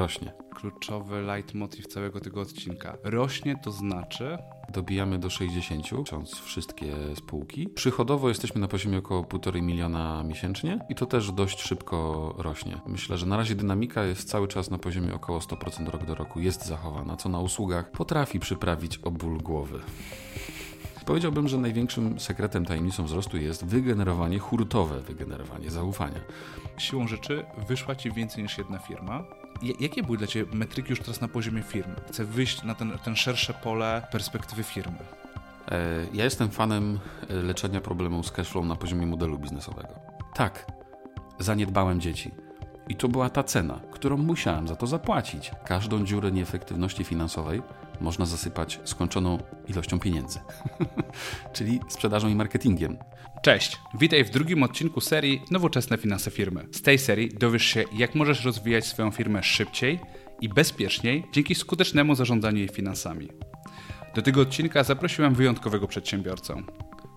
[0.00, 0.32] rośnie.
[0.54, 2.96] Kluczowy leitmotiv całego tego odcinka.
[3.04, 4.38] Rośnie to znaczy.
[4.72, 7.68] Dobijamy do 60, licząc wszystkie spółki.
[7.68, 12.80] Przychodowo jesteśmy na poziomie około 1,5 miliona miesięcznie i to też dość szybko rośnie.
[12.86, 16.40] Myślę, że na razie dynamika jest cały czas na poziomie około 100% rok do roku,
[16.40, 19.80] jest zachowana, co na usługach potrafi przyprawić o ból głowy.
[21.06, 26.20] Powiedziałbym, że największym sekretem tajemnicą wzrostu jest wygenerowanie, hurtowe wygenerowanie zaufania.
[26.78, 29.39] Siłą rzeczy wyszła ci więcej niż jedna firma.
[29.62, 31.94] Jakie były dla Ciebie metryki już teraz na poziomie firmy?
[32.08, 34.98] Chcę wyjść na ten, ten szersze pole perspektywy firmy.
[35.70, 36.98] E, ja jestem fanem
[37.28, 39.88] e, leczenia problemu z cashflow na poziomie modelu biznesowego.
[40.34, 40.66] Tak,
[41.38, 42.30] zaniedbałem dzieci.
[42.88, 45.50] I to była ta cena, którą musiałem za to zapłacić.
[45.64, 47.62] Każdą dziurę nieefektywności finansowej
[48.00, 50.38] można zasypać skończoną ilością pieniędzy,
[51.54, 52.98] czyli sprzedażą i marketingiem.
[53.42, 56.66] Cześć, witaj w drugim odcinku serii Nowoczesne finanse firmy.
[56.70, 60.00] Z tej serii dowiesz się, jak możesz rozwijać swoją firmę szybciej
[60.40, 63.28] i bezpieczniej dzięki skutecznemu zarządzaniu jej finansami.
[64.14, 66.62] Do tego odcinka zaprosiłem wyjątkowego przedsiębiorcę.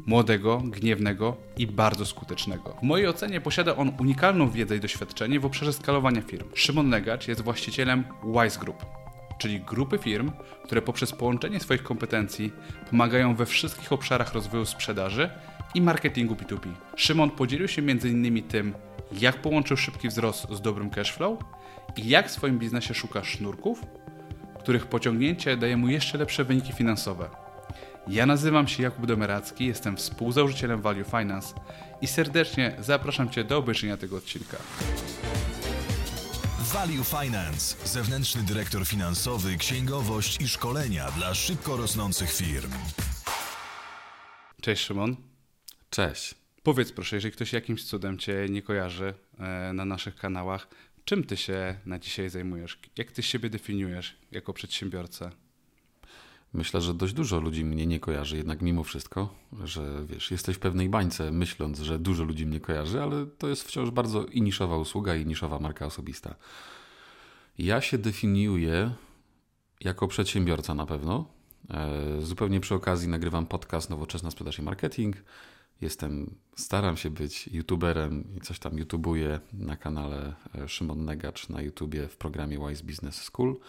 [0.05, 2.75] Młodego, gniewnego i bardzo skutecznego.
[2.79, 6.49] W mojej ocenie posiada on unikalną wiedzę i doświadczenie w obszarze skalowania firm.
[6.53, 8.85] Szymon Negacz jest właścicielem Wise Group,
[9.37, 10.31] czyli grupy firm,
[10.63, 12.51] które poprzez połączenie swoich kompetencji
[12.89, 15.29] pomagają we wszystkich obszarach rozwoju sprzedaży
[15.73, 16.73] i marketingu B2B.
[16.95, 18.43] Szymon podzielił się m.in.
[18.43, 18.73] tym,
[19.11, 21.39] jak połączył szybki wzrost z dobrym cashflow
[21.97, 23.81] i jak w swoim biznesie szuka sznurków,
[24.59, 27.29] których pociągnięcie daje mu jeszcze lepsze wyniki finansowe.
[28.07, 31.55] Ja nazywam się Jakub Domeracki, jestem współzałożycielem Value Finance
[32.01, 34.57] i serdecznie zapraszam Cię do obejrzenia tego odcinka.
[36.59, 42.71] Value Finance, zewnętrzny dyrektor finansowy, księgowość i szkolenia dla szybko rosnących firm.
[44.61, 45.32] Cześć Szymon.
[45.93, 46.35] Cześć.
[46.63, 50.67] Powiedz proszę, jeżeli ktoś jakimś cudem Cię nie kojarzy e, na naszych kanałach,
[51.05, 52.79] czym Ty się na dzisiaj zajmujesz?
[52.97, 55.31] Jak Ty siebie definiujesz jako przedsiębiorca?
[56.53, 60.59] Myślę, że dość dużo ludzi mnie nie kojarzy, jednak mimo wszystko, że wiesz, jesteś w
[60.59, 64.77] pewnej bańce, myśląc, że dużo ludzi mnie kojarzy, ale to jest wciąż bardzo i niszowa
[64.77, 66.35] usługa, i niszowa marka osobista.
[67.57, 68.91] Ja się definiuję
[69.79, 71.25] jako przedsiębiorca na pewno.
[71.69, 75.15] E, zupełnie przy okazji nagrywam podcast Nowoczesna Sprzedaż i Marketing.
[75.81, 81.61] Jestem, staram się być youtuberem i coś tam youtubuję na kanale e, Szymon Negacz na
[81.61, 83.59] YouTubie w programie Wise Business School.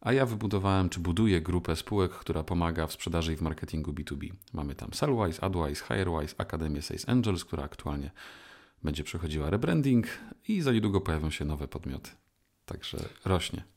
[0.00, 4.32] A ja wybudowałem, czy buduję grupę spółek, która pomaga w sprzedaży i w marketingu B2B.
[4.52, 8.10] Mamy tam Sellwise, AdWise, HireWise, Akademię Sales Angels, która aktualnie
[8.82, 10.06] będzie przechodziła rebranding
[10.48, 12.10] i za niedługo pojawią się nowe podmioty.
[12.66, 13.73] Także rośnie.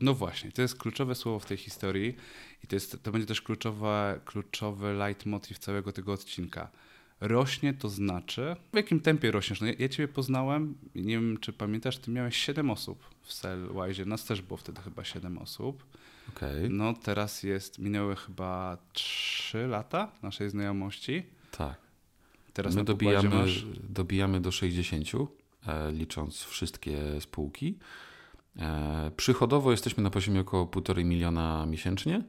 [0.00, 2.16] No właśnie, to jest kluczowe słowo w tej historii
[2.64, 6.70] i to, jest, to będzie też kluczowa, kluczowy leitmotiv całego tego odcinka.
[7.20, 9.60] Rośnie to znaczy, w jakim tempie rośniesz?
[9.60, 14.04] No ja, ja Ciebie poznałem, nie wiem czy pamiętasz, Ty miałeś 7 osób w Cellwise,
[14.04, 15.84] nas też było wtedy chyba 7 osób.
[16.36, 16.68] Okay.
[16.70, 21.22] No teraz jest, minęły chyba 3 lata naszej znajomości.
[21.50, 21.74] Tak.
[22.52, 23.64] Teraz My dobijamy, masz...
[23.88, 25.06] dobijamy do 60,
[25.66, 27.78] e, licząc wszystkie spółki.
[28.56, 32.22] E, przychodowo jesteśmy na poziomie około 1,5 miliona miesięcznie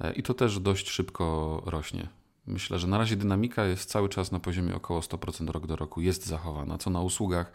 [0.00, 2.08] e, i to też dość szybko rośnie.
[2.46, 6.00] Myślę, że na razie dynamika jest cały czas na poziomie około 100% rok do roku,
[6.00, 7.52] jest zachowana, co na usługach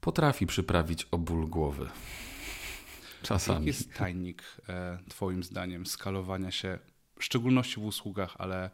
[0.00, 1.88] potrafi przyprawić o ból głowy.
[3.22, 3.58] Czasami.
[3.58, 6.78] Jaki jest tajnik, e, Twoim zdaniem, skalowania się,
[7.18, 8.70] w szczególności w usługach, ale,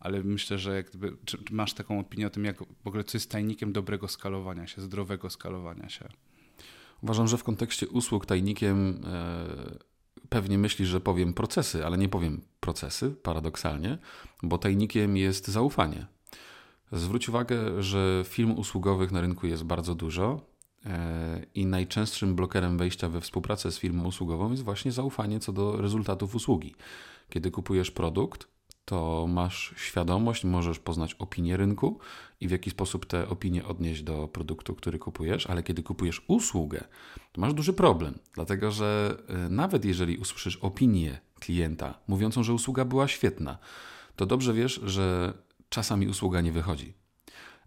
[0.00, 3.04] ale myślę, że jak gdyby, czy, czy masz taką opinię o tym, jak w ogóle
[3.04, 6.08] co jest tajnikiem dobrego skalowania się, zdrowego skalowania się?
[7.02, 9.46] Uważam, że w kontekście usług tajnikiem e,
[10.28, 13.98] pewnie myślisz, że powiem procesy, ale nie powiem procesy, paradoksalnie,
[14.42, 16.06] bo tajnikiem jest zaufanie.
[16.92, 20.40] Zwróć uwagę, że firm usługowych na rynku jest bardzo dużo
[20.86, 25.76] e, i najczęstszym blokerem wejścia we współpracę z firmą usługową jest właśnie zaufanie co do
[25.76, 26.74] rezultatów usługi.
[27.28, 28.48] Kiedy kupujesz produkt,
[28.86, 31.98] to masz świadomość, możesz poznać opinię rynku
[32.40, 36.84] i w jaki sposób te opinie odnieść do produktu, który kupujesz, ale kiedy kupujesz usługę,
[37.32, 42.84] to masz duży problem, dlatego że e, nawet jeżeli usłyszysz opinię klienta mówiącą, że usługa
[42.84, 43.58] była świetna,
[44.16, 45.34] to dobrze wiesz, że
[45.68, 46.94] czasami usługa nie wychodzi.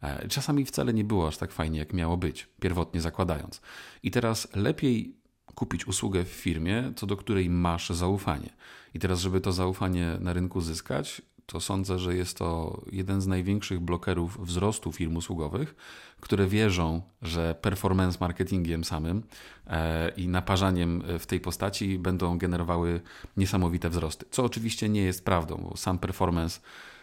[0.02, 3.62] E, czasami wcale nie było aż tak fajnie, jak miało być, pierwotnie zakładając.
[4.04, 5.19] I teraz lepiej
[5.60, 8.50] kupić usługę w firmie, co do której masz zaufanie.
[8.94, 13.28] I teraz, żeby to zaufanie na rynku zyskać, to sądzę, że jest to jeden z
[13.28, 15.76] największych blokerów wzrostu firm usługowych,
[16.20, 19.24] które wierzą, że performance marketingiem samym
[19.68, 23.02] e, i naparzaniem w tej postaci będą generowały
[23.38, 24.26] niesamowite wzrosty.
[24.32, 26.60] Co oczywiście nie jest prawdą, bo sam performance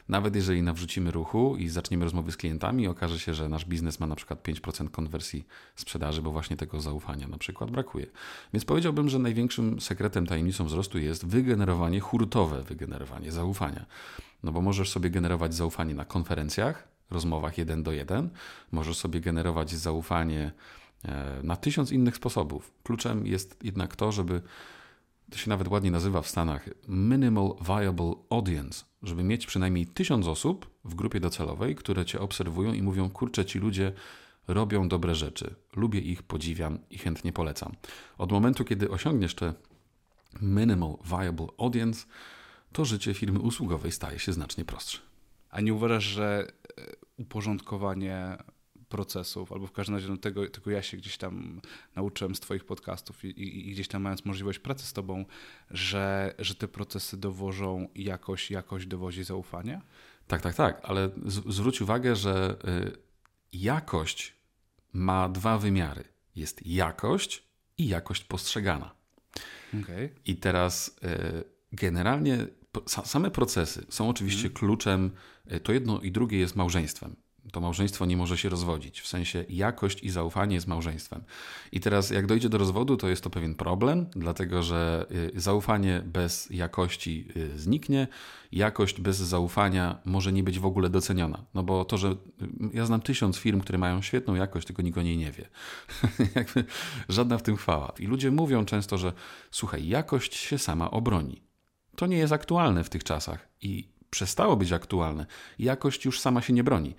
[0.08, 4.06] Nawet jeżeli nawrzucimy ruchu i zaczniemy rozmowy z klientami, okaże się, że nasz biznes ma
[4.06, 8.06] na przykład 5% konwersji sprzedaży, bo właśnie tego zaufania na przykład brakuje.
[8.52, 13.86] Więc powiedziałbym, że największym sekretem, tajemnicą wzrostu jest wygenerowanie, hurtowe wygenerowanie zaufania.
[14.42, 18.30] No bo możesz sobie generować zaufanie na konferencjach, rozmowach jeden do jeden,
[18.72, 20.52] możesz sobie generować zaufanie
[21.04, 22.72] e, na tysiąc innych sposobów.
[22.82, 24.42] Kluczem jest jednak to, żeby
[25.30, 30.70] to się nawet ładnie nazywa w Stanach minimal viable audience, żeby mieć przynajmniej tysiąc osób
[30.84, 33.92] w grupie docelowej, które cię obserwują i mówią: Kurczę, ci ludzie
[34.48, 37.72] robią dobre rzeczy, lubię ich, podziwiam i chętnie polecam.
[38.18, 39.54] Od momentu, kiedy osiągniesz te
[40.42, 42.06] minimal viable audience,
[42.72, 44.98] to życie firmy usługowej staje się znacznie prostsze.
[45.50, 46.46] A nie uważasz, że
[46.78, 46.82] e,
[47.16, 48.36] uporządkowanie
[48.88, 51.60] procesów, albo w każdym razie no tego, tego ja się gdzieś tam
[51.96, 55.24] nauczyłem z Twoich podcastów i, i, i, gdzieś tam mając możliwość pracy z Tobą,
[55.70, 59.82] że, że te procesy dowożą jakość, jakość dowozi zaufania?
[60.26, 62.98] Tak, tak, tak, ale z, zwróć uwagę, że y,
[63.52, 64.34] jakość
[64.92, 66.04] ma dwa wymiary.
[66.36, 67.42] Jest jakość
[67.78, 68.94] i jakość postrzegana.
[69.82, 70.14] Okay.
[70.24, 72.46] I teraz y, generalnie
[72.86, 74.56] same procesy są oczywiście hmm.
[74.56, 75.10] kluczem,
[75.52, 77.16] y, to jedno i drugie jest małżeństwem
[77.52, 79.00] to małżeństwo nie może się rozwodzić.
[79.00, 81.24] W sensie jakość i zaufanie z małżeństwem.
[81.72, 86.02] I teraz, jak dojdzie do rozwodu, to jest to pewien problem, dlatego że y, zaufanie
[86.04, 88.08] bez jakości y, zniknie,
[88.52, 91.44] jakość bez zaufania może nie być w ogóle doceniona.
[91.54, 92.16] No bo to, że y,
[92.72, 95.48] ja znam tysiąc firm, które mają świetną jakość, tylko nikt o niej nie wie.
[96.36, 96.64] Jakby
[97.08, 97.92] żadna w tym chwała.
[97.98, 99.12] I ludzie mówią często, że
[99.50, 101.42] słuchaj, jakość się sama obroni.
[101.96, 105.26] To nie jest aktualne w tych czasach i przestało być aktualne.
[105.58, 106.94] Jakość już sama się nie broni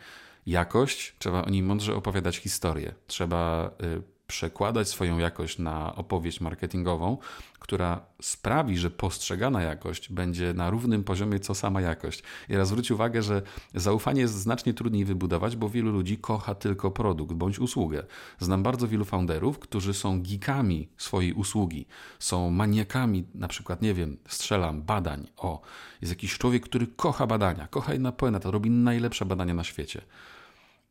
[0.48, 2.94] jakość, trzeba o niej mądrze opowiadać historię.
[3.08, 7.18] Trzeba y, przekładać swoją jakość na opowieść marketingową,
[7.60, 12.24] która sprawi, że postrzegana jakość będzie na równym poziomie co sama jakość.
[12.50, 13.42] I raz zwróć uwagę, że
[13.76, 18.04] zaufanie jest znacznie trudniej wybudować, bo wielu ludzi kocha tylko produkt bądź usługę.
[18.40, 21.86] Znam bardzo wielu founderów, którzy są geekami swojej usługi,
[22.20, 25.28] są maniakami, na przykład, nie wiem, strzelam, badań.
[25.38, 25.62] O,
[26.02, 30.02] jest jakiś człowiek, który kocha badania, kocha je na robi najlepsze badania na świecie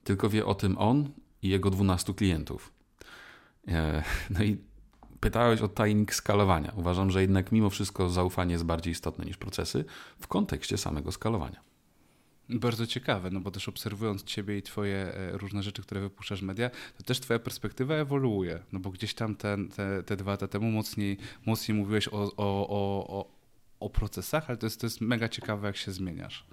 [0.07, 1.11] tylko wie o tym on
[1.43, 2.73] i jego 12 klientów.
[3.69, 4.57] E, no i
[5.21, 6.73] pytałeś o tajnik skalowania.
[6.77, 9.85] Uważam, że jednak mimo wszystko zaufanie jest bardziej istotne niż procesy
[10.21, 11.61] w kontekście samego skalowania.
[12.49, 16.71] Bardzo ciekawe, no bo też obserwując Ciebie i Twoje e, różne rzeczy, które wypuszczasz media,
[16.99, 18.63] to też Twoja perspektywa ewoluuje.
[18.73, 22.69] No bo gdzieś tam te, te, te dwa lata temu mocniej, mocniej mówiłeś o, o,
[22.69, 23.36] o,
[23.87, 26.47] o procesach, ale to jest, to jest mega ciekawe, jak się zmieniasz.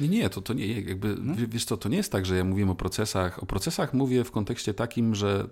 [0.00, 1.34] Nie, nie, to, to nie, jakby, no?
[1.48, 3.42] wiesz co, to nie jest tak, że ja mówię o procesach.
[3.42, 5.48] O procesach mówię w kontekście takim, że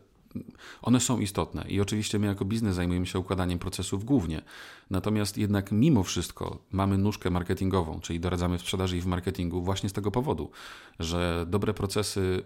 [0.82, 4.43] one są istotne i oczywiście my jako biznes zajmujemy się układaniem procesów głównie.
[4.90, 9.88] Natomiast jednak mimo wszystko mamy nóżkę marketingową, czyli doradzamy w sprzedaży i w marketingu właśnie
[9.88, 10.50] z tego powodu,
[10.99, 12.44] że dobre procesy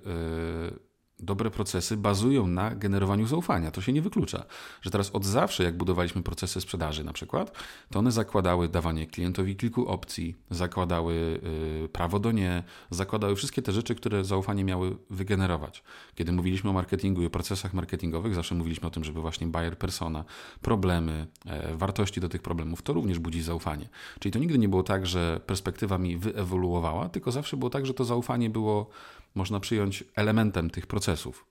[0.70, 0.91] yy,
[1.22, 3.70] dobre procesy bazują na generowaniu zaufania.
[3.70, 4.44] To się nie wyklucza,
[4.82, 7.58] że teraz od zawsze, jak budowaliśmy procesy sprzedaży na przykład,
[7.90, 11.40] to one zakładały dawanie klientowi kilku opcji, zakładały
[11.82, 15.82] yy, prawo do nie, zakładały wszystkie te rzeczy, które zaufanie miały wygenerować.
[16.14, 19.78] Kiedy mówiliśmy o marketingu i o procesach marketingowych, zawsze mówiliśmy o tym, żeby właśnie buyer
[19.78, 20.24] persona,
[20.62, 23.88] problemy, e, wartości do tych problemów, to również budzi zaufanie.
[24.18, 27.94] Czyli to nigdy nie było tak, że perspektywa mi wyewoluowała, tylko zawsze było tak, że
[27.94, 28.90] to zaufanie było
[29.34, 31.44] można przyjąć elementem tych procesów,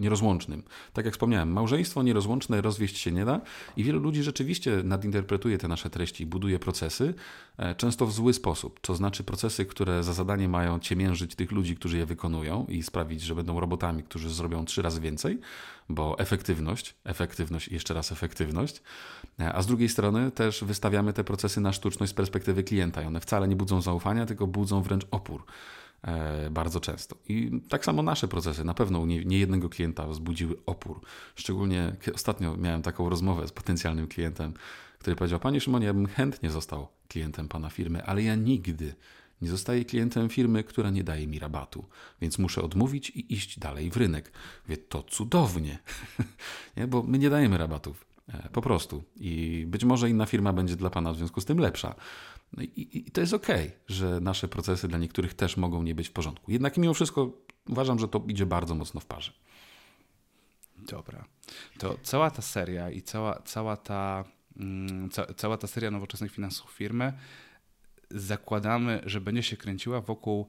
[0.00, 0.62] nierozłącznym.
[0.92, 3.40] Tak jak wspomniałem, małżeństwo nierozłączne rozwieść się nie da
[3.76, 7.14] i wielu ludzi rzeczywiście nadinterpretuje te nasze treści, buduje procesy,
[7.56, 8.80] e, często w zły sposób.
[8.80, 13.20] To znaczy procesy, które za zadanie mają ciemiężyć tych ludzi, którzy je wykonują i sprawić,
[13.20, 15.38] że będą robotami, którzy zrobią trzy razy więcej,
[15.88, 18.82] bo efektywność, efektywność i jeszcze raz efektywność,
[19.40, 23.06] e, a z drugiej strony też wystawiamy te procesy na sztuczność z perspektywy klienta i
[23.06, 25.44] one wcale nie budzą zaufania, tylko budzą wręcz opór.
[26.06, 27.16] E, bardzo często.
[27.28, 31.00] I tak samo nasze procesy na pewno u niejednego klienta wzbudziły opór.
[31.34, 34.54] Szczególnie ostatnio miałem taką rozmowę z potencjalnym klientem,
[34.98, 38.94] który powiedział: Panie Szymonie, ja bym chętnie został klientem pana firmy, ale ja nigdy
[39.42, 41.84] nie zostaję klientem firmy, która nie daje mi rabatu,
[42.20, 44.32] więc muszę odmówić i iść dalej w rynek.
[44.68, 45.78] Wie, to cudownie,
[46.76, 46.86] nie?
[46.86, 48.12] bo my nie dajemy rabatów.
[48.28, 49.04] E, po prostu.
[49.16, 51.94] I być może inna firma będzie dla Pana w związku z tym lepsza.
[52.56, 53.46] No i, i, to jest ok,
[53.88, 56.50] że nasze procesy dla niektórych też mogą nie być w porządku.
[56.50, 57.32] Jednak mimo wszystko
[57.68, 59.32] uważam, że to idzie bardzo mocno w parze.
[60.78, 61.24] Dobra.
[61.78, 64.24] To cała ta seria i cała, cała, ta,
[64.56, 67.12] mm, ca, cała ta seria nowoczesnych finansów firmy
[68.10, 70.48] zakładamy, że będzie się kręciła wokół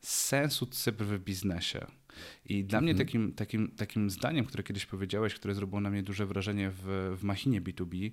[0.00, 1.86] sensu cyfr w biznesie.
[2.44, 3.06] I dla mnie mhm.
[3.06, 7.22] takim, takim, takim zdaniem, które kiedyś powiedziałeś, które zrobiło na mnie duże wrażenie w, w
[7.22, 8.10] machinie B2B,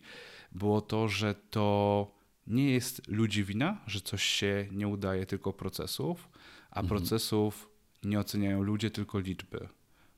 [0.52, 2.19] było to, że to
[2.50, 6.29] nie jest ludzi wina, że coś się nie udaje, tylko procesów,
[6.72, 6.88] a mhm.
[6.88, 7.70] procesów
[8.03, 9.68] nie oceniają ludzie, tylko liczby.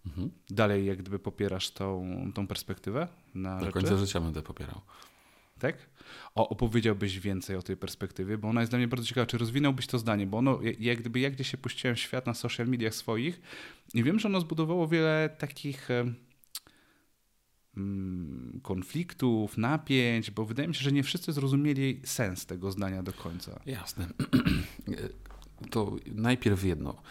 [0.05, 0.31] Mhm.
[0.50, 3.73] Dalej jak gdyby popierasz tą, tą perspektywę na Do rzeczy?
[3.73, 4.81] końca życia będę popierał.
[5.59, 5.89] Tak?
[6.35, 9.25] O, opowiedziałbyś więcej o tej perspektywie, bo ona jest dla mnie bardzo ciekawa.
[9.25, 10.27] Czy rozwinąłbyś to zdanie?
[10.27, 13.41] Bo ono, jak gdyby ja gdzieś się puściłem w świat na social mediach swoich
[13.93, 15.89] i wiem, że ono zbudowało wiele takich
[18.61, 23.59] konfliktów, napięć, bo wydaje mi się, że nie wszyscy zrozumieli sens tego zdania do końca.
[23.65, 24.07] Jasne.
[25.71, 27.01] To najpierw jedno.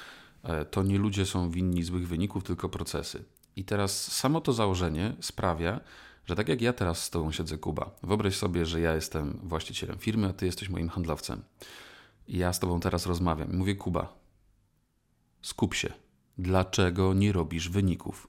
[0.42, 3.24] E, to nie ludzie są winni złych wyników, tylko procesy.
[3.56, 5.80] I teraz samo to założenie sprawia,
[6.26, 9.98] że tak jak ja teraz z Tobą siedzę, Kuba, wyobraź sobie, że ja jestem właścicielem
[9.98, 11.42] firmy, a Ty jesteś moim handlowcem.
[12.28, 14.18] I ja z Tobą teraz rozmawiam mówię, Kuba,
[15.42, 15.92] skup się.
[16.38, 18.28] Dlaczego nie robisz wyników?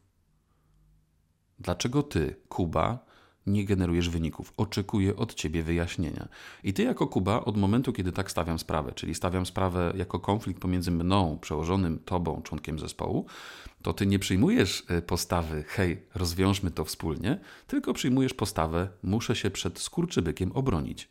[1.62, 3.06] Dlaczego Ty, Kuba,
[3.48, 4.53] nie generujesz wyników.
[4.58, 6.27] Oczekuję od ciebie wyjaśnienia.
[6.63, 10.62] I ty, jako Kuba, od momentu, kiedy tak stawiam sprawę, czyli stawiam sprawę jako konflikt
[10.62, 13.25] pomiędzy mną, przełożonym tobą, członkiem zespołu,
[13.82, 19.51] to ty nie przyjmujesz e, postawy, hej, rozwiążmy to wspólnie, tylko przyjmujesz postawę, muszę się
[19.51, 21.10] przed skurczybykiem obronić.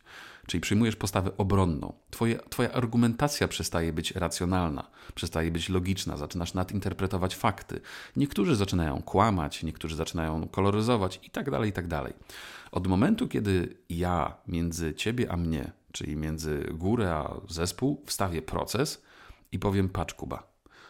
[0.51, 1.93] Czyli przyjmujesz postawę obronną.
[2.09, 7.81] Twoje, twoja argumentacja przestaje być racjonalna, przestaje być logiczna, zaczynasz nadinterpretować fakty.
[8.15, 12.13] Niektórzy zaczynają kłamać, niektórzy zaczynają koloryzować i tak dalej, i tak dalej.
[12.71, 19.03] Od momentu, kiedy ja między ciebie a mnie, czyli między górę a zespół, wstawię proces
[19.51, 20.43] i powiem: Patrz, Kuba,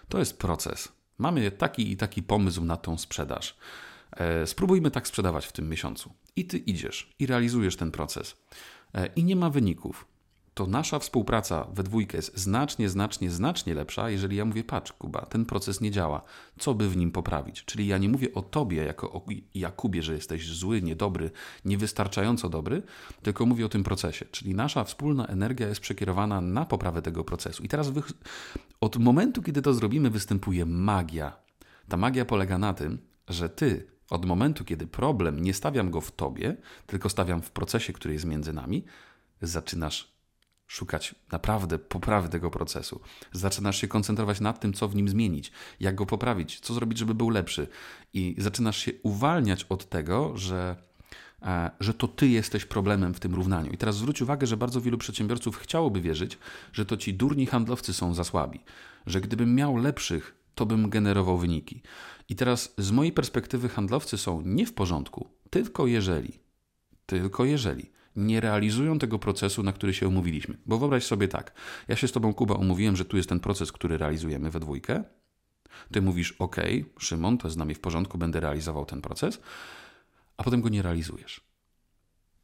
[0.09, 0.91] to jest proces.
[1.17, 3.57] Mamy taki i taki pomysł na tą sprzedaż.
[4.11, 6.13] E, spróbujmy tak sprzedawać w tym miesiącu.
[6.35, 8.35] I ty idziesz i realizujesz ten proces.
[8.93, 10.07] E, i nie ma wyników,
[10.53, 15.25] to nasza współpraca we dwójkę jest znacznie, znacznie, znacznie lepsza, jeżeli ja mówię, patrz, Kuba,
[15.25, 16.21] ten proces nie działa,
[16.59, 17.65] co by w nim poprawić?
[17.65, 21.31] Czyli ja nie mówię o tobie jako o Jakubie, że jesteś zły, niedobry,
[21.65, 22.83] niewystarczająco dobry,
[23.21, 24.25] tylko mówię o tym procesie.
[24.31, 27.63] Czyli nasza wspólna energia jest przekierowana na poprawę tego procesu.
[27.63, 27.91] I teraz
[28.81, 31.37] od momentu, kiedy to zrobimy, występuje magia.
[31.87, 36.11] Ta magia polega na tym, że ty od momentu, kiedy problem nie stawiam go w
[36.11, 36.55] tobie,
[36.87, 38.85] tylko stawiam w procesie, który jest między nami,
[39.41, 40.11] zaczynasz
[40.67, 43.01] szukać naprawdę poprawy tego procesu.
[43.31, 47.13] Zaczynasz się koncentrować nad tym, co w nim zmienić, jak go poprawić, co zrobić, żeby
[47.13, 47.67] był lepszy.
[48.13, 50.75] I zaczynasz się uwalniać od tego, że,
[51.41, 53.71] e, że to ty jesteś problemem w tym równaniu.
[53.71, 56.37] I teraz zwróć uwagę, że bardzo wielu przedsiębiorców chciałoby wierzyć,
[56.73, 58.59] że to ci durni handlowcy są za słabi.
[59.05, 61.81] Że gdybym miał lepszych, to bym generował wyniki.
[62.29, 66.39] I teraz z mojej perspektywy handlowcy są nie w porządku, tylko jeżeli,
[67.05, 70.57] tylko jeżeli nie realizują tego procesu, na który się umówiliśmy.
[70.65, 71.53] Bo wyobraź sobie tak,
[71.87, 75.03] ja się z Tobą, Kuba, umówiłem, że tu jest ten proces, który realizujemy we dwójkę.
[75.91, 76.55] Ty mówisz, OK,
[76.99, 79.41] Szymon, to jest z nami w porządku, będę realizował ten proces,
[80.37, 81.41] a potem go nie realizujesz.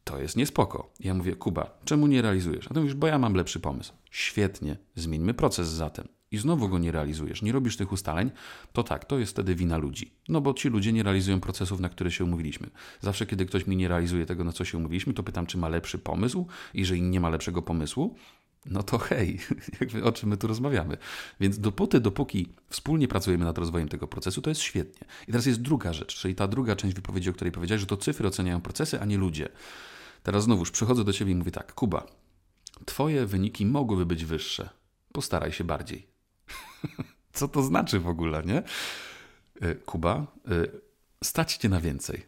[0.04, 0.94] To jest niespoko.
[1.00, 2.68] Ja mówię, Kuba, czemu nie realizujesz?
[2.72, 3.94] A ty mówisz, bo ja mam lepszy pomysł.
[4.12, 8.32] Świetnie, zmieńmy proces zatem i znowu go nie realizujesz, nie robisz tych ustaleń,
[8.74, 10.12] to tak, to jest wtedy wina ludzi.
[10.30, 12.70] No bo ci ludzie nie realizują procesów, na które się umówiliśmy.
[13.02, 15.70] Zawsze, kiedy ktoś mi nie realizuje tego, na co się umówiliśmy, to pytam, czy ma
[15.70, 16.48] lepszy pomysł.
[16.74, 18.16] I jeżeli nie ma lepszego pomysłu,
[18.66, 19.40] no to hej,
[19.82, 20.98] jakby o czym my tu rozmawiamy.
[21.40, 25.08] Więc dopóty, dopóki wspólnie pracujemy nad rozwojem tego procesu, to jest świetnie.
[25.24, 27.98] I teraz jest druga rzecz, czyli ta druga część wypowiedzi, o której powiedziałeś, że to
[27.98, 29.50] cyfry oceniają procesy, a nie ludzie.
[30.24, 32.08] Teraz znowuż przychodzę do ciebie i mówię tak, Kuba,
[32.86, 34.70] twoje wyniki mogłyby być wyższe.
[35.12, 36.17] Postaraj się bardziej.
[37.34, 38.64] Co to znaczy w ogóle, nie?
[39.62, 40.52] E, Kuba, e,
[41.24, 42.26] stać cię na więcej.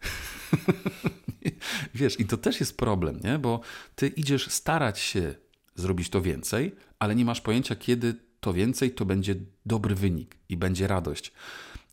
[1.93, 3.39] Wiesz, i to też jest problem, nie?
[3.39, 3.61] Bo
[3.95, 5.35] ty idziesz starać się
[5.75, 10.57] zrobić to więcej, ale nie masz pojęcia, kiedy to więcej to będzie dobry wynik i
[10.57, 11.31] będzie radość.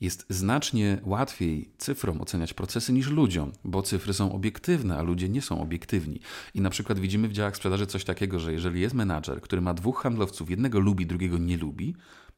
[0.01, 5.43] Jest znacznie łatwiej cyfrom oceniać procesy niż ludziom, bo cyfry są obiektywne, a ludzie nie
[5.43, 6.21] są obiektywni.
[6.55, 9.75] I na przykład widzimy w działach sprzedaży coś takiego, że jeżeli jest menadżer, który ma
[9.75, 11.95] dwóch handlowców, jednego lubi, drugiego nie lubi,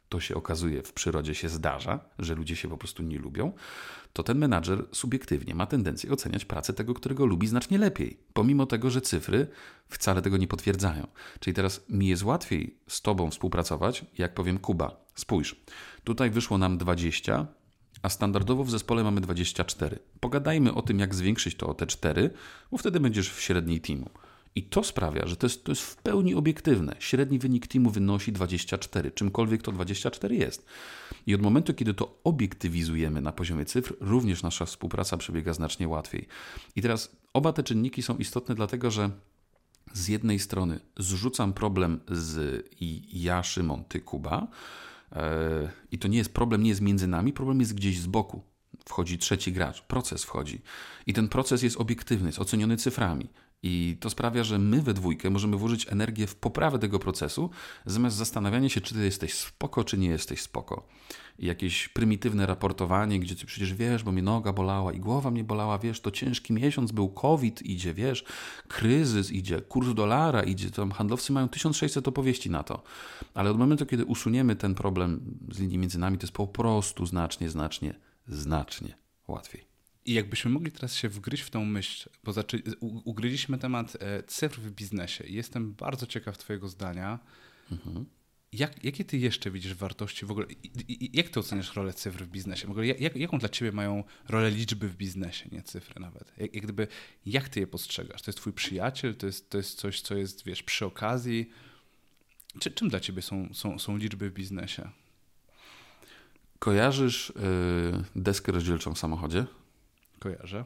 [0.09, 3.53] to się okazuje w przyrodzie się zdarza, że ludzie się po prostu nie lubią,
[4.12, 8.91] to ten menadżer subiektywnie ma tendencję oceniać pracę tego, którego lubi znacznie lepiej, pomimo tego,
[8.91, 9.47] że cyfry
[9.88, 11.07] wcale tego nie potwierdzają.
[11.41, 15.57] Czyli teraz mi jest łatwiej z tobą współpracować, jak powiem Kuba, spójrz,
[16.05, 17.47] tutaj wyszło nam 20,
[18.03, 19.99] a standardowo w zespole mamy 24.
[20.21, 22.31] Pogadajmy o tym, jak zwiększyć to o te 4,
[22.71, 24.11] bo wtedy będziesz w średniej teamu.
[24.59, 26.97] I to sprawia, że to jest, to jest w pełni obiektywne.
[26.99, 30.67] Średni wynik teamu wynosi 24, czymkolwiek to 24 jest.
[31.27, 36.27] I od momentu, kiedy to obiektywizujemy na poziomie cyfr, również nasza współpraca przebiega znacznie łatwiej.
[36.77, 39.11] I teraz oba te czynniki są istotne, dlatego że
[39.93, 42.65] z jednej strony zrzucam problem z
[43.12, 44.47] ja, Szymon, ty, Kuba.
[45.12, 48.43] E, I to nie jest problem, nie jest między nami, problem jest gdzieś z boku
[48.88, 50.61] wchodzi trzeci gracz, proces wchodzi.
[51.07, 53.29] I ten proces jest obiektywny, jest oceniony cyframi.
[53.62, 57.50] I to sprawia, że my we dwójkę możemy włożyć energię w poprawę tego procesu,
[57.87, 60.87] zamiast zastanawiania się, czy ty jesteś spoko, czy nie jesteś spoko.
[61.38, 65.45] I jakieś prymitywne raportowanie, gdzie ty przecież wiesz, bo mnie noga bolała i głowa mnie
[65.45, 68.25] bolała, wiesz, to ciężki miesiąc był, COVID idzie, wiesz,
[68.69, 72.83] kryzys idzie, kurs dolara idzie, tam handlowcy mają 1600 opowieści na to.
[73.35, 75.21] Ale od momentu, kiedy usuniemy ten problem
[75.53, 77.95] z linii między nami, to jest po prostu znacznie, znacznie,
[78.29, 78.97] znacznie
[79.29, 79.68] łatwiej.
[80.09, 82.59] I jakbyśmy mogli teraz się wgryźć w tą myśl, bo zaczę...
[82.81, 85.25] ugryźliśmy temat e, cyfr w biznesie.
[85.27, 87.19] Jestem bardzo ciekaw Twojego zdania.
[87.73, 88.07] Mhm.
[88.53, 90.47] Jak, jakie Ty jeszcze widzisz wartości w ogóle?
[91.12, 92.67] Jak Ty oceniasz rolę cyfr w biznesie?
[92.67, 96.33] W ogóle jak, jaką dla Ciebie mają rolę liczby w biznesie, nie cyfry nawet?
[96.38, 96.88] Jak, jak, gdyby,
[97.27, 98.23] jak Ty je postrzegasz?
[98.23, 99.15] To jest Twój przyjaciel?
[99.15, 101.50] To jest, to jest coś, co jest, wiesz, przy okazji?
[102.61, 104.91] Czy, czym dla Ciebie są, są, są liczby w biznesie?
[106.59, 109.47] Kojarzysz yy, deskę rozdzielczą w samochodzie?
[110.19, 110.65] Kojarzę.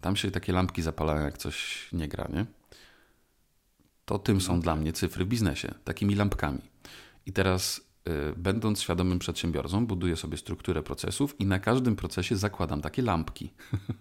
[0.00, 2.46] Tam się takie lampki zapalają, jak coś nie gra, nie?
[4.04, 6.60] To tym są dla mnie cyfry w biznesie, takimi lampkami.
[7.26, 12.82] I teraz, y, będąc świadomym przedsiębiorcą, buduję sobie strukturę procesów i na każdym procesie zakładam
[12.82, 13.52] takie lampki.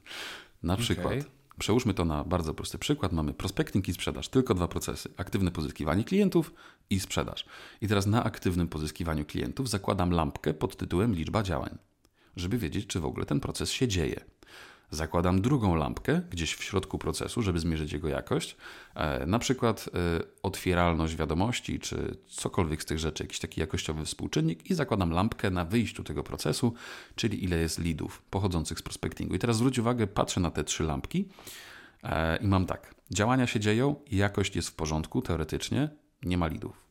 [0.64, 1.24] na przykład, okay.
[1.60, 3.14] przełóżmy to na bardzo prosty przykład.
[3.14, 6.54] Mamy prospecting i sprzedaż, tylko dwa procesy: aktywne pozyskiwanie klientów
[6.90, 7.46] i sprzedaż.
[7.82, 11.78] I teraz na aktywnym pozyskiwaniu klientów zakładam lampkę pod tytułem liczba działań,
[12.36, 14.26] żeby wiedzieć, czy w ogóle ten proces się dzieje.
[14.96, 18.58] Zakładam drugą lampkę gdzieś w środku procesu, żeby zmierzyć jego jakość,
[18.96, 24.72] e, na przykład e, otwieralność wiadomości, czy cokolwiek z tych rzeczy, jakiś taki jakościowy współczynnik,
[24.72, 26.74] i zakładam lampkę na wyjściu tego procesu,
[27.16, 29.36] czyli ile jest leadów pochodzących z prospectingu.
[29.36, 31.30] I teraz zwróć uwagę, patrzę na te trzy lampki
[32.04, 35.90] e, i mam tak: działania się dzieją, jakość jest w porządku teoretycznie,
[36.24, 36.86] nie ma leadów.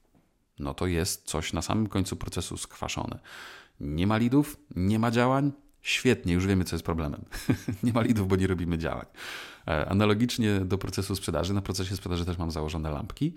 [0.59, 3.19] No to jest coś na samym końcu procesu skwaszone.
[3.81, 5.53] Nie ma leadów, nie ma działań,
[5.85, 7.25] Świetnie, już wiemy, co jest problemem.
[7.83, 9.07] nie ma lidów, bo nie robimy działań.
[9.69, 13.35] E, analogicznie do procesu sprzedaży, na procesie sprzedaży też mam założone lampki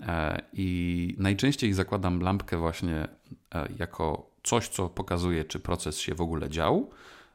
[0.00, 3.08] e, i najczęściej zakładam lampkę właśnie
[3.54, 6.90] e, jako coś, co pokazuje, czy proces się w ogóle dział.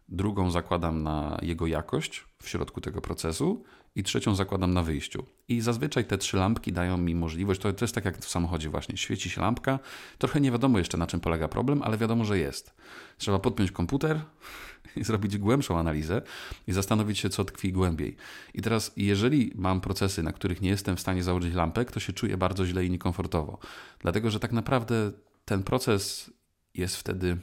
[0.09, 3.63] Drugą zakładam na jego jakość w środku tego procesu
[3.95, 5.25] i trzecią zakładam na wyjściu.
[5.47, 8.97] I zazwyczaj te trzy lampki dają mi możliwość, to, jest tak jak w samochodzie właśnie,
[8.97, 9.79] świeci się lampka,
[10.17, 12.73] trochę nie wiadomo jeszcze na czym polega problem, ale wiadomo, że jest.
[13.17, 14.21] Trzeba podpiąć komputer
[14.95, 16.21] i zrobić głębszą analizę
[16.67, 18.15] i zastanowić się, co tkwi głębiej.
[18.53, 22.13] I teraz, jeżeli mam procesy, na których nie jestem w stanie założyć lampek, to się
[22.13, 23.57] czuję bardzo źle i niekomfortowo.
[23.99, 25.11] Dlatego, że tak naprawdę
[25.45, 26.31] ten proces
[26.73, 27.37] jest wtedy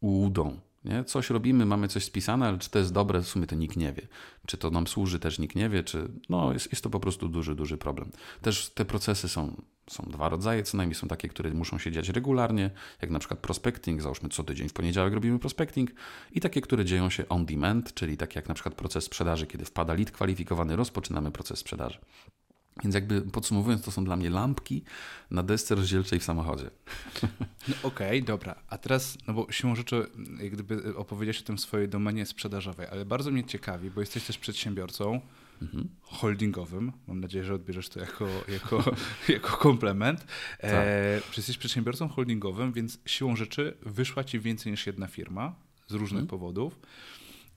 [0.00, 0.60] ułudą.
[0.86, 1.04] Nie?
[1.04, 3.92] Coś robimy, mamy coś spisane, ale czy to jest dobre, w sumie to nikt nie
[3.92, 4.08] wie.
[4.46, 7.28] Czy to nam służy, też nikt nie wie, czy no, jest, jest to po prostu
[7.28, 8.10] duży, duży problem.
[8.42, 12.08] Też te procesy są, są dwa rodzaje, co najmniej są takie, które muszą się dziać
[12.08, 12.70] regularnie,
[13.02, 15.90] jak na przykład prospecting, załóżmy co tydzień w poniedziałek robimy prospecting
[16.32, 19.64] i takie, które dzieją się on demand, czyli takie jak na przykład proces sprzedaży, kiedy
[19.64, 21.98] wpada lead kwalifikowany, rozpoczynamy proces sprzedaży.
[22.82, 24.84] Więc jakby podsumowując, to są dla mnie lampki
[25.30, 26.70] na desce rozdzielczej w samochodzie.
[27.68, 28.54] No Okej, okay, dobra.
[28.68, 30.06] A teraz, no bo siłą rzeczy,
[30.40, 34.24] jak gdyby opowiedziałeś o tym w swojej domenie sprzedażowej, ale bardzo mnie ciekawi, bo jesteś
[34.24, 35.20] też przedsiębiorcą
[35.62, 35.88] mhm.
[36.02, 36.92] holdingowym.
[37.06, 38.84] Mam nadzieję, że odbierzesz to jako, jako,
[39.28, 40.20] jako komplement.
[40.60, 40.70] Tak.
[40.72, 45.54] E, jesteś przedsiębiorcą holdingowym, więc siłą rzeczy wyszła ci więcej niż jedna firma
[45.86, 46.26] z różnych mhm.
[46.26, 46.80] powodów.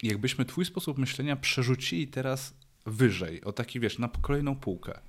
[0.04, 2.54] I jakbyśmy twój sposób myślenia przerzucili teraz
[2.86, 5.00] wyżej, o taki, wiesz, na kolejną półkę,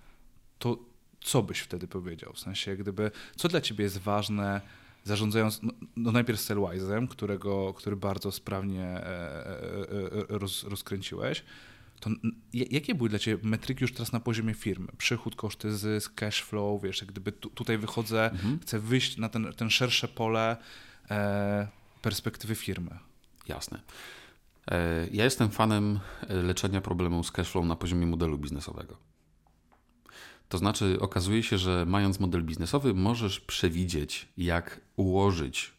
[0.61, 0.79] to
[1.21, 2.33] co byś wtedy powiedział?
[2.33, 4.61] W sensie, gdyby, co dla ciebie jest ważne,
[5.05, 9.53] zarządzając, no, no najpierw Cellwise'em, którego, który bardzo sprawnie e, e,
[10.31, 11.45] e, roz, rozkręciłeś,
[12.01, 12.11] to
[12.53, 14.89] jakie były dla Ciebie metryki już teraz na poziomie firmy?
[14.99, 18.59] Przychód, koszty, zysk, cash flow, wiesz, gdyby tu, tutaj wychodzę, mhm.
[18.59, 20.57] chcę wyjść na ten, ten szersze pole
[21.11, 21.69] e,
[22.03, 22.99] perspektywy firmy.
[23.49, 23.81] Jasne.
[24.71, 29.11] E, ja jestem fanem leczenia problemu z cashflow na poziomie modelu biznesowego.
[30.51, 35.73] To znaczy, okazuje się, że mając model biznesowy, możesz przewidzieć, jak ułożyć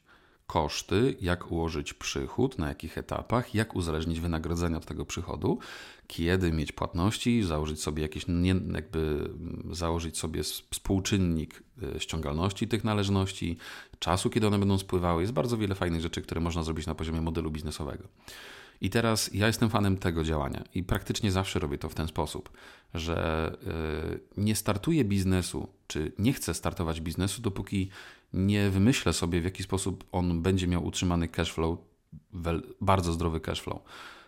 [0.48, 5.60] koszty, jak ułożyć przychód, na jakich etapach, jak uzależnić wynagrodzenia od tego przychodu,
[6.08, 8.26] kiedy mieć płatności, założyć sobie jakieś,
[8.74, 9.30] jakby
[9.72, 11.64] założyć sobie współczynnik
[11.96, 13.58] e, ściągalności tych należności,
[14.00, 15.22] czasu, kiedy one będą spływały.
[15.22, 18.04] Jest bardzo wiele fajnych rzeczy, które można zrobić na poziomie modelu biznesowego.
[18.82, 22.52] I teraz ja jestem fanem tego działania i praktycznie zawsze robię to w ten sposób,
[22.94, 27.90] że yy, nie startuję biznesu, czy nie chcę startować biznesu, dopóki
[28.34, 31.78] nie wymyślę sobie, w jaki sposób on będzie miał utrzymany cash flow,
[32.82, 33.82] bardzo zdrowy cash flow.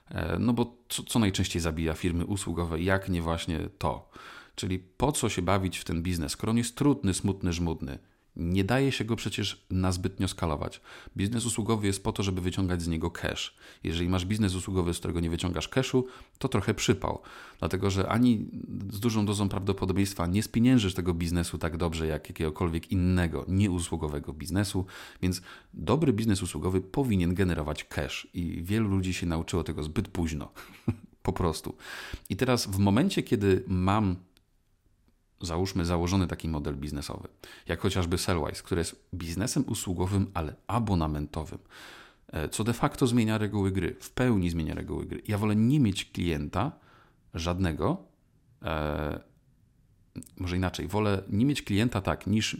[0.09, 4.09] E, no bo co, co najczęściej zabija firmy usługowe, jak nie właśnie to.
[4.55, 7.99] Czyli po co się bawić w ten biznes, skoro on jest trudny, smutny, żmudny
[8.35, 10.81] Nie daje się go przecież na zbytnio skalować.
[11.17, 13.55] Biznes usługowy jest po to, żeby wyciągać z niego cash.
[13.83, 17.21] Jeżeli masz biznes usługowy, z którego nie wyciągasz cashu, to trochę przypał.
[17.59, 18.45] Dlatego, że ani
[18.91, 24.85] z dużą dozą prawdopodobieństwa nie spieniężysz tego biznesu tak dobrze jak jakiegokolwiek innego, nieusługowego biznesu,
[25.21, 25.41] więc
[25.73, 30.51] dobry biznes usługowy powinien generować cash i wielu ludzi się nauczyło tego zbyt późno.
[31.23, 31.75] po prostu.
[32.29, 34.15] I teraz w momencie, kiedy mam
[35.45, 37.27] załóżmy założony taki model biznesowy,
[37.67, 41.59] jak chociażby Sellwise, który jest biznesem usługowym, ale abonamentowym,
[42.27, 45.21] e, co de facto zmienia reguły gry, w pełni zmienia reguły gry.
[45.27, 46.71] Ja wolę nie mieć klienta
[47.33, 47.97] żadnego,
[48.61, 49.19] e,
[50.37, 52.57] może inaczej, wolę nie mieć klienta tak, niż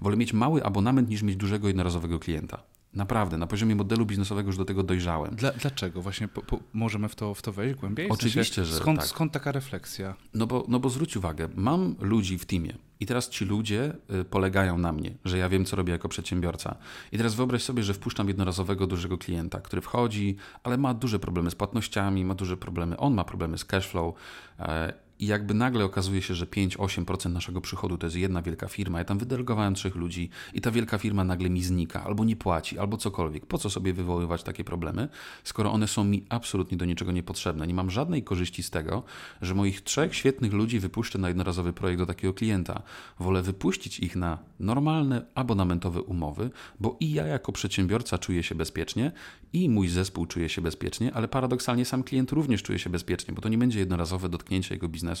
[0.00, 2.71] wolę mieć mały abonament niż mieć dużego jednorazowego klienta.
[2.94, 5.34] Naprawdę, na poziomie modelu biznesowego już do tego dojrzałem.
[5.34, 6.02] Dla, dlaczego?
[6.02, 8.08] Właśnie po, po, możemy w to, w to wejść głębiej?
[8.08, 9.08] W Oczywiście, sensie, że skąd, tak.
[9.08, 10.14] skąd taka refleksja?
[10.34, 14.24] No bo, no bo zwróć uwagę, mam ludzi w teamie i teraz ci ludzie y,
[14.24, 16.76] polegają na mnie, że ja wiem, co robię jako przedsiębiorca.
[17.12, 21.50] I teraz wyobraź sobie, że wpuszczam jednorazowego dużego klienta, który wchodzi, ale ma duże problemy
[21.50, 24.14] z płatnościami, ma duże problemy, on ma problemy z cashflow
[24.58, 28.98] e, i jakby nagle okazuje się, że 5-8% naszego przychodu to jest jedna wielka firma,
[28.98, 32.78] ja tam wydelegowałem trzech ludzi i ta wielka firma nagle mi znika, albo nie płaci,
[32.78, 33.46] albo cokolwiek.
[33.46, 35.08] Po co sobie wywoływać takie problemy,
[35.44, 37.66] skoro one są mi absolutnie do niczego niepotrzebne?
[37.66, 39.02] Nie mam żadnej korzyści z tego,
[39.42, 42.82] że moich trzech świetnych ludzi wypuszczę na jednorazowy projekt do takiego klienta.
[43.18, 49.12] Wolę wypuścić ich na normalne, abonamentowe umowy, bo i ja jako przedsiębiorca czuję się bezpiecznie,
[49.52, 53.40] i mój zespół czuje się bezpiecznie, ale paradoksalnie sam klient również czuje się bezpiecznie, bo
[53.40, 55.11] to nie będzie jednorazowe dotknięcie jego biznesu,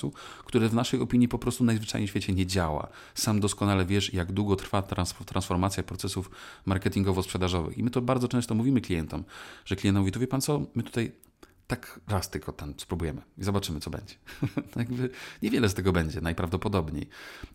[0.44, 2.88] które w naszej opinii po prostu najzwyczajniej w świecie nie działa.
[3.14, 4.82] Sam doskonale wiesz, jak długo trwa
[5.26, 6.30] transformacja procesów
[6.66, 7.78] marketingowo-sprzedażowych.
[7.78, 9.24] I my to bardzo często mówimy klientom,
[9.64, 11.12] że klient mówi, to wie pan co, my tutaj
[11.72, 14.14] tak raz tylko tam spróbujemy i zobaczymy, co będzie.
[14.76, 15.10] Jakby
[15.42, 17.08] niewiele z tego będzie, najprawdopodobniej.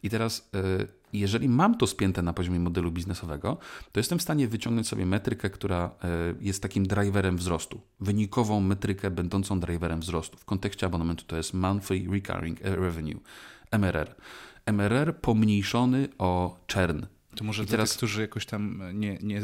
[0.03, 3.57] I teraz, e, jeżeli mam to spięte na poziomie modelu biznesowego,
[3.91, 6.09] to jestem w stanie wyciągnąć sobie metrykę, która e,
[6.41, 7.81] jest takim driverem wzrostu.
[7.99, 10.37] Wynikową metrykę będącą driverem wzrostu.
[10.37, 13.19] W kontekście abonamentu to jest Monthly Recurring Revenue,
[13.71, 14.15] MRR.
[14.65, 17.05] MRR pomniejszony o churn,
[17.37, 17.89] to może I dla teraz...
[17.89, 19.41] tych, którzy jakoś tam nie, nie,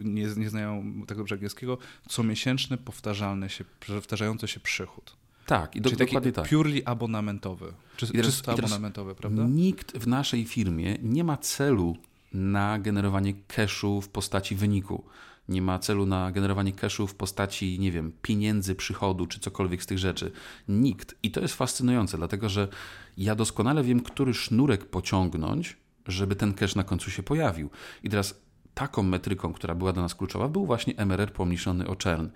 [0.00, 5.16] nie, nie znają tego dobrze angielskiego, comiesięczny, powtarzalny się, powtarzający się przychód.
[5.46, 6.58] Tak, i do, Czyli dokładnie taki tak.
[6.58, 9.42] purely abonamentowy, czy, teraz, czysto abonamentowy, prawda?
[9.48, 11.96] Nikt w naszej firmie nie ma celu
[12.32, 15.04] na generowanie cashu w postaci wyniku.
[15.48, 19.86] Nie ma celu na generowanie cashu w postaci, nie wiem, pieniędzy, przychodu czy cokolwiek z
[19.86, 20.32] tych rzeczy.
[20.68, 21.14] Nikt.
[21.22, 22.68] I to jest fascynujące, dlatego że
[23.16, 25.76] ja doskonale wiem, który sznurek pociągnąć,
[26.12, 27.70] żeby ten cache na końcu się pojawił.
[28.02, 28.40] I teraz
[28.74, 32.28] taką metryką, która była dla nas kluczowa, był właśnie MRR pomniejszony o churn.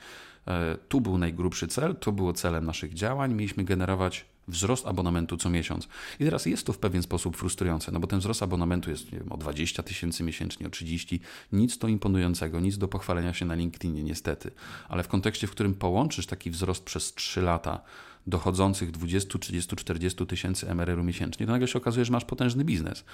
[0.46, 3.34] E, tu był najgrubszy cel, to było celem naszych działań.
[3.34, 5.88] Mieliśmy generować wzrost abonamentu co miesiąc.
[6.20, 9.32] I teraz jest to w pewien sposób frustrujące, no bo ten wzrost abonamentu jest wiem,
[9.32, 11.20] o 20 tysięcy miesięcznie, o 30.
[11.52, 14.50] Nic to imponującego, nic do pochwalenia się na LinkedInie niestety.
[14.88, 17.80] Ale w kontekście, w którym połączysz taki wzrost przez 3 lata
[18.26, 23.04] dochodzących 20, 30, 40 tysięcy MRR-u miesięcznie, to nagle się okazuje, że masz potężny biznes.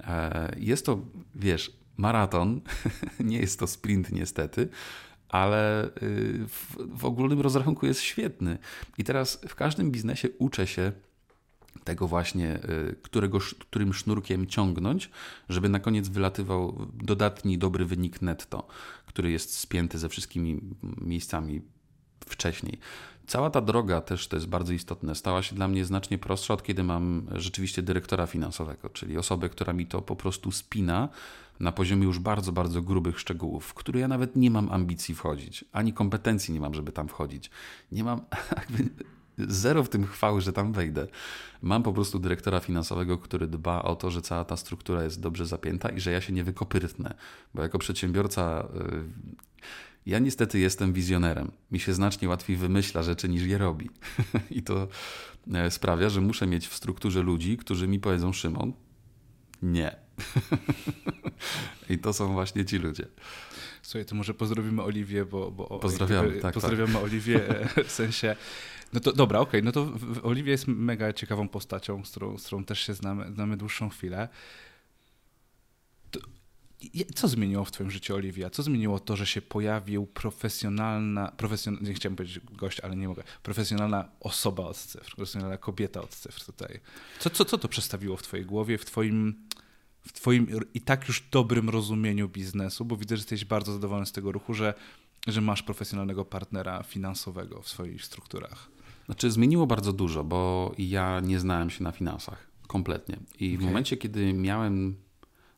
[0.00, 0.98] E, jest to,
[1.34, 2.60] wiesz, maraton,
[3.20, 4.68] nie jest to sprint niestety,
[5.28, 5.90] ale y,
[6.48, 8.58] w, w ogólnym rozrachunku jest świetny.
[8.98, 10.92] I teraz w każdym biznesie uczę się
[11.84, 15.10] tego właśnie, y, którego, którym sznurkiem ciągnąć,
[15.48, 18.66] żeby na koniec wylatywał dodatni, dobry wynik netto,
[19.06, 20.60] który jest spięty ze wszystkimi
[21.00, 21.62] miejscami
[22.26, 22.78] wcześniej.
[23.30, 26.62] Cała ta droga też, to jest bardzo istotne, stała się dla mnie znacznie prostsza od
[26.62, 31.08] kiedy mam rzeczywiście dyrektora finansowego, czyli osobę, która mi to po prostu spina
[31.60, 35.64] na poziomie już bardzo, bardzo grubych szczegółów, w które ja nawet nie mam ambicji wchodzić,
[35.72, 37.50] ani kompetencji nie mam, żeby tam wchodzić.
[37.92, 38.20] Nie mam
[39.38, 41.06] zero w tym chwały, że tam wejdę.
[41.62, 45.46] Mam po prostu dyrektora finansowego, który dba o to, że cała ta struktura jest dobrze
[45.46, 47.14] zapięta i że ja się nie wykopyrtnę,
[47.54, 49.60] bo jako przedsiębiorca y,
[50.10, 51.50] ja niestety jestem wizjonerem.
[51.70, 53.90] Mi się znacznie łatwiej wymyśla rzeczy niż je robi.
[54.50, 54.88] I to
[55.54, 58.72] e, sprawia, że muszę mieć w strukturze ludzi, którzy mi powiedzą: Szymon,
[59.62, 59.96] nie.
[61.90, 63.06] I to są właśnie ci ludzie.
[63.82, 65.50] Słuchaj, to może pozdrowimy Oliwię, bo.
[65.50, 66.54] bo Pozdrawiamy, jakby, tak.
[66.54, 67.02] Pozdrawiamy tak.
[67.02, 68.36] Oliwię e, w sensie.
[68.92, 69.92] No to dobra, okej, okay, no to
[70.22, 74.28] Oliwia jest mega ciekawą postacią, z którą, z którą też się znamy, znamy dłuższą chwilę.
[77.14, 78.50] Co zmieniło w Twoim życiu, Oliwia?
[78.50, 83.22] Co zmieniło to, że się pojawił profesjonalna, profesjon, nie chciałem powiedzieć gość, ale nie mogę,
[83.42, 86.80] profesjonalna osoba od cyfr, profesjonalna kobieta od cyfr tutaj.
[87.18, 89.48] Co, co, co to przestawiło w Twojej głowie, w Twoim,
[90.06, 92.84] w twoim i tak już dobrym rozumieniu biznesu?
[92.84, 94.74] Bo widzę, że jesteś bardzo zadowolony z tego ruchu, że,
[95.26, 98.68] że masz profesjonalnego partnera finansowego w swoich strukturach.
[99.06, 103.16] Znaczy, zmieniło bardzo dużo, bo ja nie znałem się na finansach kompletnie.
[103.38, 103.58] I okay.
[103.58, 104.96] w momencie, kiedy miałem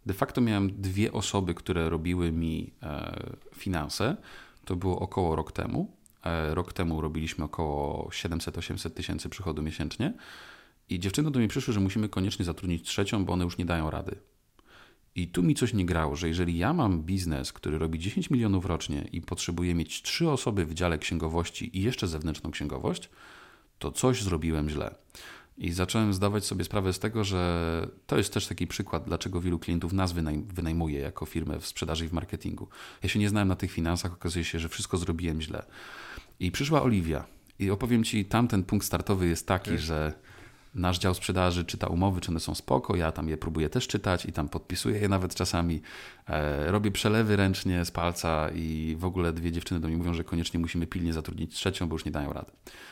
[0.06, 4.16] De facto miałem dwie osoby, które robiły mi e, finanse.
[4.64, 5.96] To było około rok temu.
[6.24, 10.12] E, rok temu robiliśmy około 700-800 tysięcy przychodu miesięcznie.
[10.88, 13.90] I dziewczyny do mnie przyszły, że musimy koniecznie zatrudnić trzecią, bo one już nie dają
[13.90, 14.16] rady.
[15.14, 18.66] I tu mi coś nie grało, że jeżeli ja mam biznes, który robi 10 milionów
[18.66, 23.10] rocznie i potrzebuję mieć trzy osoby w dziale księgowości i jeszcze zewnętrzną księgowość,
[23.78, 24.94] to coś zrobiłem źle.
[25.58, 29.58] I zacząłem zdawać sobie sprawę z tego, że to jest też taki przykład, dlaczego wielu
[29.58, 30.12] klientów nas
[30.46, 32.68] wynajmuje jako firmę w sprzedaży i w marketingu.
[33.02, 35.64] Ja się nie znałem na tych finansach, okazuje się, że wszystko zrobiłem źle.
[36.40, 37.24] I przyszła Oliwia.
[37.58, 40.12] I opowiem Ci, tamten punkt startowy jest taki, że
[40.74, 44.26] nasz dział sprzedaży czyta umowy, czy one są spoko, ja tam je próbuję też czytać
[44.26, 45.82] i tam podpisuję je nawet czasami.
[46.28, 50.24] E, robię przelewy ręcznie z palca i w ogóle dwie dziewczyny do mnie mówią, że
[50.24, 52.50] koniecznie musimy pilnie zatrudnić trzecią, bo już nie dają rady.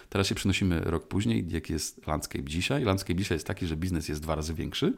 [0.09, 2.85] Teraz się przenosimy rok później, jaki jest Landscape dzisiaj.
[2.85, 4.93] Landscape dzisiaj jest taki, że biznes jest dwa razy większy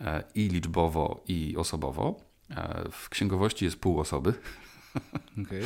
[0.00, 2.20] e, i liczbowo, i osobowo.
[2.50, 4.34] E, w księgowości jest pół osoby,
[5.42, 5.62] Okay.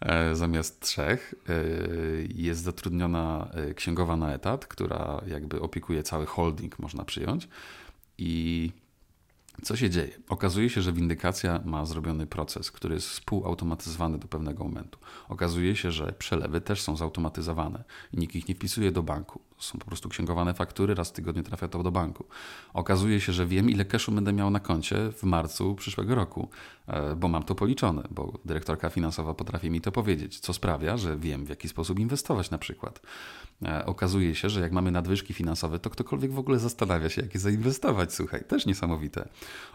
[0.00, 1.52] E, zamiast trzech e,
[2.34, 7.48] jest zatrudniona e, księgowa na etat, która jakby opiekuje cały holding, można przyjąć.
[8.18, 8.72] I
[9.62, 10.18] co się dzieje?
[10.28, 14.98] Okazuje się, że windykacja ma zrobiony proces, który jest współautomatyzowany do pewnego momentu.
[15.28, 19.40] Okazuje się, że przelewy też są zautomatyzowane i nikt ich nie wpisuje do banku.
[19.58, 22.24] Są po prostu księgowane faktury, raz w tygodniu trafia to do banku.
[22.74, 26.48] Okazuje się, że wiem, ile cashu będę miał na koncie w marcu przyszłego roku,
[26.86, 31.16] e, bo mam to policzone, bo dyrektorka finansowa potrafi mi to powiedzieć, co sprawia, że
[31.16, 33.00] wiem, w jaki sposób inwestować na przykład.
[33.64, 37.34] E, okazuje się, że jak mamy nadwyżki finansowe, to ktokolwiek w ogóle zastanawia się, jak
[37.34, 38.14] je zainwestować.
[38.14, 39.28] Słuchaj, też niesamowite.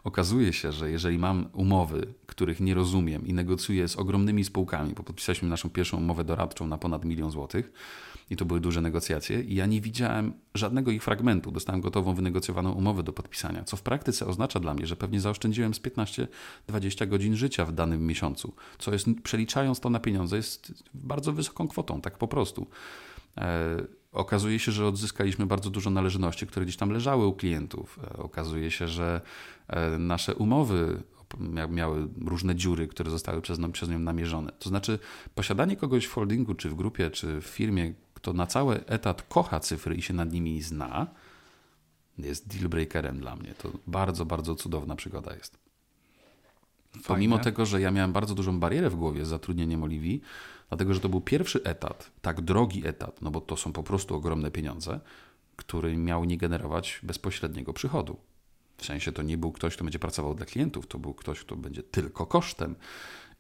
[0.04, 5.04] Okazuje się, że jeżeli mam umowy, których nie rozumiem i negocjuję z ogromnymi spółkami, bo
[5.04, 7.72] podpisaliśmy naszą pierwszą umowę doradczą na ponad milion złotych,
[8.29, 11.51] i to były duże negocjacje, i ja nie widziałem żadnego ich fragmentu.
[11.51, 15.73] Dostałem gotową, wynegocjowaną umowę do podpisania, co w praktyce oznacza dla mnie, że pewnie zaoszczędziłem
[15.73, 21.33] z 15-20 godzin życia w danym miesiącu, co jest, przeliczając to na pieniądze, jest bardzo
[21.33, 22.67] wysoką kwotą, tak po prostu.
[23.38, 27.99] E, okazuje się, że odzyskaliśmy bardzo dużo należności, które gdzieś tam leżały u klientów.
[28.03, 29.21] E, okazuje się, że
[29.67, 31.03] e, nasze umowy
[31.69, 34.51] miały różne dziury, które zostały przez, przez nią namierzone.
[34.59, 34.99] To znaczy,
[35.36, 39.59] posiadanie kogoś w holdingu, czy w grupie, czy w firmie, kto na cały etat kocha
[39.59, 41.07] cyfry i się nad nimi zna,
[42.17, 43.53] jest deal breakerem dla mnie.
[43.53, 45.57] To bardzo, bardzo cudowna przygoda jest.
[46.91, 47.05] Fajnie.
[47.07, 50.21] Pomimo tego, że ja miałem bardzo dużą barierę w głowie z zatrudnieniem Oliwii,
[50.69, 54.15] dlatego że to był pierwszy etat, tak drogi etat, no bo to są po prostu
[54.15, 54.99] ogromne pieniądze,
[55.55, 58.17] który miał nie generować bezpośredniego przychodu.
[58.77, 61.55] W sensie to nie był ktoś, kto będzie pracował dla klientów, to był ktoś, kto
[61.55, 62.75] będzie tylko kosztem.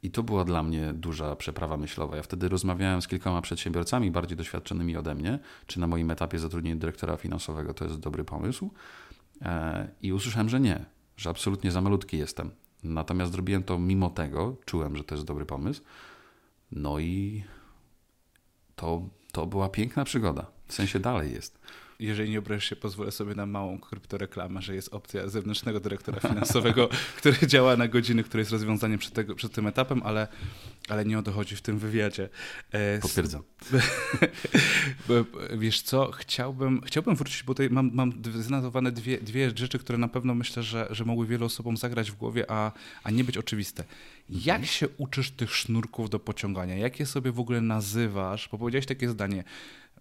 [0.03, 2.15] I to była dla mnie duża przeprawa myślowa.
[2.15, 6.75] Ja wtedy rozmawiałem z kilkoma przedsiębiorcami bardziej doświadczonymi ode mnie, czy na moim etapie zatrudnienia
[6.75, 8.71] dyrektora finansowego to jest dobry pomysł.
[9.41, 10.85] E, I usłyszałem, że nie,
[11.17, 12.51] że absolutnie za malutki jestem.
[12.83, 15.81] Natomiast zrobiłem to mimo tego, czułem, że to jest dobry pomysł.
[16.71, 17.43] No i
[18.75, 20.45] to, to była piękna przygoda.
[20.67, 21.59] W sensie dalej jest
[22.03, 26.89] jeżeli nie obrażasz się, pozwolę sobie na małą kryptoreklamę, że jest opcja zewnętrznego dyrektora finansowego,
[27.17, 30.27] który działa na godziny, który jest rozwiązaniem przed, tego, przed tym etapem, ale,
[30.89, 31.23] ale nie o
[31.55, 32.29] w tym wywiadzie.
[32.71, 33.43] E, Potwierdzam.
[35.57, 40.07] Wiesz co, chciałbym, chciałbym wrócić, bo tutaj mam, mam zanotowane dwie, dwie rzeczy, które na
[40.07, 42.71] pewno myślę, że, że mogły wielu osobom zagrać w głowie, a,
[43.03, 43.83] a nie być oczywiste.
[44.29, 44.65] Jak mhm.
[44.65, 46.75] się uczysz tych sznurków do pociągania?
[46.75, 48.49] Jak je sobie w ogóle nazywasz?
[48.51, 49.43] Bo powiedziałeś takie zdanie,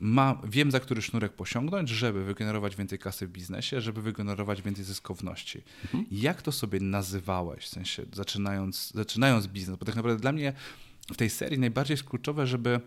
[0.02, 4.84] ma, wiem za który sznurek posiągnąć, żeby wygenerować więcej kasy w biznesie, żeby wygenerować więcej
[4.84, 5.62] zyskowności.
[5.82, 6.06] Mhm.
[6.10, 9.76] Jak to sobie nazywałeś, w sensie zaczynając, zaczynając biznes?
[9.76, 10.52] Bo tak naprawdę dla mnie
[11.12, 12.80] w tej serii najbardziej jest kluczowe, żeby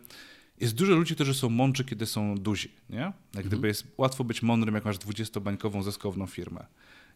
[0.61, 2.71] jest dużo ludzi, którzy są mądrzy, kiedy są duzi.
[2.89, 2.97] Nie?
[2.97, 3.47] Jak mhm.
[3.47, 6.65] gdyby jest łatwo być mądrym, jak masz 20-bańkową zyskowną firmę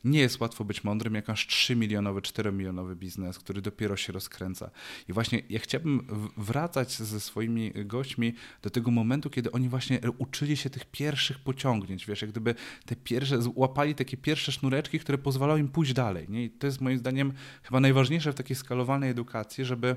[0.03, 4.71] nie jest łatwo być mądrym, jak masz 3-milionowy, 4-milionowy biznes, który dopiero się rozkręca.
[5.09, 6.07] I właśnie ja chciałbym
[6.38, 12.05] wracać ze swoimi gośćmi do tego momentu, kiedy oni właśnie uczyli się tych pierwszych pociągnięć,
[12.05, 16.25] wiesz, jak gdyby te pierwsze, łapali takie pierwsze sznureczki, które pozwalały im pójść dalej.
[16.29, 16.43] Nie?
[16.43, 17.33] I to jest moim zdaniem
[17.63, 19.95] chyba najważniejsze w takiej skalowanej edukacji, żeby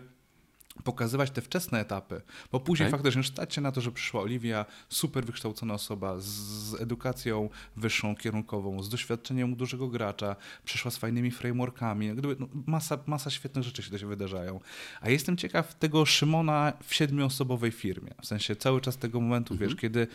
[0.84, 2.98] pokazywać te wczesne etapy, bo później okay.
[2.98, 8.16] faktycznie stać się na to, że przyszła Oliwia, super wykształcona osoba z, z, edukacją wyższą,
[8.16, 13.82] kierunkową, z doświadczeniem dużego gracza, przyszła z fajnymi frameworkami, gdyby, no, masa, masa świetnych rzeczy
[13.82, 14.60] się się wydarzają.
[15.00, 19.70] A jestem ciekaw tego Szymona w siedmioosobowej firmie, w sensie cały czas tego momentu, mhm.
[19.70, 20.06] wiesz, kiedy,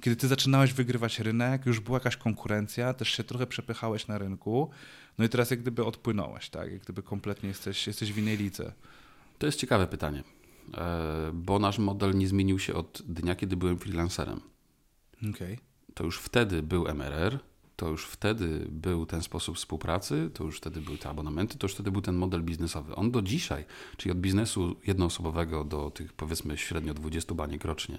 [0.00, 4.70] kiedy ty zaczynałeś wygrywać rynek, już była jakaś konkurencja, też się trochę przepychałeś na rynku,
[5.18, 8.72] no i teraz jak gdyby odpłynąłeś, tak, jak gdyby kompletnie jesteś, jesteś w innej lidze.
[9.38, 10.24] To jest ciekawe pytanie,
[10.74, 14.40] e, bo nasz model nie zmienił się od dnia, kiedy byłem freelancerem.
[15.30, 15.58] Okay.
[15.94, 17.38] To już wtedy był MRR,
[17.76, 21.74] to już wtedy był ten sposób współpracy, to już wtedy były te abonamenty, to już
[21.74, 22.94] wtedy był ten model biznesowy.
[22.94, 23.64] On do dzisiaj,
[23.96, 27.98] czyli od biznesu jednoosobowego do tych powiedzmy średnio 20 baniek rocznie,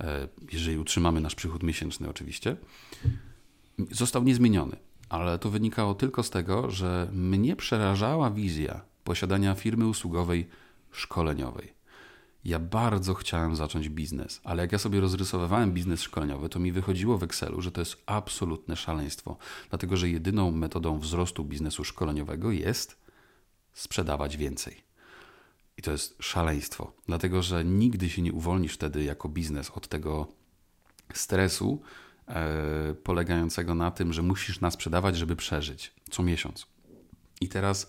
[0.00, 2.56] e, jeżeli utrzymamy nasz przychód miesięczny oczywiście,
[3.90, 4.76] został niezmieniony.
[5.08, 10.48] Ale to wynikało tylko z tego, że mnie przerażała wizja posiadania firmy usługowej
[10.92, 11.72] szkoleniowej.
[12.44, 17.18] Ja bardzo chciałem zacząć biznes, ale jak ja sobie rozrysowywałem biznes szkoleniowy, to mi wychodziło
[17.18, 19.36] w Excelu, że to jest absolutne szaleństwo,
[19.68, 22.96] dlatego że jedyną metodą wzrostu biznesu szkoleniowego jest
[23.72, 24.76] sprzedawać więcej.
[25.76, 30.26] I to jest szaleństwo, dlatego że nigdy się nie uwolnisz wtedy jako biznes od tego
[31.14, 31.82] stresu
[32.26, 36.66] e, polegającego na tym, że musisz nas sprzedawać, żeby przeżyć co miesiąc.
[37.40, 37.88] I teraz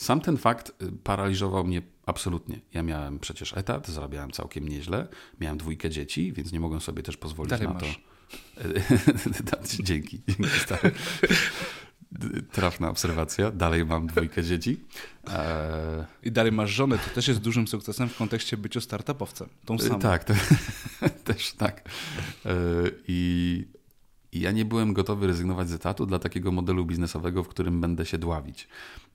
[0.00, 2.60] sam ten fakt y, paraliżował mnie absolutnie.
[2.74, 5.08] Ja miałem przecież etat, zarabiałem całkiem nieźle,
[5.40, 8.00] miałem dwójkę dzieci, więc nie mogłem sobie też pozwolić Dalej na masz.
[9.50, 9.56] to.
[9.82, 10.92] dzięki, dzięki stary.
[12.52, 13.50] Trafna obserwacja.
[13.50, 14.84] Dalej mam dwójkę dzieci.
[15.26, 19.48] Eee, I dalej masz żonę, to też jest dużym sukcesem w kontekście byciu startupowcem.
[19.64, 19.98] Tą samą.
[20.00, 20.24] tak,
[21.24, 21.88] też tak.
[22.44, 22.52] Eee,
[23.08, 23.79] I
[24.32, 28.06] i ja nie byłem gotowy rezygnować z etatu dla takiego modelu biznesowego, w którym będę
[28.06, 28.68] się dławić.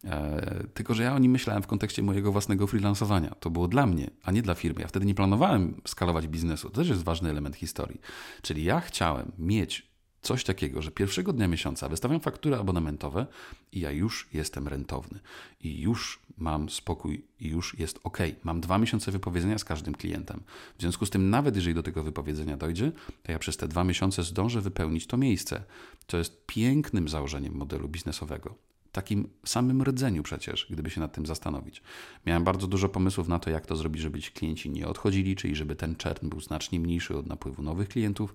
[0.04, 3.36] E, tylko, że ja o nim myślałem w kontekście mojego własnego freelansowania.
[3.40, 4.82] To było dla mnie, a nie dla firmy.
[4.82, 6.70] Ja wtedy nie planowałem skalować biznesu.
[6.70, 8.02] To też jest ważny element historii.
[8.42, 9.95] Czyli ja chciałem mieć
[10.26, 13.26] coś takiego, że pierwszego dnia miesiąca wystawiam faktury abonamentowe
[13.72, 15.20] i ja już jestem rentowny
[15.62, 18.18] i już mam spokój i już jest ok.
[18.44, 20.44] Mam dwa miesiące wypowiedzenia z każdym klientem.
[20.78, 22.92] W związku z tym, nawet jeżeli do tego wypowiedzenia dojdzie,
[23.24, 25.64] to ja przez te dwa miesiące zdążę wypełnić to miejsce.
[26.08, 28.56] To jest pięknym założeniem modelu biznesowego.
[28.92, 31.82] Takim samym rdzeniu przecież, gdyby się nad tym zastanowić.
[32.26, 35.56] Miałem bardzo dużo pomysłów na to, jak to zrobić, żeby ci klienci nie odchodzili, czyli
[35.56, 38.34] żeby ten czern był znacznie mniejszy od napływu nowych klientów.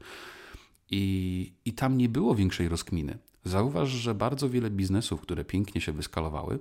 [0.90, 3.18] I, I tam nie było większej rozkminy.
[3.44, 6.58] Zauważ, że bardzo wiele biznesów, które pięknie się wyskalowały,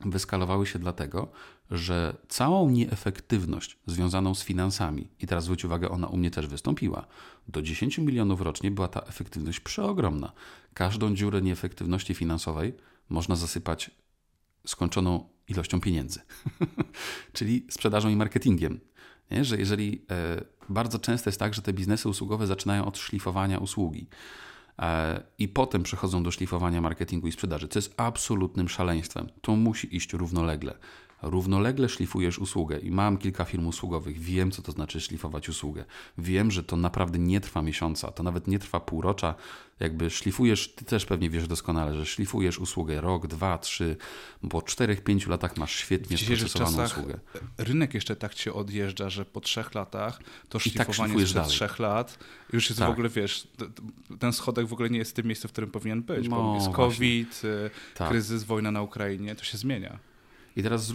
[0.00, 1.28] wyskalowały się dlatego,
[1.70, 7.06] że całą nieefektywność związaną z finansami, i teraz zwróć uwagę, ona u mnie też wystąpiła,
[7.48, 10.32] do 10 milionów rocznie była ta efektywność przeogromna.
[10.74, 12.74] Każdą dziurę nieefektywności finansowej
[13.08, 13.90] można zasypać
[14.66, 16.20] skończoną ilością pieniędzy,
[17.32, 18.80] czyli sprzedażą i marketingiem.
[19.30, 19.44] Nie?
[19.44, 24.06] Że jeżeli e, bardzo często jest tak, że te biznesy usługowe zaczynają od szlifowania usługi
[24.78, 29.28] e, i potem przechodzą do szlifowania marketingu i sprzedaży, co jest absolutnym szaleństwem.
[29.40, 30.74] To musi iść równolegle
[31.22, 35.84] równolegle szlifujesz usługę i mam kilka firm usługowych, wiem co to znaczy szlifować usługę.
[36.18, 39.34] Wiem, że to naprawdę nie trwa miesiąca, to nawet nie trwa półrocza.
[39.80, 43.96] Jakby szlifujesz, ty też pewnie wiesz doskonale, że szlifujesz usługę rok, dwa, trzy,
[44.50, 47.18] po czterech, pięciu latach masz świetnie sprocesowaną usługę.
[47.58, 51.78] Rynek jeszcze tak cię odjeżdża, że po trzech latach to tak szlifowanie tak sprzed trzech
[51.78, 52.18] lat
[52.52, 52.88] już jest tak.
[52.88, 53.48] w ogóle, wiesz,
[54.18, 56.54] ten schodek w ogóle nie jest w tym miejscu, w którym powinien być, no, bo
[56.54, 58.08] jest COVID, y, tak.
[58.08, 60.09] kryzys, wojna na Ukrainie, to się zmienia.
[60.60, 60.92] I teraz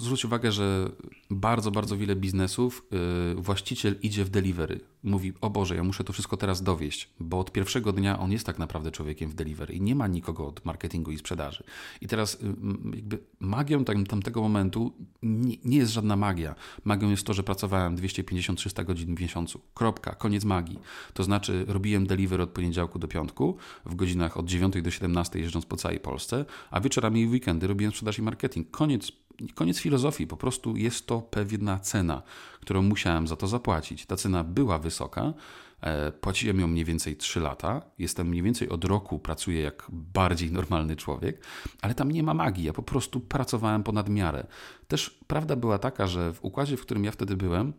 [0.00, 0.90] zwróć uwagę, że
[1.30, 4.80] bardzo, bardzo wiele biznesów yy, właściciel idzie w delivery.
[5.02, 8.46] Mówi, o Boże, ja muszę to wszystko teraz dowieść, bo od pierwszego dnia on jest
[8.46, 11.64] tak naprawdę człowiekiem w delivery i nie ma nikogo od marketingu i sprzedaży.
[12.00, 12.54] I teraz yy,
[12.94, 14.92] jakby magią tam, tamtego momentu
[15.22, 16.54] nie, nie, jest żadna magia.
[16.84, 19.60] Magią jest to, że pracowałem 250-300 godzin w miesiącu.
[19.74, 20.78] Kropka, koniec magii.
[21.14, 25.66] To znaczy robiłem delivery od poniedziałku do piątku w godzinach od 9 do 17 jeżdżąc
[25.66, 28.70] po całej Polsce, a wieczorami i weekendy robiłem sprzedaż i marketing.
[28.70, 29.12] Koniec koniec,
[29.54, 32.22] koniec filozofii, po prostu jest to pewna cena,
[32.60, 34.06] którą musiałem za to zapłacić.
[34.06, 35.32] Ta cena była wysoka,
[35.80, 40.52] e, płaciłem ją mniej więcej 3 lata, jestem mniej więcej od roku, pracuję jak bardziej
[40.52, 41.42] normalny człowiek,
[41.82, 44.46] ale tam nie ma magii, ja po prostu pracowałem ponad miarę.
[44.88, 47.72] Też prawda była taka, że w układzie, w którym ja wtedy byłem,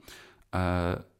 [0.55, 1.10] e,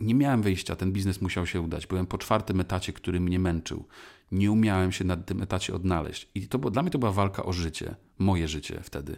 [0.00, 1.86] nie miałem wyjścia, ten biznes musiał się udać.
[1.86, 3.84] Byłem po czwartym etacie, który mnie męczył
[4.32, 6.28] nie umiałem się na tym etacie odnaleźć.
[6.34, 9.16] I to, dla mnie to była walka o życie, moje życie wtedy.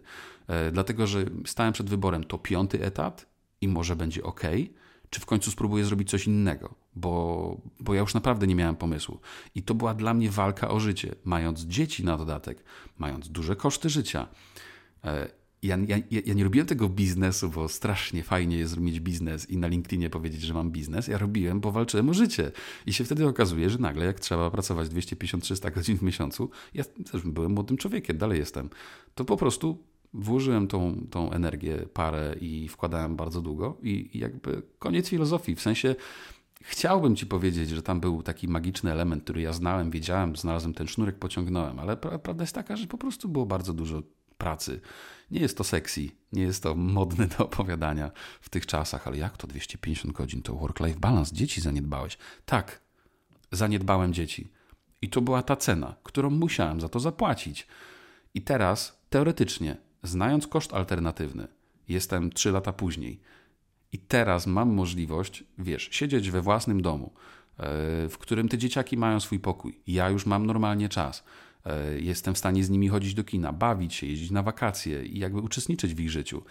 [0.49, 3.27] E, dlatego, że stałem przed wyborem, to piąty etat
[3.61, 4.41] i może będzie ok,
[5.11, 9.21] czy w końcu spróbuję zrobić coś innego, bo, bo ja już naprawdę nie miałem pomysłu.
[9.55, 12.65] I to była dla mnie walka o życie, mając dzieci na dodatek,
[12.99, 14.29] mając duże koszty życia.
[15.05, 15.29] E,
[15.63, 15.97] ja, ja,
[16.27, 20.43] ja nie robiłem tego biznesu, bo strasznie fajnie jest mieć biznes i na LinkedInie powiedzieć,
[20.43, 21.09] że mam biznes.
[21.09, 22.53] Ja robiłem, bo walczyłem o życie.
[22.87, 27.23] I się wtedy okazuje, że nagle jak trzeba pracować 250-300 godzin w miesiącu, ja też
[27.23, 28.71] byłem młodym człowiekiem, dalej jestem,
[29.15, 29.79] to po prostu
[30.15, 35.55] włożyłem tą, tą energię, parę i wkładałem bardzo długo i, i jakby koniec filozofii.
[35.55, 35.95] W sensie
[36.65, 40.87] Chciałbym ci powiedzieć, że tam był taki magiczny element, który ja znałem, wiedziałem, znalazłem ten
[40.87, 44.03] sznurek, pociągnąłem, ale prawda jest taka, że po prostu było bardzo dużo
[44.43, 44.81] pracy.
[45.31, 49.37] Nie jest to sexy, nie jest to modne do opowiadania w tych czasach, ale jak
[49.37, 51.35] to 250 godzin to work-life balance?
[51.35, 52.19] Dzieci zaniedbałeś.
[52.45, 52.81] Tak,
[53.53, 54.49] zaniedbałem dzieci.
[55.03, 57.67] I to była ta cena, którą musiałem za to zapłacić.
[58.35, 61.49] I teraz, teoretycznie, znając koszt alternatywny,
[61.89, 63.21] jestem 3 lata później.
[63.93, 67.19] I teraz mam możliwość, wiesz, siedzieć we własnym domu, e,
[68.09, 69.81] w którym te dzieciaki mają swój pokój.
[69.87, 71.25] Ja już mam normalnie czas.
[71.65, 75.19] E, jestem w stanie z nimi chodzić do kina, bawić się, jeździć na wakacje i
[75.19, 76.43] jakby uczestniczyć w ich życiu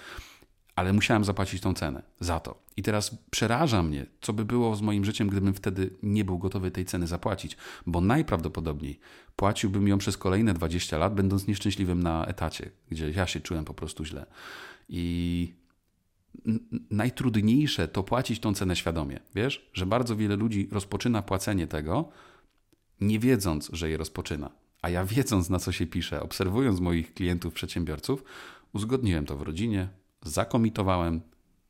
[0.76, 2.64] ale musiałem zapłacić tą cenę za to.
[2.78, 6.72] I teraz przeraża mnie, co by było z moim życiem, gdybym wtedy nie był gotowy
[6.72, 9.00] tej ceny zapłacić, bo najprawdopodobniej
[9.36, 13.74] płaciłbym ją przez kolejne 20 lat, będąc nieszczęśliwym na etacie, gdzie ja się czułem po
[13.74, 14.26] prostu źle.
[14.90, 15.54] I
[16.92, 19.20] najtrudniejsze to płacić tą cenę świadomie.
[19.36, 22.10] Wiesz, że bardzo wiele ludzi rozpoczyna płacenie tego,
[23.02, 24.61] nie wiedząc, że je rozpoczyna.
[24.82, 28.24] A ja wiedząc, na co się pisze, obserwując moich klientów, przedsiębiorców,
[28.74, 29.90] uzgodniłem to w rodzinie,
[30.24, 31.22] zakomitowałem,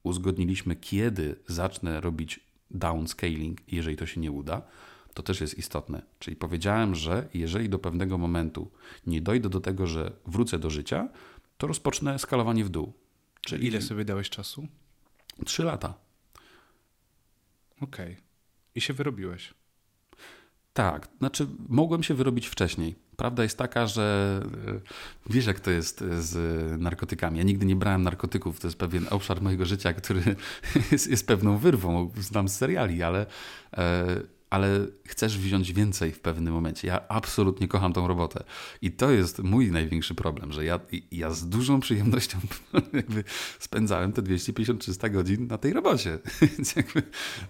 [0.04, 2.40] uzgodniliśmy, kiedy zacznę robić
[2.72, 4.62] downscaling, jeżeli to się nie uda.
[5.14, 6.02] To też jest istotne.
[6.20, 8.72] Czyli powiedziałem, że jeżeli do pewnego momentu
[9.08, 11.10] nie dojdę do tego, że wrócę do życia,
[11.58, 12.94] to rozpocznę skalowanie w dół.
[13.42, 14.68] Czyli ile sobie dałeś czasu?
[15.46, 15.94] Trzy lata.
[17.82, 18.12] Okej.
[18.12, 18.24] Okay.
[18.76, 19.54] I się wyrobiłeś.
[20.74, 22.96] Tak, znaczy mogłem się wyrobić wcześniej.
[23.16, 24.80] Prawda jest taka, że e,
[25.30, 27.38] wiesz, jak to jest z narkotykami.
[27.38, 28.60] Ja nigdy nie brałem narkotyków.
[28.60, 30.22] To jest pewien obszar mojego życia, który
[30.92, 32.12] jest, jest pewną wyrwą.
[32.18, 33.26] Znam z seriali, ale.
[33.78, 34.06] E,
[34.52, 36.88] ale chcesz wziąć więcej w pewnym momencie.
[36.88, 38.44] Ja absolutnie kocham tą robotę.
[38.82, 40.80] I to jest mój największy problem, że ja,
[41.12, 42.40] ja z dużą przyjemnością
[43.60, 46.20] spędzałem te 250-300 godzin na tej robocie.
[46.42, 46.76] Więc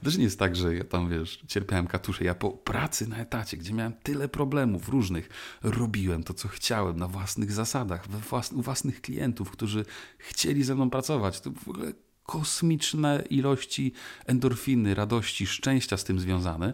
[0.04, 2.24] też nie jest tak, że ja tam, wiesz, cierpiałem katusze.
[2.24, 5.30] Ja po pracy na etacie, gdzie miałem tyle problemów różnych,
[5.64, 9.86] robiłem to, co chciałem na własnych zasadach, we włas u własnych klientów, którzy
[10.18, 11.42] chcieli ze mną pracować.
[11.42, 11.94] To w ogóle
[12.26, 13.94] kosmiczne ilości
[14.26, 16.74] endorfiny, radości, szczęścia z tym związane.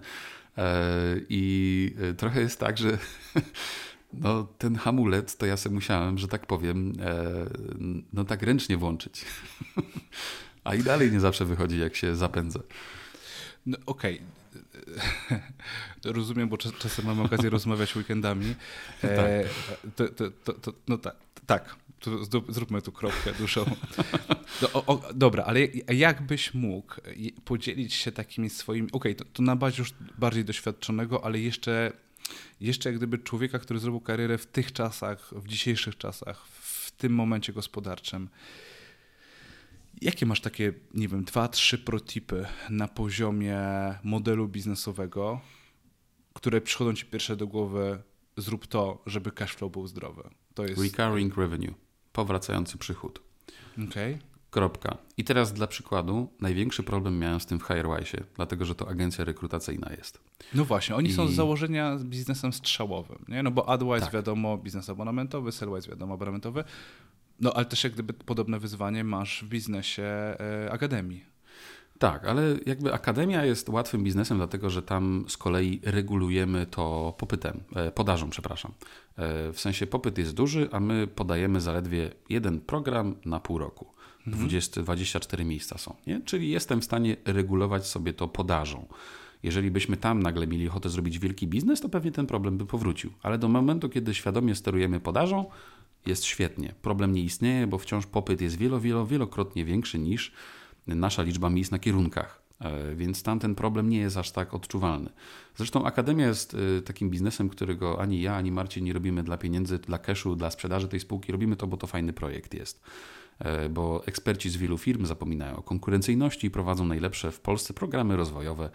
[0.57, 0.93] E,
[1.29, 2.97] I e, trochę jest tak, że
[4.13, 7.23] no, ten hamulec to ja sobie musiałem, że tak powiem, e,
[8.13, 9.25] no tak ręcznie włączyć.
[10.63, 12.59] A i dalej nie zawsze wychodzi, jak się zapędzę.
[13.65, 14.21] No, Okej.
[15.27, 15.41] Okay.
[16.13, 18.55] Rozumiem, bo czasem mam okazję rozmawiać weekendami.
[19.01, 19.11] tak.
[19.95, 23.65] to, to, to, to, no tak, tak tu, zróbmy tu kropkę duszą.
[24.61, 25.59] No, o, o, dobra, ale
[25.93, 26.95] jak byś mógł
[27.45, 28.87] podzielić się takimi swoimi.
[28.91, 31.91] Okej, okay, to, to na bazie już bardziej doświadczonego, ale jeszcze,
[32.61, 37.13] jeszcze jak gdyby człowieka, który zrobił karierę w tych czasach, w dzisiejszych czasach, w tym
[37.13, 38.29] momencie gospodarczym.
[40.01, 43.59] Jakie masz takie, nie wiem, dwa, trzy protipy na poziomie
[44.03, 45.41] modelu biznesowego,
[46.33, 48.01] które przychodzą ci pierwsze do głowy,
[48.37, 50.29] zrób to, żeby cashflow był zdrowy?
[50.53, 50.81] To jest...
[50.81, 51.86] Recurring revenue
[52.17, 53.21] powracający przychód.
[53.89, 54.17] Okay.
[54.49, 54.97] Kropka.
[55.17, 59.25] I teraz dla przykładu, największy problem miałem z tym w HireWise, dlatego że to agencja
[59.25, 60.19] rekrutacyjna jest.
[60.53, 61.13] No właśnie, oni I...
[61.13, 63.43] są z założenia biznesem strzałowym, nie?
[63.43, 64.13] No bo AdWise tak.
[64.13, 66.63] wiadomo, biznes abonamentowy, Sellwise wiadomo, abonamentowy,
[67.39, 71.36] no ale też jak gdyby podobne wyzwanie masz w biznesie e, akademii.
[71.99, 77.63] Tak, ale jakby akademia jest łatwym biznesem, dlatego że tam z kolei regulujemy to popytem,
[77.75, 78.71] e, podażą, przepraszam.
[79.17, 83.87] E, w sensie popyt jest duży, a my podajemy zaledwie jeden program na pół roku.
[84.27, 84.85] 20, mhm.
[84.85, 86.21] 24 miejsca są, nie?
[86.21, 88.87] czyli jestem w stanie regulować sobie to podażą.
[89.43, 93.11] Jeżeli byśmy tam nagle mieli ochotę zrobić wielki biznes, to pewnie ten problem by powrócił.
[93.23, 95.45] Ale do momentu, kiedy świadomie sterujemy podażą,
[96.05, 96.73] jest świetnie.
[96.81, 100.31] Problem nie istnieje, bo wciąż popyt jest wielo, wielo, wielokrotnie większy niż
[100.95, 102.47] nasza liczba miejsc na kierunkach.
[102.59, 105.09] E, więc tamten problem nie jest aż tak odczuwalny.
[105.55, 109.79] Zresztą Akademia jest e, takim biznesem, którego ani ja, ani Marcin nie robimy dla pieniędzy,
[109.79, 111.31] dla cashu, dla sprzedaży tej spółki.
[111.31, 112.81] Robimy to, bo to fajny projekt jest.
[113.39, 118.17] E, bo eksperci z wielu firm zapominają o konkurencyjności i prowadzą najlepsze w Polsce programy
[118.17, 118.69] rozwojowe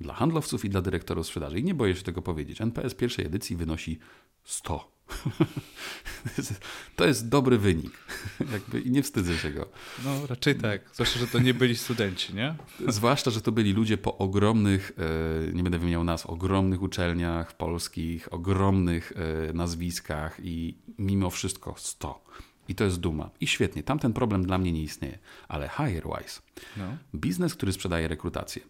[0.00, 1.58] dla handlowców i dla dyrektorów sprzedaży.
[1.58, 2.60] I nie boję się tego powiedzieć.
[2.60, 3.98] NPS pierwszej edycji wynosi
[4.44, 4.95] 100.
[6.96, 7.92] to jest dobry wynik.
[8.52, 9.68] Jakby, I nie wstydzę się go.
[10.04, 10.80] No raczej tak.
[10.92, 12.54] Zwłaszcza, że to nie byli studenci, nie?
[12.88, 18.32] Zwłaszcza, że to byli ludzie po ogromnych, e, nie będę wymieniał nas, ogromnych uczelniach polskich,
[18.32, 19.12] ogromnych
[19.48, 22.26] e, nazwiskach i mimo wszystko 100.
[22.68, 23.30] I to jest duma.
[23.40, 25.18] I świetnie, tamten problem dla mnie nie istnieje.
[25.48, 26.42] Ale HireWise,
[26.76, 26.96] no.
[27.14, 28.62] biznes, który sprzedaje rekrutację.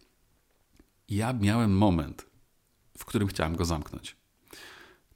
[1.09, 2.27] Ja miałem moment,
[2.99, 4.17] w którym chciałem go zamknąć.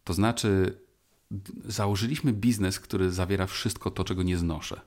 [0.05, 0.81] To znaczy,
[1.64, 4.81] założyliśmy biznes, który zawiera wszystko to, czego nie znoszę.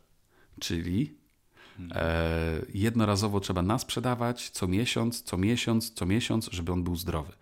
[0.60, 1.18] Czyli
[1.92, 7.34] e, jednorazowo trzeba nas sprzedawać co miesiąc, co miesiąc, co miesiąc, żeby on był zdrowy.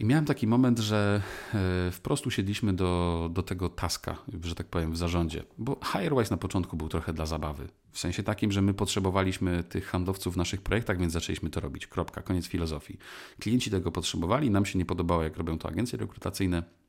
[0.00, 1.22] I miałem taki moment, że
[1.54, 5.42] e, wprost usiedliśmy do, do tego taska, że tak powiem, w zarządzie.
[5.58, 7.68] Bo HireWise na początku był trochę dla zabawy.
[7.92, 11.86] W sensie takim, że my potrzebowaliśmy tych handlowców w naszych projektach, więc zaczęliśmy to robić.
[11.86, 12.98] Kropka, koniec filozofii.
[13.40, 16.79] Klienci tego potrzebowali, nam się nie podobało, jak robią to agencje rekrutacyjne.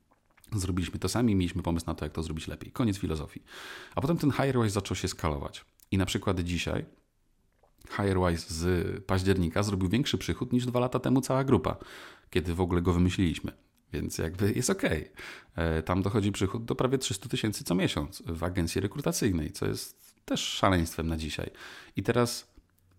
[0.55, 2.71] Zrobiliśmy to sami, mieliśmy pomysł na to, jak to zrobić lepiej.
[2.71, 3.43] Koniec filozofii.
[3.95, 5.65] A potem ten HireWise zaczął się skalować.
[5.91, 6.85] I na przykład dzisiaj
[7.97, 11.77] HireWise z października zrobił większy przychód niż dwa lata temu cała grupa,
[12.29, 13.51] kiedy w ogóle go wymyśliliśmy.
[13.93, 14.81] Więc jakby jest ok.
[15.85, 20.41] Tam dochodzi przychód do prawie 300 tysięcy co miesiąc w agencji rekrutacyjnej, co jest też
[20.41, 21.49] szaleństwem na dzisiaj.
[21.95, 22.51] I teraz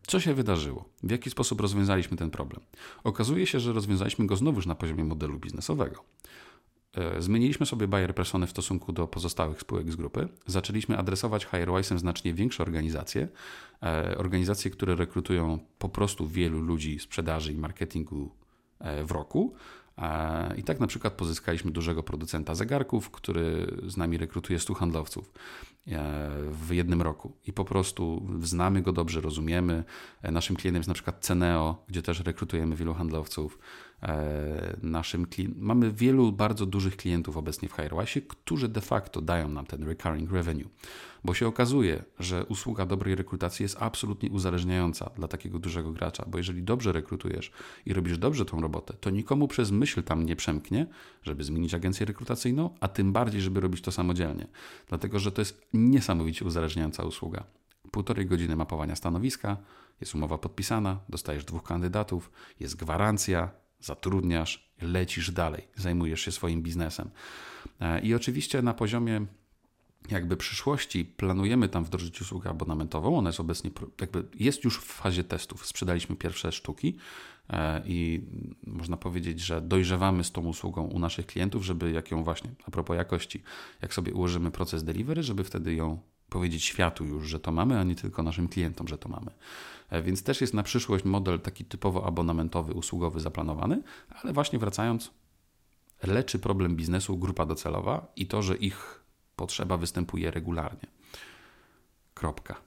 [0.07, 0.88] co się wydarzyło?
[1.03, 2.62] W jaki sposób rozwiązaliśmy ten problem?
[3.05, 6.05] Okazuje się, że rozwiązaliśmy go znowuż na poziomie modelu biznesowego.
[6.97, 10.28] E, zmieniliśmy sobie buyer persony w stosunku do pozostałych spółek z grupy.
[10.47, 13.28] Zaczęliśmy adresować HireWise'em znacznie większe organizacje,
[13.82, 18.30] e, organizacje, które rekrutują po prostu wielu ludzi sprzedaży i marketingu
[18.78, 19.55] e, w roku,
[20.57, 25.32] i tak na przykład pozyskaliśmy dużego producenta zegarków, który z nami rekrutuje 100 handlowców
[26.51, 27.32] w jednym roku.
[27.47, 29.84] I po prostu znamy go dobrze, rozumiemy.
[30.22, 33.59] Naszym klientem jest na przykład Ceneo, gdzie też rekrutujemy wielu handlowców.
[34.03, 35.26] E, naszym
[35.57, 40.32] Mamy wielu bardzo dużych klientów obecnie w HireWise, którzy de facto dają nam ten recurring
[40.32, 40.68] revenue,
[41.24, 46.38] bo się okazuje, że usługa dobrej rekrutacji jest absolutnie uzależniająca dla takiego dużego gracza, bo
[46.38, 47.53] jeżeli dobrze rekrutujesz
[47.86, 50.86] i robisz dobrze tą robotę, to nikomu przez myśl tam nie przemknie,
[51.22, 54.46] żeby zmienić agencję rekrutacyjną, a tym bardziej, żeby robić to samodzielnie,
[54.88, 57.44] dlatego że to jest niesamowicie uzależniająca usługa.
[57.90, 59.57] Półtorej godziny mapowania stanowiska,
[60.00, 62.30] jest umowa podpisana, dostajesz dwóch kandydatów,
[62.61, 63.50] jest gwarancja,
[63.83, 67.11] zatrudniasz, lecisz dalej, zajmujesz się swoim biznesem.
[67.80, 69.26] E, I oczywiście na poziomie
[70.11, 73.18] jakby przyszłości planujemy tam wdrożyć usługę abonamentową.
[73.18, 73.70] Ona jest obecnie,
[74.01, 75.66] jakby jest już w fazie testów.
[75.66, 76.97] Sprzedaliśmy pierwsze sztuki
[77.51, 78.20] e, i
[78.66, 82.70] można powiedzieć, że dojrzewamy z tą usługą u naszych klientów, żeby jak ją właśnie, a
[82.70, 83.43] propos jakości,
[83.83, 87.85] jak sobie ułożymy proces delivery, żeby wtedy ją powiedzieć światu już, że to mamy, a
[87.85, 89.30] nie tylko naszym klientom, że to mamy.
[89.93, 93.82] E, więc też jest na przyszłość model taki typowo abonamentowy, usługowy zaplanowany,
[94.22, 95.11] ale właśnie wracając,
[96.03, 99.05] leczy problem biznesu grupa docelowa i to, że ich
[99.36, 100.88] potrzeba występuje regularnie.
[102.14, 102.55] Kropka.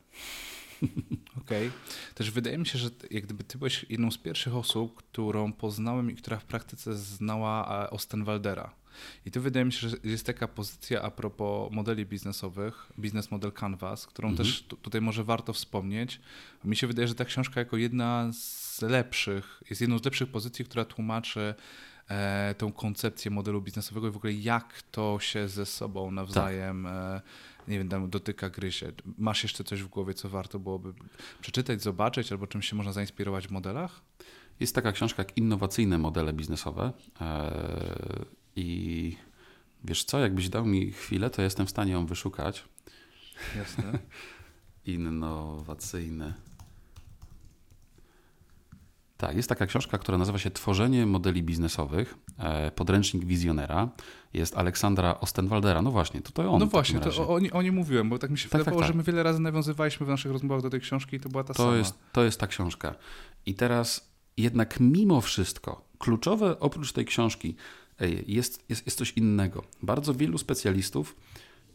[1.41, 1.67] Okej.
[1.67, 1.71] Okay.
[2.15, 6.11] Też wydaje mi się, że jak gdyby ty byłeś jedną z pierwszych osób, którą poznałem
[6.11, 8.71] i która w praktyce znała e, Ostenwaldera.
[9.25, 13.51] I tu wydaje mi się, że jest taka pozycja a propos modeli biznesowych, Business Model
[13.51, 14.47] Canvas, którą mhm.
[14.47, 16.19] też tutaj może warto wspomnieć.
[16.63, 20.65] Mi się wydaje, że ta książka jako jedna z lepszych, jest jedną z lepszych pozycji,
[20.65, 21.55] która tłumaczy
[22.07, 26.93] e, tą koncepcję modelu biznesowego i w ogóle jak to się ze sobą nawzajem tak.
[26.93, 27.21] e,
[27.67, 28.91] nie wiem, dotyka, gryzie.
[29.17, 30.93] Masz jeszcze coś w głowie, co warto byłoby
[31.41, 34.01] przeczytać, zobaczyć, albo czymś się można zainspirować w modelach?
[34.59, 36.91] Jest taka książka jak Innowacyjne modele biznesowe.
[38.55, 39.17] I
[39.83, 42.65] wiesz co, jakbyś dał mi chwilę, to jestem w stanie ją wyszukać.
[43.55, 43.99] Jasne.
[44.85, 46.33] Innowacyjne
[49.17, 53.89] tak, jest taka książka, która nazywa się Tworzenie modeli biznesowych, e, podręcznik wizjonera.
[54.33, 55.81] Jest Aleksandra Ostenwaldera.
[55.81, 56.59] No właśnie, to to on.
[56.59, 58.93] No właśnie, to o, o, nie mówiłem, bo tak mi się tak wydawało, tak, tak.
[58.93, 61.53] że my wiele razy nawiązywaliśmy w naszych rozmowach do tej książki i to była ta
[61.53, 61.77] to sama.
[61.77, 62.95] Jest, to jest ta książka.
[63.45, 67.55] I teraz jednak mimo wszystko, kluczowe oprócz tej książki
[68.27, 69.63] jest, jest, jest coś innego.
[69.83, 71.15] Bardzo wielu specjalistów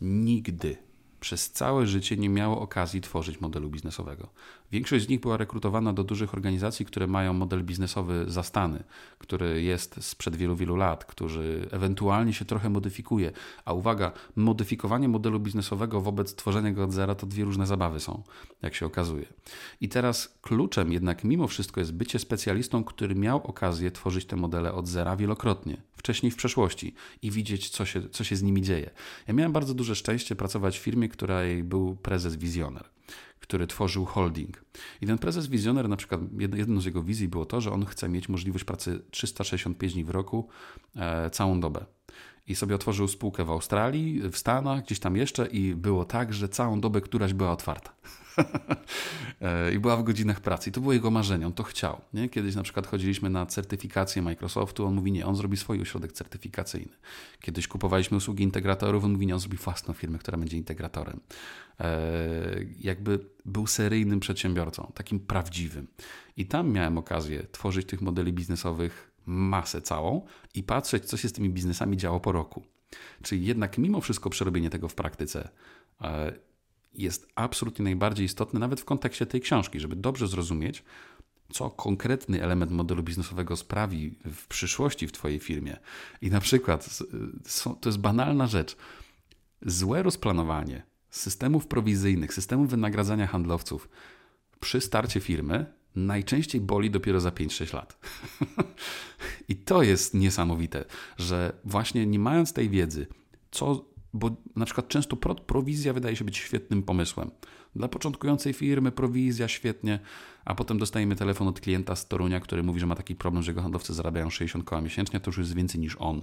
[0.00, 0.76] nigdy
[1.20, 4.28] przez całe życie nie miało okazji tworzyć modelu biznesowego.
[4.72, 8.82] Większość z nich była rekrutowana do dużych organizacji, które mają model biznesowy zastany,
[9.18, 13.32] który jest sprzed wielu, wielu lat, który ewentualnie się trochę modyfikuje.
[13.64, 18.22] A uwaga, modyfikowanie modelu biznesowego wobec tworzenia go od zera to dwie różne zabawy są,
[18.62, 19.26] jak się okazuje.
[19.80, 24.72] I teraz kluczem jednak mimo wszystko jest bycie specjalistą, który miał okazję tworzyć te modele
[24.72, 28.90] od zera wielokrotnie, wcześniej w przeszłości i widzieć, co się, co się z nimi dzieje.
[29.28, 32.84] Ja miałem bardzo duże szczęście pracować w firmie, której był prezes wizjoner
[33.40, 34.64] który tworzył holding.
[35.00, 38.08] I ten prezes wizjoner, na przykład jedną z jego wizji było to, że on chce
[38.08, 40.48] mieć możliwość pracy 365 dni w roku,
[40.96, 41.84] e, całą dobę.
[42.46, 46.48] I sobie otworzył spółkę w Australii, w Stanach, gdzieś tam jeszcze i było tak, że
[46.48, 47.92] całą dobę któraś była otwarta.
[49.40, 50.70] E, I była w godzinach pracy.
[50.70, 52.00] I to było jego marzenie, on to chciał.
[52.14, 52.28] Nie?
[52.28, 56.92] Kiedyś na przykład chodziliśmy na certyfikację Microsoftu, on mówi nie, on zrobi swój ośrodek certyfikacyjny.
[57.40, 61.20] Kiedyś kupowaliśmy usługi integratorów, on mówi nie, on zrobi własną firmę, która będzie integratorem.
[61.80, 62.00] E,
[62.80, 65.86] jakby był seryjnym przedsiębiorcą, takim prawdziwym.
[66.36, 71.32] I tam miałem okazję tworzyć tych modeli biznesowych masę całą i patrzeć, co się z
[71.32, 72.62] tymi biznesami działo po roku.
[73.22, 75.48] Czyli jednak mimo wszystko przerobienie tego w praktyce
[76.00, 76.32] e,
[76.94, 80.84] jest absolutnie najbardziej istotne, nawet w kontekście tej książki, żeby dobrze zrozumieć,
[81.52, 85.76] co konkretny element modelu biznesowego sprawi w przyszłości w Twojej firmie.
[86.22, 86.98] I na przykład,
[87.80, 88.76] to jest banalna rzecz,
[89.62, 93.88] złe rozplanowanie systemów prowizyjnych, systemów wynagradzania handlowców
[94.60, 95.66] przy starcie firmy
[95.96, 97.98] najczęściej boli dopiero za 5-6 lat.
[99.48, 100.84] I to jest niesamowite,
[101.18, 103.06] że właśnie nie mając tej wiedzy,
[103.50, 107.30] co, bo na przykład często prowizja wydaje się być świetnym pomysłem.
[107.76, 109.98] Dla początkującej firmy prowizja świetnie,
[110.44, 113.50] a potem dostajemy telefon od klienta z Torunia, który mówi, że ma taki problem, że
[113.50, 116.22] jego handlowcy zarabiają 60 koła miesięcznie, to już jest więcej niż on.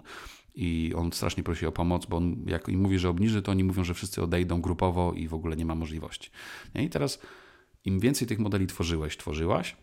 [0.55, 3.63] I on strasznie prosi o pomoc, bo on, jak im mówi, że obniży, to oni
[3.63, 6.29] mówią, że wszyscy odejdą grupowo i w ogóle nie ma możliwości.
[6.75, 7.19] I teraz
[7.85, 9.75] im więcej tych modeli tworzyłeś, tworzyłaś,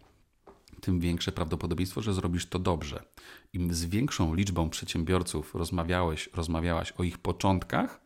[0.85, 3.05] tym większe prawdopodobieństwo, że zrobisz to dobrze.
[3.53, 8.01] Im z większą liczbą przedsiębiorców rozmawiałeś, rozmawiałaś o ich początkach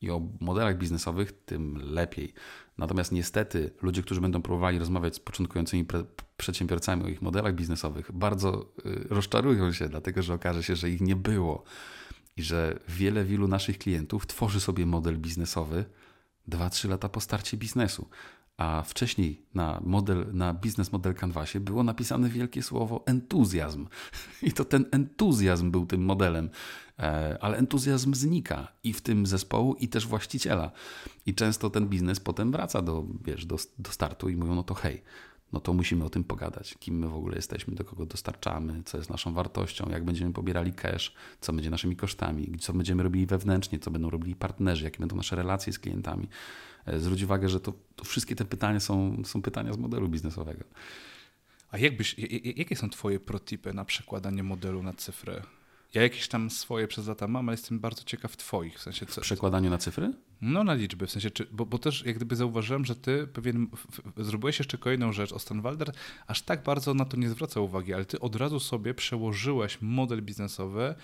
[0.00, 2.34] i o modelach biznesowych, tym lepiej.
[2.78, 5.86] Natomiast niestety ludzie, którzy będą próbowali rozmawiać z początkującymi
[6.36, 11.00] przedsiębiorcami o ich modelach biznesowych, bardzo y, rozczarują się, dlatego że okaże się, że ich
[11.00, 11.64] nie było
[12.36, 15.84] i że wiele, wielu naszych klientów tworzy sobie model biznesowy
[16.48, 18.08] 2-3 lata po starcie biznesu
[18.56, 23.86] a wcześniej na, model, na biznes model Canvasie było napisane wielkie słowo entuzjazm.
[24.42, 26.50] I to ten entuzjazm był tym modelem,
[26.98, 30.70] e, ale entuzjazm znika i w tym zespołu, i też właściciela.
[31.26, 34.74] I często ten biznes potem wraca do, wiesz, do, do startu i mówią, no to
[34.74, 35.02] hej,
[35.52, 38.98] no to musimy o tym pogadać, kim my w ogóle jesteśmy, do kogo dostarczamy, co
[38.98, 43.78] jest naszą wartością, jak będziemy pobierali cash, co będzie naszymi kosztami, co będziemy robili wewnętrznie,
[43.78, 46.28] co będą robili partnerzy, jakie będą nasze relacje z klientami.
[46.86, 50.64] E, zwróć uwagę, że to, to wszystkie te pytania są, są pytania z modelu biznesowego.
[51.70, 52.16] A jakbyś,
[52.56, 55.42] jakie są Twoje protipy na przekładanie modelu na cyfrę?
[55.94, 58.78] Ja jakieś tam swoje przez lata mam, ale jestem bardzo ciekaw Twoich.
[58.78, 60.12] W, sensie, co, w przekładaniu na cyfry?
[60.40, 63.66] No na liczby, w sensie, czy, bo, bo też jak gdyby zauważyłem, że Ty pewien,
[64.16, 65.32] zrobiłeś jeszcze kolejną rzecz.
[65.32, 65.92] Ostanwalder
[66.26, 70.22] aż tak bardzo na to nie zwraca uwagi, ale Ty od razu sobie przełożyłeś model
[70.22, 70.94] biznesowy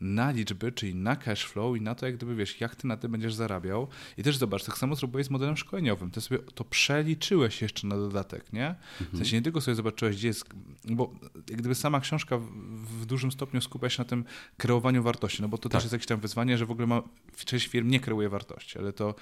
[0.00, 2.96] na liczby, czyli na cash flow i na to, jak gdyby wiesz, jak ty na
[2.96, 3.88] tym będziesz zarabiał.
[4.16, 6.10] I też zobacz, tak samo zrobiłeś z modelem szkoleniowym.
[6.10, 8.74] Ty sobie to przeliczyłeś jeszcze na dodatek, nie?
[9.12, 10.44] W sensie nie tylko sobie zobaczyłeś, gdzie jest,
[10.84, 11.14] bo
[11.50, 14.24] jak gdyby sama książka w, dużym stopniu skupia się na tym
[14.56, 15.72] kreowaniu wartości, no bo to tak.
[15.72, 17.02] też jest jakieś tam wyzwanie, że w ogóle ma,
[17.44, 19.14] część firm nie kreuje wartości, ale to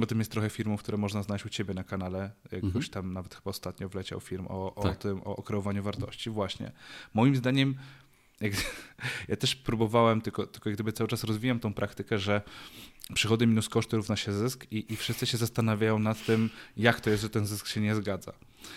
[0.00, 2.30] o tym jest trochę filmów, które można znaleźć u ciebie na kanale.
[2.52, 2.84] Jakoś mhm.
[2.84, 4.96] tam nawet chyba ostatnio wleciał film o, o tak.
[4.96, 6.30] tym, o kreowaniu wartości.
[6.30, 6.72] Właśnie.
[7.14, 7.74] Moim zdaniem
[8.42, 8.52] jak,
[9.28, 12.42] ja też próbowałem, tylko, tylko jak gdyby cały czas rozwijam tą praktykę, że
[13.14, 17.10] przychody minus koszty równa się zysk i, i wszyscy się zastanawiają nad tym, jak to
[17.10, 18.32] jest, że ten zysk się nie zgadza.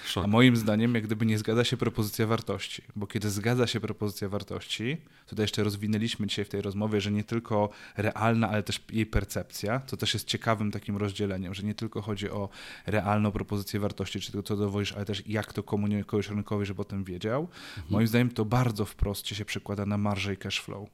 [0.05, 0.25] Szok.
[0.25, 4.29] A moim zdaniem, jak gdyby nie zgadza się propozycja wartości, bo kiedy zgadza się propozycja
[4.29, 9.05] wartości, tutaj jeszcze rozwinęliśmy dzisiaj w tej rozmowie, że nie tylko realna, ale też jej
[9.05, 12.49] percepcja, co też jest ciekawym takim rozdzieleniem, że nie tylko chodzi o
[12.85, 16.85] realną propozycję wartości, czy tylko co dowodzisz, ale też jak to komunikujesz rynkowi, żeby o
[16.85, 17.41] tym wiedział.
[17.41, 17.85] Mhm.
[17.89, 20.89] Moim zdaniem to bardzo wprost się przekłada na marżę i cash flow.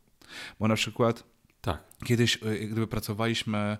[0.59, 1.23] Bo na przykład
[1.61, 1.83] tak.
[2.05, 3.77] Kiedyś, e, gdyby pracowaliśmy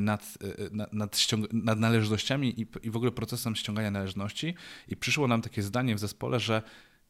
[0.00, 1.16] nad, e, nad, nad,
[1.52, 4.54] nad należnościami i, i w ogóle procesem ściągania należności,
[4.88, 6.62] i przyszło nam takie zdanie w zespole, że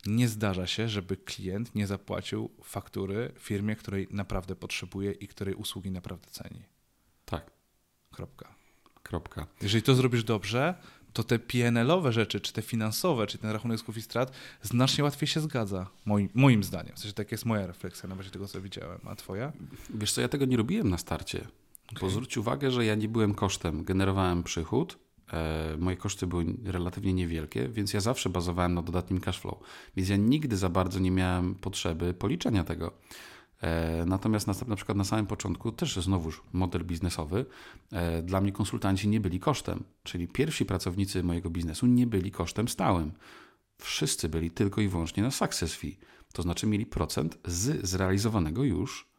[0.06, 5.90] nie zdarza się, żeby klient nie zapłacił faktury firmie, której naprawdę potrzebuje i której usługi
[5.90, 6.62] naprawdę ceni.
[7.24, 7.50] Tak.
[8.10, 8.54] Kropka.
[9.02, 9.46] Kropka.
[9.62, 10.74] Jeżeli to zrobisz dobrze,
[11.12, 15.26] to te PNL-owe rzeczy, czy te finansowe, czy ten rachunek zysków i strat znacznie łatwiej
[15.26, 16.96] się zgadza, moim, moim zdaniem.
[16.96, 19.00] W sensie tak jest moja refleksja na bazie tego, co widziałem.
[19.04, 19.52] A twoja?
[19.94, 21.46] Wiesz co, ja tego nie robiłem na starcie.
[21.90, 22.00] Okay.
[22.00, 23.84] Bo zwróć uwagę, że ja nie byłem kosztem.
[23.84, 24.98] Generowałem przychód,
[25.32, 29.58] e, moje koszty były relatywnie niewielkie, więc ja zawsze bazowałem na dodatnim cash flow.
[29.96, 32.92] Więc ja nigdy za bardzo nie miałem potrzeby policzenia tego.
[33.62, 37.46] E, natomiast na, na przykład na samym początku też znowuż model biznesowy.
[37.92, 42.68] E, dla mnie konsultanci nie byli kosztem, czyli pierwsi pracownicy mojego biznesu nie byli kosztem
[42.68, 43.12] stałym.
[43.78, 45.96] Wszyscy byli tylko i wyłącznie na success fee,
[46.32, 49.10] to znaczy mieli procent z zrealizowanego już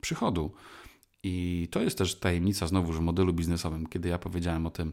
[0.00, 0.52] przychodu.
[1.22, 3.86] I to jest też tajemnica znowuż w modelu biznesowym.
[3.86, 4.92] Kiedy ja powiedziałem o tym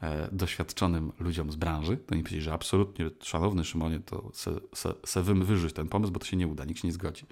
[0.00, 4.94] e, doświadczonym ludziom z branży, to oni powiedzieli, że absolutnie, szanowny Szymonie, to se, se,
[5.04, 5.22] se
[5.74, 7.26] ten pomysł, bo to się nie uda, nikt się nie zgodzi.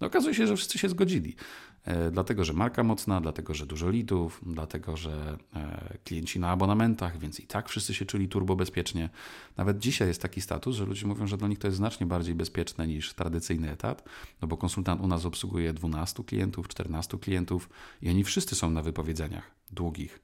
[0.00, 1.36] No okazuje się, że wszyscy się zgodzili.
[1.84, 7.18] E, dlatego, że marka mocna, dlatego, że dużo lidów, dlatego, że e, klienci na abonamentach,
[7.18, 9.08] więc i tak wszyscy się czuli turbo bezpiecznie.
[9.56, 12.34] Nawet dzisiaj jest taki status, że ludzie mówią, że dla nich to jest znacznie bardziej
[12.34, 14.08] bezpieczne niż tradycyjny etat,
[14.42, 17.68] no bo konsultant u nas obsługuje 12 klientów, 14 klientów
[18.02, 20.20] i oni wszyscy są na wypowiedzeniach długich.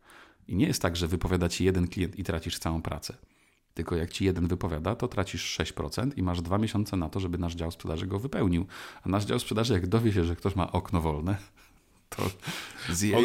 [0.49, 3.17] I nie jest tak, że wypowiada ci jeden klient i tracisz całą pracę.
[3.75, 7.39] Tylko jak ci jeden wypowiada, to tracisz 6% i masz dwa miesiące na to, żeby
[7.39, 8.67] nasz dział sprzedaży go wypełnił.
[9.03, 11.37] A nasz dział sprzedaży, jak dowie się, że ktoś ma okno wolne,
[12.09, 12.31] to
[12.91, 13.17] zje,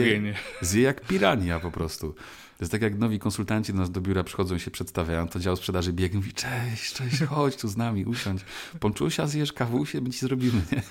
[0.62, 2.14] zje jak pirania po prostu.
[2.60, 5.40] To jest tak jak nowi konsultanci do nas do biura przychodzą i się przedstawiają, to
[5.40, 8.42] dział sprzedaży biegnie mówi cześć, cześć, chodź tu z nami, usiądź.
[8.80, 10.62] Ponczusia zjesz kawusie, my ci zrobimy.
[10.72, 10.84] Nie?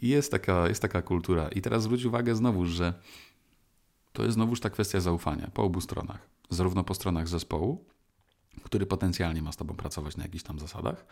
[0.00, 1.48] I jest, taka, jest taka kultura.
[1.48, 2.94] I teraz zwróć uwagę znowu, że
[4.12, 6.28] to jest znowuż ta kwestia zaufania po obu stronach.
[6.50, 7.84] Zarówno po stronach zespołu,
[8.64, 11.06] który potencjalnie ma z Tobą pracować na jakichś tam zasadach,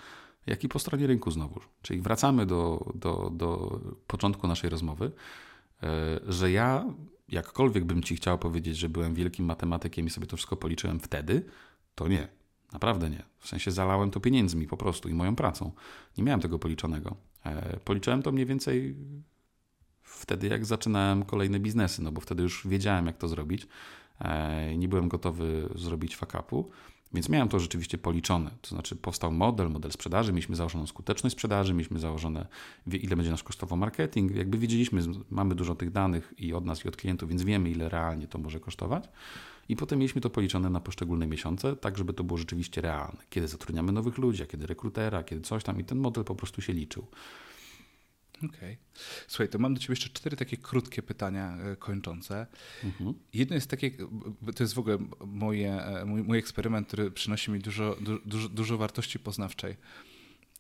[0.47, 1.69] jak i po stronie rynku znowuż.
[1.83, 5.13] Czyli wracamy do, do, do początku naszej rozmowy,
[5.83, 6.85] e, że ja,
[7.29, 11.45] jakkolwiek bym Ci chciał powiedzieć, że byłem wielkim matematykiem i sobie to wszystko policzyłem wtedy,
[11.95, 12.29] to nie.
[12.73, 13.23] Naprawdę nie.
[13.39, 15.73] W sensie zalałem to pieniędzmi po prostu i moją pracą.
[16.19, 17.17] Nie miałem tego policzonego.
[17.45, 18.97] E, policzyłem to mniej więcej
[20.03, 23.67] wtedy, jak zaczynałem kolejne biznesy, no bo wtedy już wiedziałem, jak to zrobić.
[24.21, 26.71] E, nie byłem gotowy zrobić fakapu,
[27.13, 28.51] więc miałem to rzeczywiście policzone.
[28.61, 32.47] To znaczy, powstał model, model sprzedaży, mieliśmy założoną skuteczność sprzedaży, mieliśmy założone,
[32.87, 34.35] ile będzie nas kosztował marketing.
[34.35, 37.89] Jakby wiedzieliśmy, mamy dużo tych danych i od nas, i od klientów, więc wiemy, ile
[37.89, 39.09] realnie to może kosztować.
[39.69, 43.19] I potem mieliśmy to policzone na poszczególne miesiące, tak żeby to było rzeczywiście realne.
[43.31, 46.63] Kiedy zatrudniamy nowych ludzi, a kiedy rekrutera, kiedy coś tam, i ten model po prostu
[46.63, 47.07] się liczył.
[48.45, 48.59] Okej.
[48.59, 48.77] Okay.
[49.29, 52.47] Słuchaj, to mam do Ciebie jeszcze cztery takie krótkie pytania e, kończące.
[52.85, 53.15] Mhm.
[53.35, 53.91] Jedno jest takie,
[54.57, 58.79] to jest w ogóle moje, e, mój, mój eksperyment, który przynosi mi dużo, dużo, dużo
[58.79, 59.77] wartości poznawczej.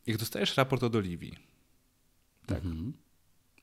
[0.07, 1.37] Jak dostajesz raport od Oliwii,
[2.47, 2.65] tak?
[2.65, 2.93] Mhm.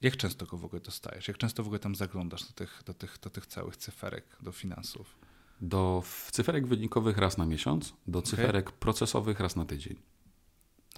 [0.01, 1.28] Jak często go w ogóle dostajesz?
[1.28, 4.51] Jak często w ogóle tam zaglądasz do tych, do tych, do tych całych cyferek, do
[4.51, 5.18] finansów?
[5.61, 8.80] Do cyferek wynikowych raz na miesiąc, do cyferek okay.
[8.80, 9.95] procesowych raz na tydzień.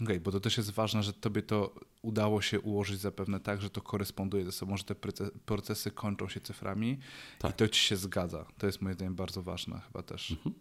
[0.01, 3.61] Okej, okay, bo to też jest ważne, że tobie to udało się ułożyć zapewne tak,
[3.61, 4.95] że to koresponduje ze sobą, że te
[5.45, 6.99] procesy kończą się cyframi
[7.39, 7.51] tak.
[7.51, 8.45] i to ci się zgadza.
[8.57, 10.31] To jest moim zdaniem bardzo ważne chyba też.
[10.31, 10.55] Mhm.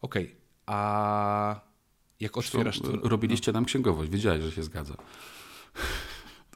[0.00, 1.60] Okej, okay, a
[2.20, 2.80] jak otwierasz...
[2.80, 3.56] To, robiliście no.
[3.56, 4.94] nam księgowość, wiedziałeś, że się zgadza.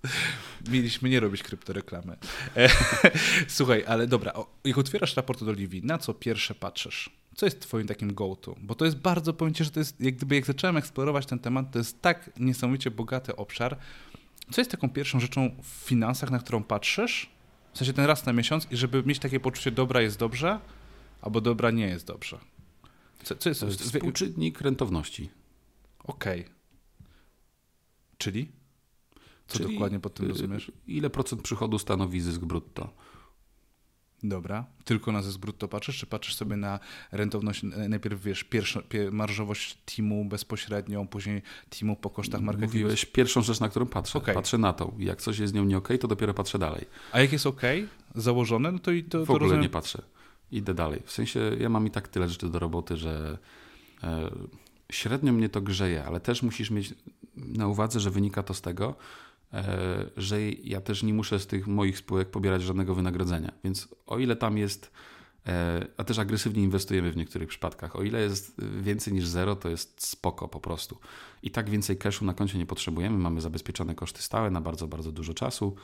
[0.73, 2.17] Mieliśmy nie robić kryptoreklamy.
[2.57, 2.69] E,
[3.49, 4.33] słuchaj, ale dobra,
[4.65, 7.11] jak otwierasz raport od Oliwii, na co pierwsze patrzysz?
[7.37, 8.55] Co jest twoim takim go-to?
[8.61, 11.39] Bo to jest bardzo, powiem ci, że to jest, jak gdyby jak zacząłem eksplorować ten
[11.39, 13.79] temat, to jest tak niesamowicie bogaty obszar.
[14.51, 17.31] Co jest taką pierwszą rzeczą w finansach, na którą patrzysz?
[17.73, 20.61] W sensie ten raz na miesiąc i żeby mieć takie poczucie dobra jest dobrze,
[21.23, 22.39] albo dobra nie jest dobrze.
[23.23, 23.61] Co, co jest?
[23.61, 25.31] To jest współczynnik rentowności.
[26.05, 26.41] Okej.
[26.41, 26.53] Okay.
[28.19, 28.58] Czyli?
[29.49, 30.73] Co Czyli dokładnie pod tym y, rozumiesz?
[30.87, 32.93] Ile procent przychodu stanowi zysk brutto?
[34.23, 34.65] Dobra.
[34.85, 36.81] Tylko na zysk brutto patrzysz, czy patrzysz sobie na
[37.13, 38.81] rentowność, najpierw wiesz, pierwszą,
[39.13, 42.77] marżowość teamu bezpośrednią, później teamu po kosztach marketingu?
[42.79, 44.19] Mówiłeś pierwszą rzecz, na którą patrzę.
[44.19, 44.35] Okay.
[44.35, 44.93] Patrzę na to.
[44.99, 46.85] Jak coś jest z nią nie ok, to dopiero patrzę dalej.
[47.13, 47.63] A jak jest ok,
[48.15, 49.63] założone, no to i to W ogóle rozumiem...
[49.63, 50.03] nie patrzę.
[50.53, 51.03] Idę dalej.
[51.05, 53.39] W sensie ja mam i tak tyle rzeczy do roboty, że
[54.03, 54.31] e,
[54.93, 56.95] średnio mnie to grzeje, ale też musisz mieć
[57.37, 59.28] na uwadze, że wynika to z tego, E,
[60.17, 63.53] że ja też nie muszę z tych moich spółek pobierać żadnego wynagrodzenia.
[63.65, 64.91] Więc o ile tam jest, e,
[65.97, 70.07] a też agresywnie inwestujemy w niektórych przypadkach, o ile jest więcej niż zero, to jest
[70.07, 70.99] spoko po prostu.
[71.43, 75.13] I tak więcej cashu na koncie nie potrzebujemy, mamy zabezpieczone koszty stałe na bardzo, bardzo
[75.13, 75.77] dużo czasu.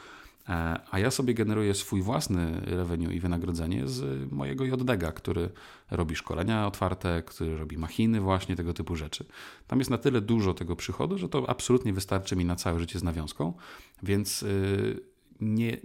[0.49, 5.51] E, a ja sobie generuję swój własny revenue i wynagrodzenie z mojego JDG, który
[5.91, 9.25] robi szkolenia otwarte, który robi machiny, właśnie tego typu rzeczy.
[9.67, 12.99] Tam jest na tyle dużo tego przychodu, że to absolutnie wystarczy mi na całe życie
[12.99, 13.53] z nawiązką,
[14.03, 15.01] więc y,
[15.41, 15.77] nie,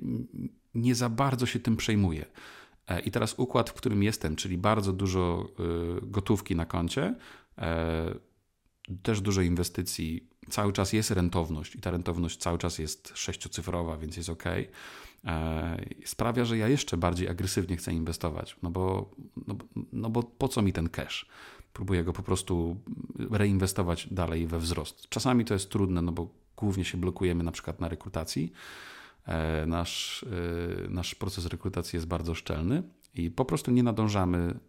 [0.75, 2.25] nie za bardzo się tym przejmuję.
[2.89, 5.49] E, I teraz układ, w którym jestem, czyli bardzo dużo
[5.99, 7.15] y, gotówki na koncie,
[7.57, 8.15] e,
[9.03, 14.17] też dużo inwestycji cały czas jest rentowność i ta rentowność cały czas jest sześciocyfrowa, więc
[14.17, 14.43] jest ok,
[15.25, 19.11] e, sprawia, że ja jeszcze bardziej agresywnie chcę inwestować, no bo,
[19.47, 19.55] no,
[19.93, 21.25] no bo po co mi ten cash?
[21.73, 22.77] Próbuję go po prostu
[23.29, 25.09] reinwestować dalej we wzrost.
[25.09, 28.51] Czasami to jest trudne, no bo głównie się blokujemy na przykład na rekrutacji.
[29.29, 34.59] E, nasz, e, nasz proces rekrutacji jest bardzo szczelny i po prostu nie nadążamy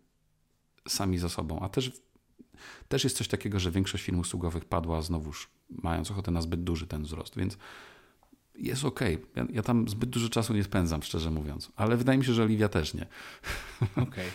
[0.89, 1.93] sami za sobą, a też
[2.89, 6.87] też jest coś takiego, że większość firm usługowych padła znowuż, mając ochotę na zbyt duży
[6.87, 7.59] ten wzrost, więc
[8.55, 9.01] jest ok.
[9.37, 12.43] Ja, ja, tam zbyt dużo czasu nie spędzam, szczerze mówiąc, ale wydaje mi się, że
[12.43, 13.07] Oliwia też nie.
[13.93, 14.03] Okej.
[14.03, 14.31] Okay.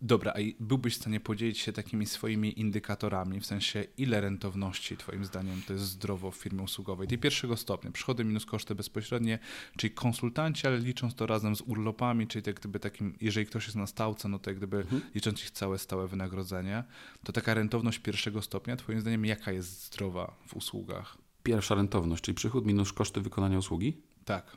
[0.00, 5.24] Dobra, a byłbyś w stanie podzielić się takimi swoimi indykatorami, w sensie ile rentowności Twoim
[5.24, 7.08] zdaniem to jest zdrowo w firmie usługowej?
[7.08, 9.38] Tej pierwszego stopnia, przychody minus koszty bezpośrednie,
[9.76, 13.76] czyli konsultanci, ale licząc to razem z urlopami, czyli jak gdyby takim, jeżeli ktoś jest
[13.76, 15.02] na stałce, no to jak gdyby mhm.
[15.14, 16.84] licząc ich całe stałe wynagrodzenie,
[17.24, 21.18] to taka rentowność pierwszego stopnia, Twoim zdaniem jaka jest zdrowa w usługach?
[21.42, 23.96] Pierwsza rentowność, czyli przychód minus koszty wykonania usługi?
[24.24, 24.56] Tak.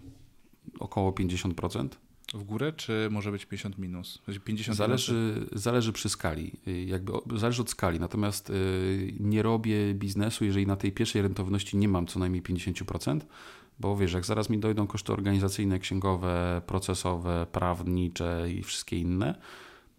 [0.79, 1.89] Około 50%.
[2.35, 4.21] W górę, czy może być 50 minus?
[4.45, 6.51] 50 zależy, zależy przy skali,
[6.85, 7.99] jakby zależy od skali.
[7.99, 13.19] Natomiast y, nie robię biznesu, jeżeli na tej pierwszej rentowności nie mam co najmniej 50%,
[13.79, 19.35] bo wiesz, jak zaraz mi dojdą koszty organizacyjne, księgowe, procesowe, prawnicze i wszystkie inne,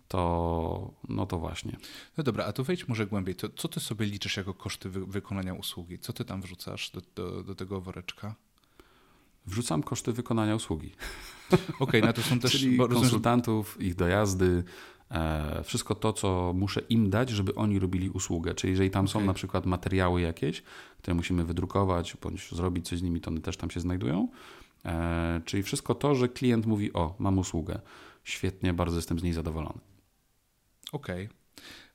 [0.09, 1.77] to no to właśnie.
[2.17, 3.35] No dobra, a tu wejdź może głębiej.
[3.35, 5.99] To, co ty sobie liczysz jako koszty wy wykonania usługi?
[5.99, 8.35] Co ty tam wrzucasz do, do, do tego woreczka?
[9.47, 10.93] Wrzucam koszty wykonania usługi.
[11.53, 12.53] Okej, okay, no to są też...
[12.53, 14.65] Czyli konsultantów, ich dojazdy,
[15.11, 18.55] e, wszystko to, co muszę im dać, żeby oni robili usługę.
[18.55, 20.63] Czyli jeżeli tam są na przykład materiały jakieś,
[20.99, 24.29] które musimy wydrukować, bądź zrobić coś z nimi, to one też tam się znajdują.
[24.85, 27.81] E, czyli wszystko to, że klient mówi, o, mam usługę.
[28.25, 29.79] Świetnie, bardzo jestem z niej zadowolony.
[30.93, 31.25] Okej.
[31.25, 31.37] Okay.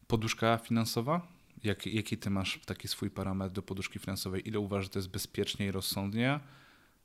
[0.08, 1.28] Poduszka finansowa?
[1.64, 4.48] Jak, jaki ty masz taki swój parametr do poduszki finansowej?
[4.48, 6.40] Ile uważasz, że to jest bezpiecznie i rozsądnie,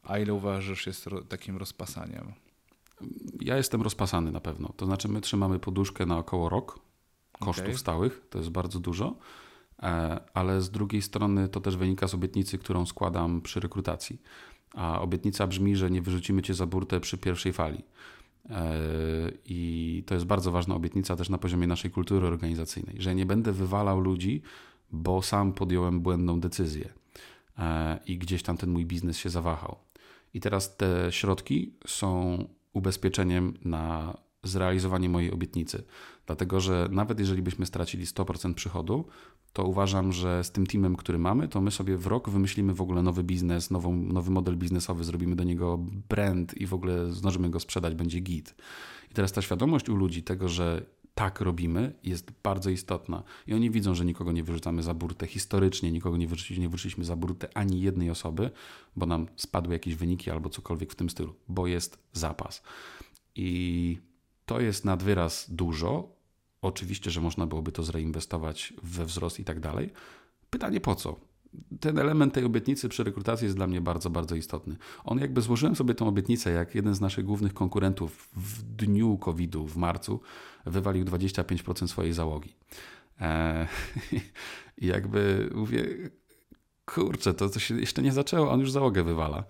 [0.06, 2.32] a ile uważasz, że jest takim rozpasaniem?
[3.40, 4.72] Ja jestem rozpasany na pewno.
[4.76, 6.78] To znaczy, my trzymamy poduszkę na około rok
[7.40, 7.78] kosztów okay.
[7.78, 9.16] stałych, to jest bardzo dużo,
[9.82, 14.22] e, ale z drugiej strony to też wynika z obietnicy, którą składam przy rekrutacji.
[14.74, 17.82] A obietnica brzmi, że nie wyrzucimy cię za burtę przy pierwszej fali.
[18.50, 18.78] E,
[19.44, 23.52] I to jest bardzo ważna obietnica też na poziomie naszej kultury organizacyjnej, że nie będę
[23.52, 24.42] wywalał ludzi,
[24.92, 26.88] bo sam podjąłem błędną decyzję
[27.58, 29.85] e, i gdzieś tam ten mój biznes się zawahał.
[30.36, 32.38] I teraz te środki są
[32.72, 35.84] ubezpieczeniem na zrealizowanie mojej obietnicy.
[36.26, 39.04] Dlatego, że nawet jeżeli byśmy stracili 100% przychodu,
[39.52, 42.80] to uważam, że z tym teamem, który mamy, to my sobie w rok wymyślimy w
[42.80, 45.78] ogóle nowy biznes, nową, nowy model biznesowy, zrobimy do niego
[46.08, 48.54] brand i w ogóle zdążymy go sprzedać, będzie git.
[49.10, 50.86] I teraz ta świadomość u ludzi tego, że
[51.16, 53.22] tak robimy, jest bardzo istotna.
[53.46, 55.26] I oni widzą, że nikogo nie wyrzucamy za burtę.
[55.26, 58.50] Historycznie nikogo nie, wyrzuciliśmy, nie wyrzuciliśmy za burtę ani jednej osoby,
[58.96, 62.62] bo nam spadły jakieś wyniki albo cokolwiek w tym stylu, bo jest zapas.
[63.34, 63.98] I
[64.46, 66.16] to jest nad wyraz dużo,
[66.66, 69.90] Oczywiście, że można byłoby to zreinwestować we wzrost i tak dalej.
[70.50, 71.20] Pytanie po co?
[71.80, 74.76] Ten element tej obietnicy przy rekrutacji jest dla mnie bardzo, bardzo istotny.
[75.04, 79.66] On jakby złożyłem sobie tą obietnicę, jak jeden z naszych głównych konkurentów w dniu COVID-u
[79.66, 80.20] w marcu
[80.66, 82.54] wywalił 25% swojej załogi.
[83.20, 83.66] Eee,
[84.82, 85.86] I jakby mówię,
[86.84, 89.44] kurczę, to, to się jeszcze nie zaczęło, on już załogę wywala.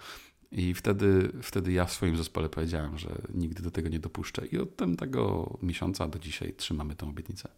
[0.53, 4.47] I wtedy, wtedy ja w swoim zespole powiedziałem, że nigdy do tego nie dopuszczę.
[4.47, 7.49] I od tego miesiąca do dzisiaj trzymamy tę obietnicę.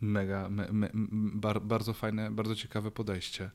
[0.00, 0.90] Mega, me, me,
[1.34, 3.50] bar, bardzo fajne, bardzo ciekawe podejście.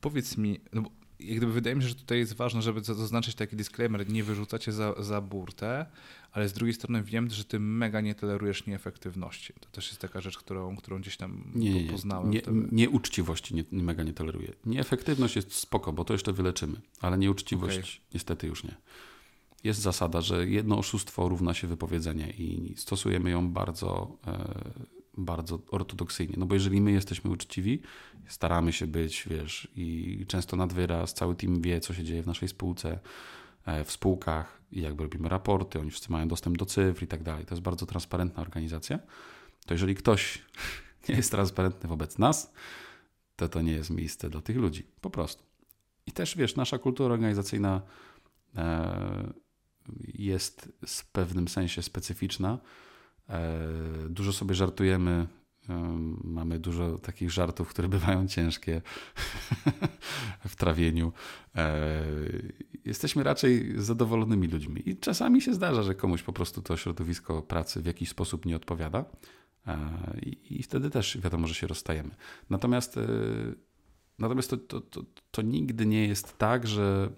[0.00, 0.82] Powiedz mi, no
[1.20, 4.72] jak gdyby wydaje mi się, że tutaj jest ważne, żeby zaznaczyć taki disclaimer, nie wyrzucacie
[4.72, 5.86] za, za burtę,
[6.32, 9.52] ale z drugiej strony wiem, że ty mega nie tolerujesz nieefektywności.
[9.60, 12.30] To też jest taka rzecz, którą, którą gdzieś tam nie, nie, poznałem.
[12.30, 12.42] Nie,
[12.72, 14.52] nieuczciwości nie, mega nie toleruję.
[14.66, 17.90] Nieefektywność jest spoko, bo to jeszcze wyleczymy, ale nieuczciwość okay.
[18.14, 18.76] niestety już nie.
[19.64, 24.54] Jest zasada, że jedno oszustwo równa się wypowiedzenie i stosujemy ją bardzo e,
[25.16, 26.34] bardzo ortodoksyjnie.
[26.38, 27.82] No bo jeżeli my jesteśmy uczciwi,
[28.28, 32.26] staramy się być, wiesz, i często nad wyraz, cały team wie, co się dzieje w
[32.26, 32.98] naszej spółce,
[33.66, 37.22] e, w spółkach i jakby robimy raporty, oni wszyscy mają dostęp do cyfr i tak
[37.22, 37.46] dalej.
[37.46, 38.98] To jest bardzo transparentna organizacja.
[39.66, 40.42] To jeżeli ktoś
[41.08, 42.52] nie jest transparentny wobec nas,
[43.36, 44.86] to to nie jest miejsce dla tych ludzi.
[45.00, 45.42] Po prostu.
[46.06, 47.82] I też, wiesz, nasza kultura organizacyjna
[48.56, 49.32] e,
[50.14, 52.58] jest w pewnym sensie specyficzna,
[54.08, 55.26] dużo sobie żartujemy.
[55.68, 58.82] E, mamy dużo takich żartów, które bywają ciężkie
[60.48, 61.12] w trawieniu.
[61.56, 62.02] E,
[62.84, 64.88] jesteśmy raczej zadowolonymi ludźmi.
[64.88, 68.56] I czasami się zdarza, że komuś po prostu to środowisko pracy w jakiś sposób nie
[68.56, 69.04] odpowiada.
[70.50, 72.10] I wtedy też wiadomo, że się rozstajemy.
[72.50, 72.98] Natomiast,
[74.18, 77.10] natomiast to, to, to, to nigdy nie jest tak, że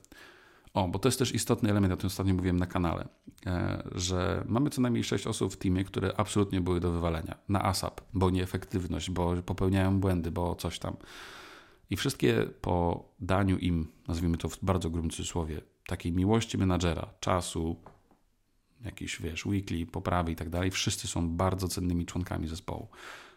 [0.77, 3.09] o, bo to jest też istotny element, o tym ostatnio mówiłem na kanale,
[3.47, 7.65] e, że mamy co najmniej 6 osób w teamie, które absolutnie były do wywalenia na
[7.65, 10.97] ASAP, bo nieefektywność, bo popełniają błędy, bo coś tam.
[11.91, 17.77] I wszystkie po daniu im, nazwijmy to w bardzo grubym cudzysłowie, takiej miłości menadżera, czasu,
[18.85, 22.89] jakiś, wiesz, weekly, poprawy i tak dalej, wszyscy są bardzo cennymi członkami zespołu.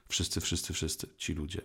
[0.08, 1.62] Wszyscy, wszyscy, wszyscy ci ludzie.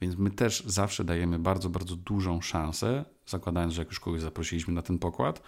[0.00, 4.74] Więc my też zawsze dajemy bardzo, bardzo dużą szansę, zakładając, że jak już kogoś zaprosiliśmy
[4.74, 5.42] na ten pokład,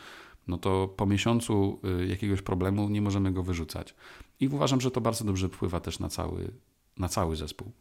[0.48, 3.94] no to po miesiącu y, jakiegoś problemu nie możemy go wyrzucać.
[4.40, 6.50] I uważam, że to bardzo dobrze wpływa też na cały,
[6.96, 7.72] na cały zespół.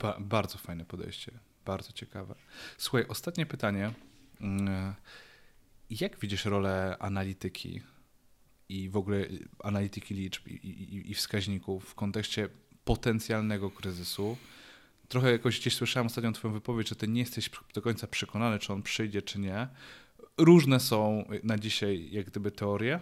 [0.00, 1.32] Ba bardzo fajne podejście,
[1.64, 2.34] bardzo ciekawe.
[2.78, 3.92] Słuchaj, ostatnie pytanie.
[4.40, 4.94] Mm,
[5.90, 7.80] jak widzisz rolę analityki
[8.68, 9.26] i w ogóle
[9.64, 12.48] analityki liczb i, i, i wskaźników w kontekście
[12.84, 14.36] potencjalnego kryzysu.
[15.08, 18.72] Trochę jakoś gdzieś słyszałem ostatnią Twoją wypowiedź, że Ty nie jesteś do końca przekonany, czy
[18.72, 19.68] on przyjdzie, czy nie.
[20.38, 23.00] Różne są na dzisiaj jak gdyby teorie.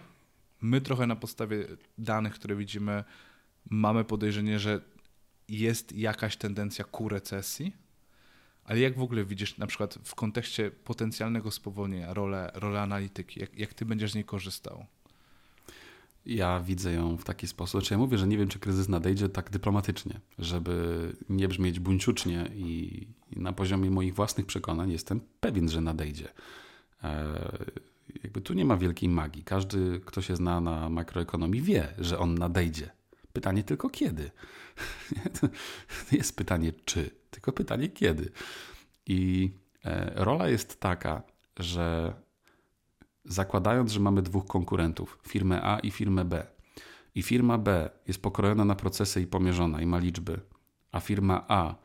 [0.61, 1.65] My trochę na podstawie
[1.97, 3.03] danych, które widzimy,
[3.69, 4.81] mamy podejrzenie, że
[5.47, 7.75] jest jakaś tendencja ku recesji.
[8.63, 13.39] Ale jak w ogóle widzisz na przykład w kontekście potencjalnego spowolnienia rolę, rolę analityki?
[13.39, 14.85] Jak, jak ty będziesz z niej korzystał?
[16.27, 17.81] Ja widzę ją w taki sposób.
[17.81, 22.49] Znaczy ja mówię, że nie wiem, czy kryzys nadejdzie tak dyplomatycznie, żeby nie brzmieć buńczucznie
[22.55, 26.27] i, na poziomie moich własnych przekonań jestem pewien, że nadejdzie.
[28.23, 29.43] Jakby tu nie ma wielkiej magii.
[29.43, 32.89] Każdy, kto się zna na makroekonomii, wie, że on nadejdzie.
[33.33, 34.31] Pytanie tylko kiedy.
[36.11, 38.31] Nie jest pytanie czy, tylko pytanie kiedy.
[39.05, 39.51] I
[39.85, 41.23] e, rola jest taka,
[41.59, 42.13] że
[43.27, 46.47] zakładając, że mamy dwóch konkurentów, firmę A i firmę B,
[47.15, 50.39] i firma B jest pokrojona na procesy i pomierzona i ma liczby,
[50.91, 51.75] a firma A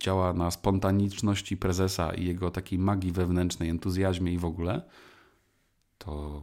[0.00, 4.82] działa na spontaniczności prezesa i jego takiej magii wewnętrznej, entuzjazmie i w ogóle,
[5.98, 6.42] to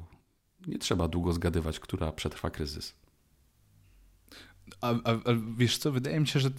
[0.68, 2.96] nie trzeba długo zgadywać, która przetrwa kryzys.
[4.82, 6.50] A, a, a wiesz co, wydaje mi się, że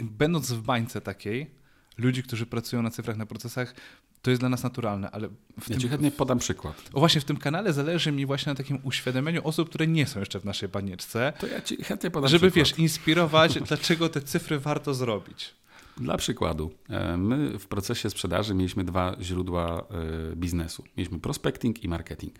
[0.00, 1.54] będąc w bańce takiej,
[1.98, 3.74] ludzi, którzy pracują na cyfrach, na procesach,
[4.22, 5.28] to jest dla nas naturalne, ale...
[5.28, 6.90] W ja tym, ci chętnie podam przykład.
[6.92, 10.20] O właśnie w tym kanale zależy mi właśnie na takim uświadomieniu osób, które nie są
[10.20, 11.32] jeszcze w naszej banieczce.
[11.40, 12.68] To ja ci chętnie podam Żeby, przykład.
[12.68, 15.54] wiesz, inspirować, dlaczego te cyfry warto zrobić.
[15.96, 19.86] Dla przykładu, e, my w procesie sprzedaży mieliśmy dwa źródła
[20.32, 20.84] e, biznesu.
[20.96, 22.34] Mieliśmy prospecting i marketing.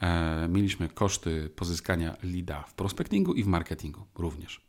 [0.00, 4.60] E, mieliśmy koszty pozyskania leada w prospectingu i w marketingu również.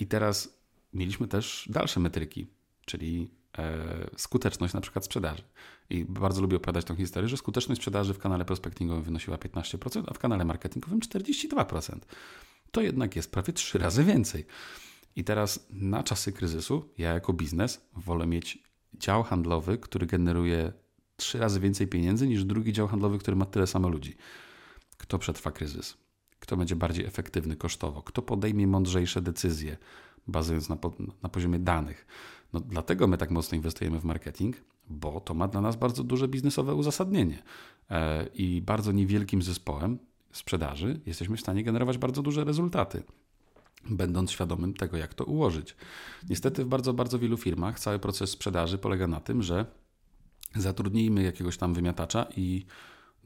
[0.00, 0.58] I teraz
[0.92, 2.46] mieliśmy też dalsze metryki,
[2.84, 3.30] czyli
[4.16, 5.42] skuteczność na przykład sprzedaży.
[5.90, 10.14] I bardzo lubię opowiadać tą historię, że skuteczność sprzedaży w kanale prospectingowym wynosiła 15%, a
[10.14, 11.98] w kanale marketingowym 42%.
[12.70, 14.46] To jednak jest prawie trzy razy więcej.
[15.16, 18.58] I teraz na czasy kryzysu, ja jako biznes wolę mieć
[18.94, 20.72] dział handlowy, który generuje
[21.16, 24.16] trzy razy więcej pieniędzy niż drugi dział handlowy, który ma tyle samo ludzi.
[24.98, 25.96] Kto przetrwa kryzys?
[26.38, 28.02] Kto będzie bardziej efektywny kosztowo?
[28.02, 29.76] Kto podejmie mądrzejsze decyzje,
[30.26, 30.76] bazując na,
[31.22, 32.06] na poziomie danych?
[32.52, 34.56] No, dlatego my tak mocno inwestujemy w marketing,
[34.90, 37.42] bo to ma dla nas bardzo duże biznesowe uzasadnienie.
[37.90, 39.98] E, I bardzo niewielkim zespołem
[40.32, 43.02] sprzedaży jesteśmy w stanie generować bardzo duże rezultaty
[43.90, 45.76] będąc świadomym tego, jak to ułożyć.
[46.30, 49.66] Niestety w bardzo, bardzo wielu firmach cały proces sprzedaży polega na tym, że
[50.56, 52.66] zatrudnijmy jakiegoś tam wymiatacza i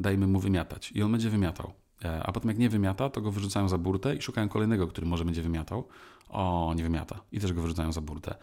[0.00, 0.92] dajmy mu wymiatać.
[0.92, 1.72] I on będzie wymiatał.
[2.04, 5.06] E, a potem jak nie wymiata, to go wyrzucają za burtę i szukają kolejnego, który
[5.06, 5.88] może będzie wymiatał.
[6.28, 7.20] O, nie wymiata.
[7.32, 8.34] I też go wyrzucają za burtę.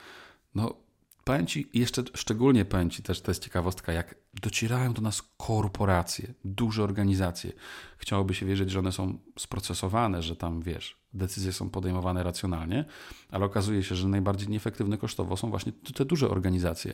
[0.56, 0.84] No,
[1.24, 6.34] Powiem Ci, jeszcze szczególnie powiem Ci też, to jest ciekawostka, jak docierają do nas korporacje,
[6.46, 7.54] duże organizacje.
[7.98, 12.86] Chciałoby się wierzyć, że one są sprocesowane, że tam, wiesz, decyzje są podejmowane racjonalnie,
[13.32, 16.94] ale okazuje się, że najbardziej nieefektywne kosztowo są właśnie te duże organizacje,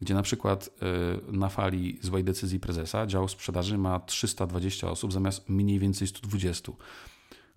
[0.00, 0.70] gdzie na przykład
[1.28, 6.72] y, na fali złej decyzji prezesa dział sprzedaży ma 320 osób zamiast mniej więcej 120,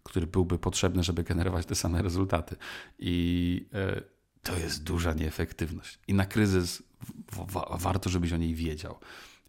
[0.03, 2.55] który byłby potrzebny, żeby generować te same rezultaty.
[2.99, 3.65] I
[3.99, 4.14] y,
[4.45, 5.99] to jest duża nieefektywność.
[6.07, 6.83] I na kryzys
[7.71, 8.99] warto, żebyś o niej wiedział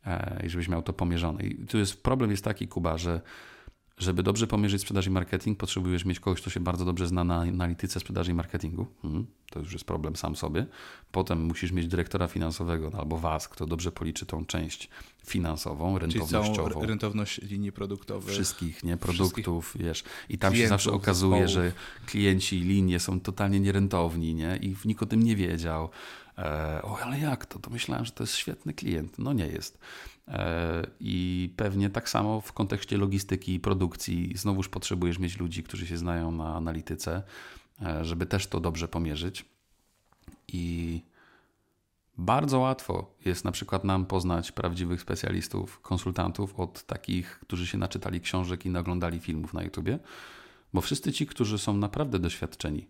[0.07, 1.42] e, i żebyś miał to pomierzone.
[1.42, 3.20] I tu jest problem jest taki, Kuba, że
[3.99, 7.40] żeby dobrze pomierzyć sprzedaż i marketing, potrzebujesz mieć kogoś, kto się bardzo dobrze zna na
[7.40, 8.86] analityce sprzedaży i marketingu.
[9.03, 10.66] Hmm, to już jest problem sam sobie.
[11.12, 14.88] Potem musisz mieć dyrektora finansowego no, albo was, kto dobrze policzy tą część
[15.26, 16.86] finansową, rentownościową.
[16.86, 18.34] Rentowność linii produktowych.
[18.34, 18.97] Wszystkich, nie?
[18.97, 20.05] Produktów, Wszystkich wiesz.
[20.28, 21.72] I tam się zawsze okazuje, zespołów.
[21.72, 24.59] że klienci linie są totalnie nierentowni, nie?
[24.62, 25.88] I nikt o tym nie wiedział.
[26.38, 27.59] E, o, ale jak to?
[27.59, 29.18] To myślałem, że to jest świetny klient.
[29.18, 29.78] No nie jest.
[30.28, 35.86] E, I pewnie tak samo w kontekście logistyki i produkcji znowuż potrzebujesz mieć ludzi, którzy
[35.86, 37.22] się znają na analityce,
[37.82, 39.44] e, żeby też to dobrze pomierzyć.
[40.48, 41.02] I
[42.18, 48.20] bardzo łatwo jest na przykład nam poznać prawdziwych specjalistów, konsultantów od takich, którzy się naczytali
[48.20, 49.98] książek i naglądali filmów na YouTubie,
[50.72, 52.86] bo wszyscy ci, którzy są naprawdę doświadczeni,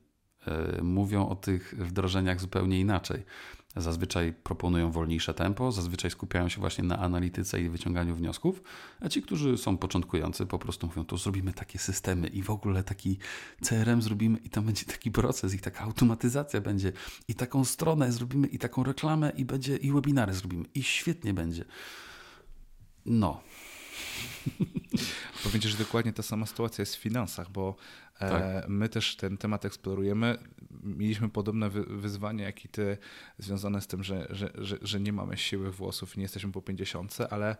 [0.46, 3.22] e, mówią o tych wdrożeniach zupełnie inaczej.
[3.76, 8.62] Zazwyczaj proponują wolniejsze tempo, zazwyczaj skupiają się właśnie na analityce i wyciąganiu wniosków,
[9.00, 12.84] a ci, którzy są początkujący, po prostu mówią, to zrobimy takie systemy i w ogóle
[12.84, 13.18] taki
[13.62, 16.92] CRM zrobimy i tam będzie taki proces i taka automatyzacja będzie
[17.28, 21.64] i taką stronę zrobimy i taką reklamę i będzie i webinary zrobimy i świetnie będzie.
[23.06, 23.40] No.
[25.44, 27.76] Powiem Ci, że dokładnie ta sama sytuacja jest w finansach, bo
[28.20, 28.68] e, tak.
[28.68, 30.38] my też ten temat eksplorujemy.
[30.82, 32.98] Mieliśmy podobne wyzwania, jak i Ty,
[33.38, 37.18] związane z tym, że, że, że, że nie mamy siły włosów, nie jesteśmy po 50,
[37.30, 37.56] ale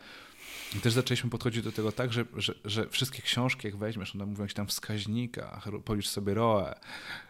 [0.82, 4.46] też zaczęliśmy podchodzić do tego tak, że, że, że wszystkie książki, jak weźmiesz, one mówią
[4.46, 6.74] ci tam wskaźnikach, policz sobie ROE,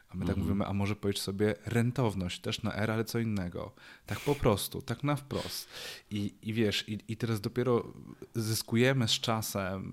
[0.09, 0.47] a my tak mhm.
[0.47, 3.75] mówimy, a może policz sobie rentowność, też na R, ale co innego.
[4.07, 5.69] Tak po prostu, tak na wprost.
[6.11, 7.93] I, i wiesz, i, i teraz dopiero
[8.35, 9.93] zyskujemy z czasem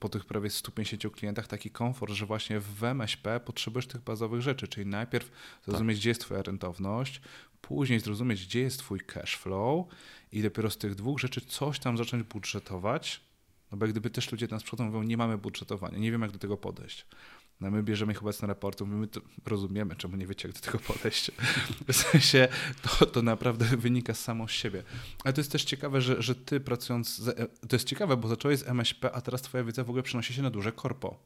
[0.00, 4.68] po tych prawie 150 klientach taki komfort, że właśnie w MŚP potrzebujesz tych bazowych rzeczy,
[4.68, 5.30] czyli najpierw
[5.66, 6.00] zrozumieć, tak.
[6.00, 7.20] gdzie jest twoja rentowność,
[7.60, 9.86] później zrozumieć, gdzie jest twój cash flow
[10.32, 13.20] i dopiero z tych dwóch rzeczy coś tam zacząć budżetować,
[13.72, 16.38] no bo gdyby też ludzie nas przychodzą mówią, nie mamy budżetowania, nie wiem jak do
[16.38, 17.06] tego podejść.
[17.60, 20.78] No my bierzemy ich obecnie raportu, my to rozumiemy, czemu nie wiecie, jak do tego
[20.78, 21.30] podejść.
[21.88, 22.48] W sensie
[22.82, 24.82] to, to naprawdę wynika samo z siebie.
[25.24, 28.58] Ale to jest też ciekawe, że, że ty pracując, z, to jest ciekawe, bo zacząłeś
[28.58, 31.16] z MŚP, a teraz twoja wiedza w ogóle przenosi się na duże korpo.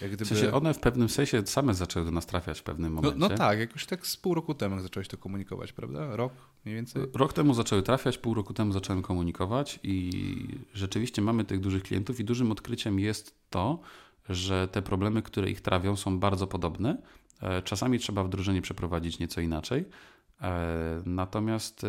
[0.00, 0.24] Jak gdyby...
[0.24, 3.18] W sensie one w pewnym sensie same zaczęły do nas trafiać w pewnym momencie.
[3.18, 6.16] No, no tak, jakoś tak z pół roku temu zacząłeś to komunikować, prawda?
[6.16, 6.32] Rok
[6.64, 7.02] mniej więcej?
[7.14, 10.10] Rok temu zaczęły trafiać, pół roku temu zacząłem komunikować i
[10.74, 13.78] rzeczywiście mamy tych dużych klientów i dużym odkryciem jest to,
[14.28, 16.96] że te problemy, które ich trawią, są bardzo podobne.
[17.42, 19.84] E, czasami trzeba wdrożenie przeprowadzić nieco inaczej.
[20.40, 21.88] E, natomiast e,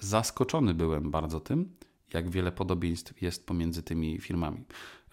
[0.00, 1.76] zaskoczony byłem bardzo tym,
[2.14, 4.64] jak wiele podobieństw jest pomiędzy tymi firmami.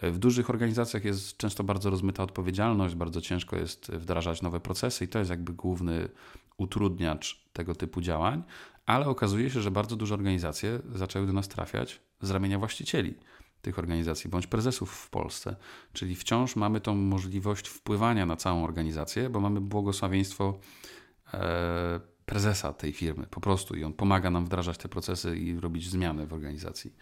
[0.02, 5.08] W dużych organizacjach jest często bardzo rozmyta odpowiedzialność, bardzo ciężko jest wdrażać nowe procesy i
[5.08, 6.08] to jest jakby główny
[6.56, 8.42] utrudniacz tego typu działań,
[8.86, 13.14] ale okazuje się, że bardzo duże organizacje zaczęły do nas trafiać z ramienia właścicieli
[13.62, 15.56] tych organizacji bądź prezesów w Polsce.
[15.92, 20.58] Czyli wciąż mamy tą możliwość wpływania na całą organizację, bo mamy błogosławieństwo
[21.34, 25.90] e, prezesa tej firmy po prostu i on pomaga nam wdrażać te procesy i robić
[25.90, 26.94] zmiany w organizacji.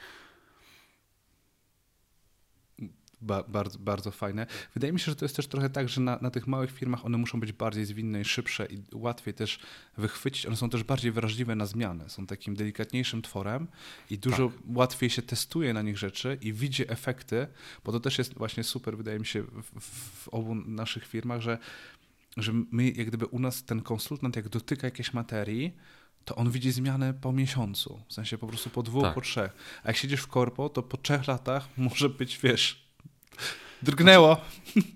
[3.20, 4.46] Ba bardzo, bardzo fajne.
[4.74, 7.06] Wydaje mi się, że to jest też trochę tak, że na, na tych małych firmach
[7.06, 9.58] one muszą być bardziej zwinne i szybsze i łatwiej też
[9.96, 10.46] wychwycić.
[10.46, 12.10] One są też bardziej wrażliwe na zmiany.
[12.10, 13.66] Są takim delikatniejszym tworem
[14.10, 14.58] i dużo tak.
[14.76, 17.46] łatwiej się testuje na nich rzeczy i widzi efekty,
[17.84, 19.80] bo to też jest właśnie super, wydaje mi się, w,
[20.24, 21.58] w obu naszych firmach, że,
[22.36, 25.72] że my, jak gdyby u nas ten konsultant, jak dotyka jakiejś materii,
[26.24, 29.14] to on widzi zmianę po miesiącu, w sensie po prostu po dwóch, tak.
[29.14, 29.80] po trzech.
[29.84, 32.87] A jak siedzisz w korpo, to po trzech latach może być, wiesz,
[33.82, 34.36] Drgnęło.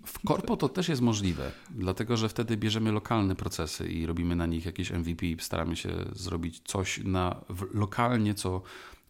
[0.07, 4.47] W korpo to też jest możliwe, dlatego że wtedy bierzemy lokalne procesy i robimy na
[4.47, 7.41] nich jakieś MVP, staramy się zrobić coś na,
[7.75, 8.63] lokalnie, co,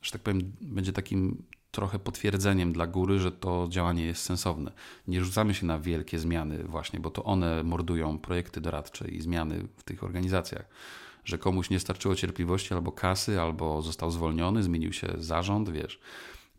[0.03, 4.73] że tak powiem, będzie takim trochę potwierdzeniem dla góry, że to działanie jest sensowne.
[5.09, 9.69] Nie rzucamy się na wielkie zmiany właśnie, bo to one mordują projekty doradcze i zmiany
[9.77, 10.65] w tych organizacjach.
[11.25, 16.01] Że komuś nie starczyło cierpliwości albo kasy, albo został zwolniony, zmienił się zarząd, wiesz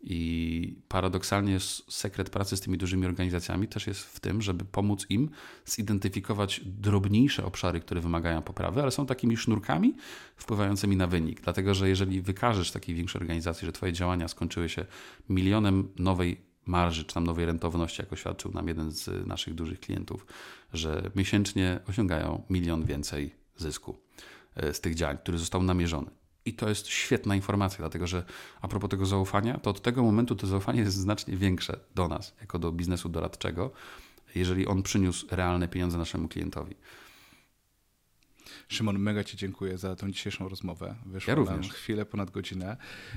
[0.06, 5.30] i paradoksalnie sekret pracy z tymi dużymi organizacjami też jest w tym, żeby pomóc im
[5.66, 9.94] zidentyfikować drobniejsze obszary, które wymagają poprawy, ale są takimi sznurkami
[10.36, 11.40] wpływającymi na wynik.
[11.40, 14.84] Dlatego, że jeżeli wykażesz takiej większej organizacji, że Twoje działania skończyły się
[15.28, 20.26] milionem nowej marży, czy tam nowej rentowności, jak oświadczył nam jeden z naszych dużych klientów,
[20.72, 23.98] że miesięcznie osiągają milion więcej zysku
[24.56, 28.24] e, z tych działań, który został namierzony i to jest świetna informacja, dlatego że
[28.60, 32.34] a propos tego zaufania, to od tego momentu to zaufanie jest znacznie większe do nas,
[32.40, 33.70] jako do biznesu doradczego,
[34.34, 36.74] jeżeli on przyniósł realne pieniądze naszemu klientowi.
[38.68, 40.94] Szymon, mega Ci dziękuję za tą dzisiejszą rozmowę.
[41.06, 41.68] Wyszło ja również.
[41.68, 42.76] chwilę ponad godzinę.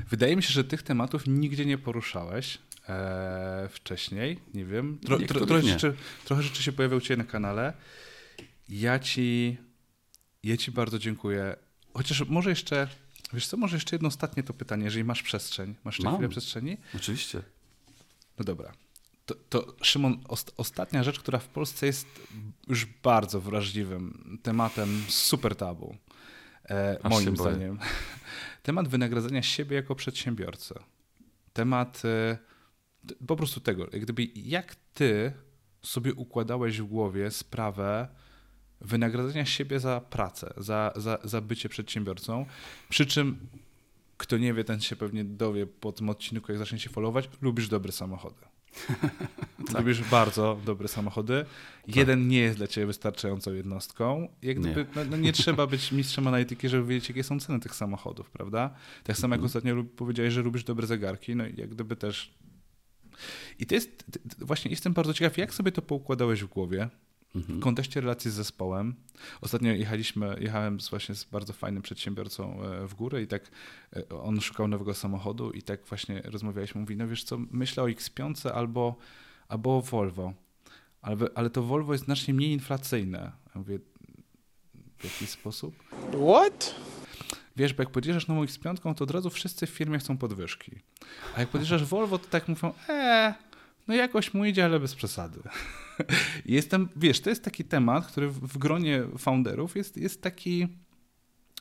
[0.09, 2.57] Wydaje mi się, że tych tematów nigdzie nie poruszałeś
[2.89, 4.39] e, wcześniej.
[4.53, 4.99] Nie wiem.
[5.05, 5.69] Tro, tro, trochę, nie.
[5.69, 5.93] Rzeczy,
[6.25, 7.73] trochę rzeczy się pojawiały u Ciebie na kanale.
[8.69, 9.57] Ja Ci,
[10.43, 11.55] ja ci bardzo dziękuję.
[11.93, 12.87] Chociaż może jeszcze
[13.33, 15.75] Wiesz co, może jeszcze jedno ostatnie to pytanie, jeżeli masz przestrzeń.
[15.83, 16.77] Masz jeszcze chwilę przestrzeni?
[16.95, 17.41] Oczywiście.
[18.39, 18.73] No dobra.
[19.25, 22.07] To, to Szymon, ost, ostatnia rzecz, która w Polsce jest
[22.67, 25.95] już bardzo wrażliwym tematem, super tabu,
[26.69, 27.79] e, moim zdaniem.
[28.63, 30.73] Temat wynagradzania siebie jako przedsiębiorcy.
[31.53, 32.37] Temat e,
[33.27, 35.33] po prostu tego, jak gdyby jak ty
[35.81, 38.07] sobie układałeś w głowie sprawę,
[38.81, 42.45] wynagradzania siebie za pracę, za, za, za bycie przedsiębiorcą.
[42.89, 43.37] Przy czym,
[44.17, 47.69] kto nie wie, ten się pewnie dowie po tym odcinku, jak zacznie się followować, lubisz
[47.69, 48.41] dobre samochody.
[49.67, 49.77] tak.
[49.77, 51.45] Lubisz bardzo dobre samochody.
[51.85, 51.95] Tak.
[51.95, 54.27] Jeden nie jest dla ciebie wystarczającą jednostką.
[54.41, 54.87] Jak gdyby, nie.
[54.95, 58.75] No, no, nie trzeba być mistrzem analityki, żeby wiedzieć, jakie są ceny tych samochodów, prawda?
[59.03, 59.45] Tak samo jak mhm.
[59.45, 62.33] ostatnio powiedziałeś, że lubisz dobre zegarki, no jak gdyby też.
[63.59, 64.03] I to jest,
[64.39, 66.89] właśnie jestem bardzo ciekaw, jak sobie to poukładałeś w głowie,
[67.35, 68.95] w kontekście relacji z zespołem.
[69.41, 73.51] Ostatnio jechaliśmy, jechałem z, właśnie z bardzo fajnym przedsiębiorcą e, w górę i tak
[73.95, 76.81] e, on szukał nowego samochodu i tak właśnie rozmawialiśmy.
[76.81, 78.95] Mówi, no wiesz co, myślę o X5 albo,
[79.47, 80.33] albo o Volvo,
[81.01, 83.31] ale, ale to Volvo jest znacznie mniej inflacyjne.
[83.55, 83.79] Ja mówię,
[84.97, 85.83] w jaki sposób?
[86.09, 86.75] What?
[87.55, 90.71] Wiesz, bo jak podjeżdżasz nową X5, to od razu wszyscy w firmie chcą podwyżki.
[91.35, 93.33] A jak podjeżdżasz Volvo, to tak mówią, eee,
[93.87, 95.39] no jakoś mu idzie, ale bez przesady.
[96.45, 100.67] Jestem, wiesz, to jest taki temat, który w gronie founderów jest, jest taki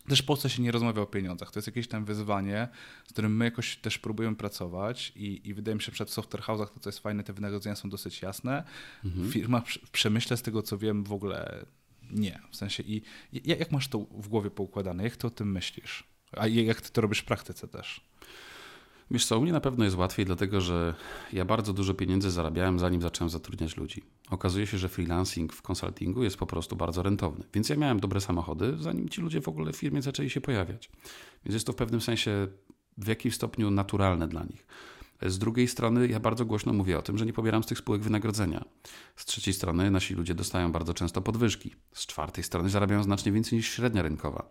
[0.09, 1.51] też po co się nie rozmawia o pieniądzach.
[1.51, 2.69] To jest jakieś tam wyzwanie,
[3.07, 6.43] z którym my jakoś też próbujemy pracować i, i wydaje mi się, że przed software
[6.43, 8.65] house'ach to co jest fajne, te wynagrodzenia są dosyć jasne.
[9.05, 9.29] Mhm.
[9.29, 11.67] W firmach w przemyśle, z tego co wiem, w ogóle
[12.11, 12.41] nie.
[12.51, 13.03] W sensie i
[13.33, 15.05] jak masz to w głowie poukładane?
[15.05, 16.05] Jak ty o tym myślisz?
[16.33, 18.01] A jak ty to robisz w praktyce też?
[19.11, 20.95] Wiesz co, u mnie na pewno jest łatwiej, dlatego że
[21.33, 24.03] ja bardzo dużo pieniędzy zarabiałem, zanim zacząłem zatrudniać ludzi.
[24.31, 27.45] Okazuje się, że freelancing w konsultingu jest po prostu bardzo rentowny.
[27.55, 30.91] Więc ja miałem dobre samochody, zanim ci ludzie w ogóle w firmie zaczęli się pojawiać.
[31.45, 32.49] Więc jest to w pewnym sensie
[32.99, 34.67] w jakimś stopniu naturalne dla nich.
[35.23, 38.03] Z drugiej strony, ja bardzo głośno mówię o tym, że nie pobieram z tych spółek
[38.03, 38.65] wynagrodzenia.
[39.17, 41.75] Z trzeciej strony, nasi ludzie dostają bardzo często podwyżki.
[41.93, 44.49] Z czwartej strony, zarabiają znacznie więcej niż średnia rynkowa.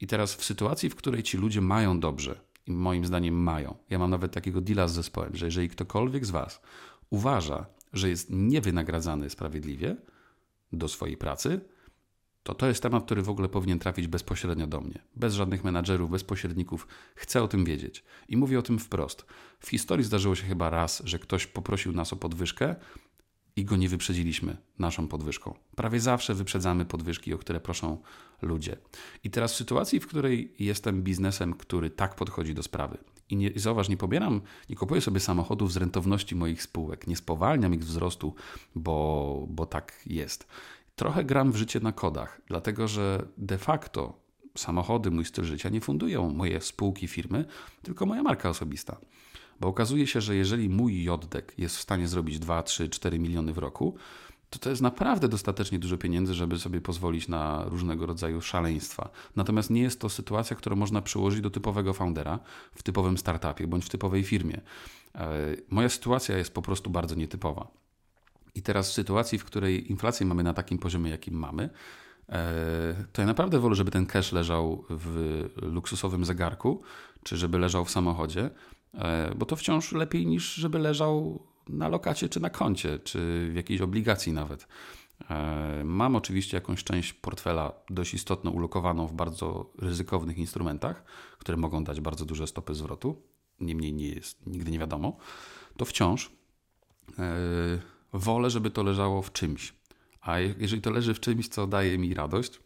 [0.00, 3.98] I teraz, w sytuacji, w której ci ludzie mają dobrze, i moim zdaniem mają, ja
[3.98, 6.60] mam nawet takiego deala z zespołem, że jeżeli ktokolwiek z Was
[7.10, 9.96] uważa, że jest niewynagradzany sprawiedliwie
[10.72, 11.60] do swojej pracy,
[12.42, 15.02] to to jest temat, który w ogóle powinien trafić bezpośrednio do mnie.
[15.16, 16.86] Bez żadnych menadżerów, bez pośredników.
[17.14, 18.04] Chcę o tym wiedzieć.
[18.28, 19.26] I mówię o tym wprost.
[19.60, 22.76] W historii zdarzyło się chyba raz, że ktoś poprosił nas o podwyżkę
[23.56, 25.54] i go nie wyprzedziliśmy naszą podwyżką.
[25.76, 27.98] Prawie zawsze wyprzedzamy podwyżki, o które proszą
[28.42, 28.76] ludzie.
[29.24, 32.98] I teraz w sytuacji, w której jestem biznesem, który tak podchodzi do sprawy
[33.30, 37.74] i nie, zauważ, nie pobieram, nie kupuję sobie samochodów z rentowności moich spółek, nie spowalniam
[37.74, 38.34] ich wzrostu,
[38.74, 40.46] bo, bo tak jest.
[40.96, 44.20] Trochę gram w życie na kodach, dlatego że de facto
[44.56, 47.44] samochody, mój styl życia nie fundują moje spółki, firmy,
[47.82, 48.96] tylko moja marka osobista.
[49.60, 53.52] Bo okazuje się, że jeżeli mój JDEK jest w stanie zrobić 2, 3, 4 miliony
[53.52, 53.96] w roku,
[54.50, 59.10] to to jest naprawdę dostatecznie dużo pieniędzy, żeby sobie pozwolić na różnego rodzaju szaleństwa.
[59.36, 62.38] Natomiast nie jest to sytuacja, którą można przyłożyć do typowego foundera
[62.74, 64.60] w typowym startupie bądź w typowej firmie.
[65.14, 65.28] E,
[65.70, 67.66] moja sytuacja jest po prostu bardzo nietypowa.
[68.54, 71.70] I teraz w sytuacji, w której inflację mamy na takim poziomie, jakim mamy,
[72.28, 76.82] e, to ja naprawdę wolę, żeby ten cash leżał w luksusowym zegarku,
[77.22, 78.50] czy żeby leżał w samochodzie,
[79.36, 83.80] bo to wciąż lepiej niż żeby leżał na lokacie, czy na koncie, czy w jakiejś
[83.80, 84.68] obligacji nawet.
[85.30, 91.04] E, mam oczywiście jakąś część portfela dość istotną ulokowaną w bardzo ryzykownych instrumentach,
[91.38, 93.22] które mogą dać bardzo duże stopy zwrotu.
[93.60, 95.16] Niemniej nie jest, nigdy nie wiadomo.
[95.76, 96.30] To wciąż
[98.12, 99.74] wolę, żeby to leżało w czymś.
[100.20, 102.60] A jeżeli to leży w czymś, co daje mi radość,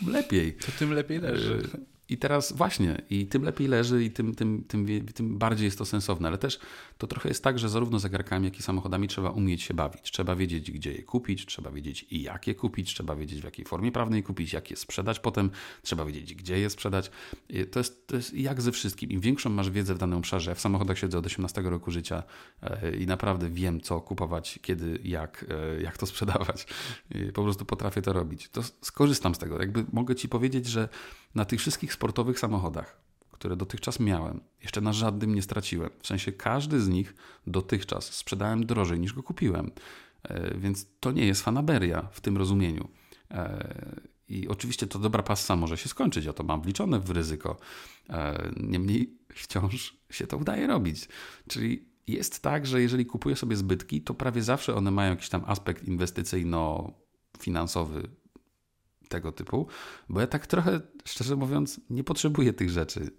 [0.00, 0.54] tym lepiej.
[0.54, 1.68] To tym lepiej leży.
[2.08, 5.84] I teraz właśnie, i tym lepiej leży, i tym, tym, tym, tym bardziej jest to
[5.84, 6.28] sensowne.
[6.28, 6.58] Ale też
[6.98, 10.10] to trochę jest tak, że zarówno zegarkami, jak i samochodami trzeba umieć się bawić.
[10.10, 13.64] Trzeba wiedzieć, gdzie je kupić, trzeba wiedzieć i jak je kupić, trzeba wiedzieć, w jakiej
[13.64, 15.50] formie prawnej kupić, jak je sprzedać potem,
[15.82, 17.10] trzeba wiedzieć, gdzie je sprzedać.
[17.70, 19.10] To jest, to jest jak ze wszystkim.
[19.10, 22.22] Im większą masz wiedzę w danym obszarze, ja w samochodach siedzę od 18 roku życia
[22.62, 26.66] e, i naprawdę wiem, co kupować, kiedy, jak, e, jak to sprzedawać.
[27.34, 28.48] Po prostu potrafię to robić.
[28.48, 29.58] To skorzystam z tego.
[29.60, 30.88] Jakby mogę Ci powiedzieć, że
[31.34, 33.00] na tych wszystkich sportowych samochodach,
[33.30, 35.90] które dotychczas miałem, jeszcze na żadnym nie straciłem.
[36.02, 37.14] W sensie każdy z nich
[37.46, 39.70] dotychczas sprzedałem drożej niż go kupiłem.
[40.22, 42.88] E, więc to nie jest fanaberia w tym rozumieniu.
[43.30, 43.74] E,
[44.28, 47.56] I oczywiście to dobra passa może się skończyć, ja to mam wliczone w ryzyko.
[48.10, 51.08] E, niemniej wciąż się to udaje robić.
[51.48, 55.42] Czyli jest tak, że jeżeli kupuję sobie zbytki, to prawie zawsze one mają jakiś tam
[55.46, 58.08] aspekt inwestycyjno-finansowy
[59.08, 59.66] tego typu,
[60.08, 63.10] bo ja tak trochę, szczerze mówiąc, nie potrzebuję tych rzeczy.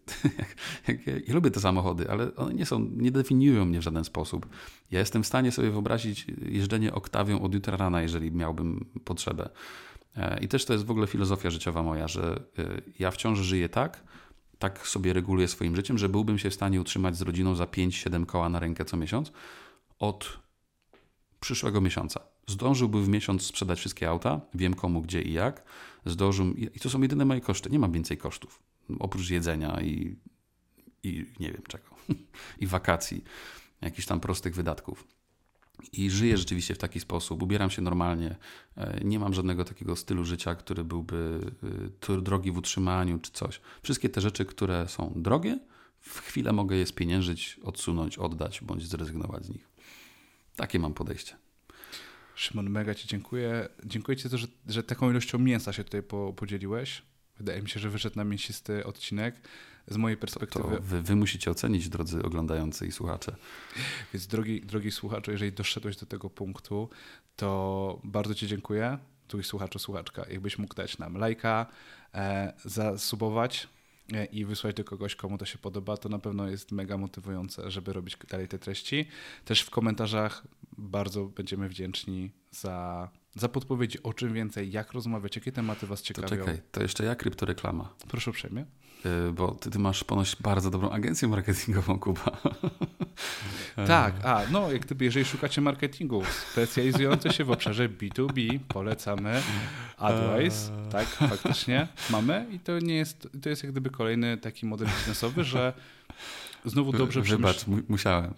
[1.27, 4.49] ja, lubię te samochody, ale one nie są, nie definiują mnie w żaden sposób.
[4.91, 9.49] Ja jestem w stanie sobie wyobrazić jeżdżenie oktawią od jutra rana, jeżeli miałbym potrzebę.
[10.15, 13.69] E, I też to jest w ogóle filozofia życiowa moja, że e, ja wciąż żyję
[13.69, 14.03] tak,
[14.59, 18.25] tak sobie reguluję swoim życiem, że byłbym się w stanie utrzymać z rodziną za 5-7
[18.25, 19.31] koła na rękę co miesiąc
[19.99, 20.39] od
[21.39, 22.19] przyszłego miesiąca.
[22.49, 25.63] Zdążyłby w miesiąc sprzedać wszystkie auta, wiem komu, gdzie i jak.
[26.05, 27.69] Zdążył, I to są jedyne moje koszty.
[27.69, 28.63] Nie mam więcej kosztów.
[28.99, 30.15] Oprócz jedzenia i,
[31.03, 31.85] i nie wiem czego.
[32.61, 33.23] I wakacji.
[33.81, 35.07] Jakichś tam prostych wydatków.
[35.91, 38.35] I żyję rzeczywiście w taki sposób, ubieram się normalnie,
[38.77, 41.39] e, nie mam żadnego takiego stylu życia, który byłby
[42.09, 43.61] e, drogi w utrzymaniu czy coś.
[43.81, 45.59] Wszystkie te rzeczy, które są drogie,
[45.99, 49.69] w chwilę mogę je spieniężyć, odsunąć, oddać bądź zrezygnować z nich.
[50.55, 51.48] Takie mam podejście.
[52.39, 53.69] Szymon, mega Ci dziękuję.
[53.85, 57.01] Dziękuję Ci za to, że, że taką ilością mięsa się tutaj po, podzieliłeś.
[57.37, 59.35] Wydaje mi się, że wyszedł na mięsisty odcinek.
[59.87, 60.69] Z mojej perspektywy.
[60.69, 63.35] To, to wy, wy, musicie ocenić, drodzy oglądający i słuchacze.
[64.13, 66.89] Więc, drogi, drogi słuchaczu, jeżeli doszedłeś do tego punktu,
[67.35, 68.97] to bardzo Ci dziękuję.
[69.27, 70.25] Tu i słuchaczu, słuchaczka.
[70.29, 71.65] Jakbyś mógł dać nam lajka,
[72.13, 73.67] e, zasubować
[74.31, 77.93] i wysłać do kogoś, komu to się podoba, to na pewno jest mega motywujące, żeby
[77.93, 79.07] robić dalej te treści.
[79.45, 80.43] Też w komentarzach
[80.77, 86.27] bardzo będziemy wdzięczni za, za podpowiedzi, o czym więcej, jak rozmawiać, jakie tematy Was ciekawią.
[86.27, 87.93] To czekaj, to jeszcze ja kryptoreklama.
[88.07, 88.65] Proszę uprzejmie.
[89.05, 92.21] Yy, bo ty, ty, masz ponoć bardzo dobrą agencję marketingową, Kuba.
[93.87, 99.41] Tak, a no jak gdyby, jeżeli szukacie marketingu specjalizujący się w obszarze B2B, polecamy
[99.97, 104.87] Advice, tak, faktycznie mamy i to nie jest, to jest jak gdyby kolejny taki model
[104.99, 105.73] biznesowy, że
[106.65, 108.33] Znowu dobrze Wybacz, mu- musiałem.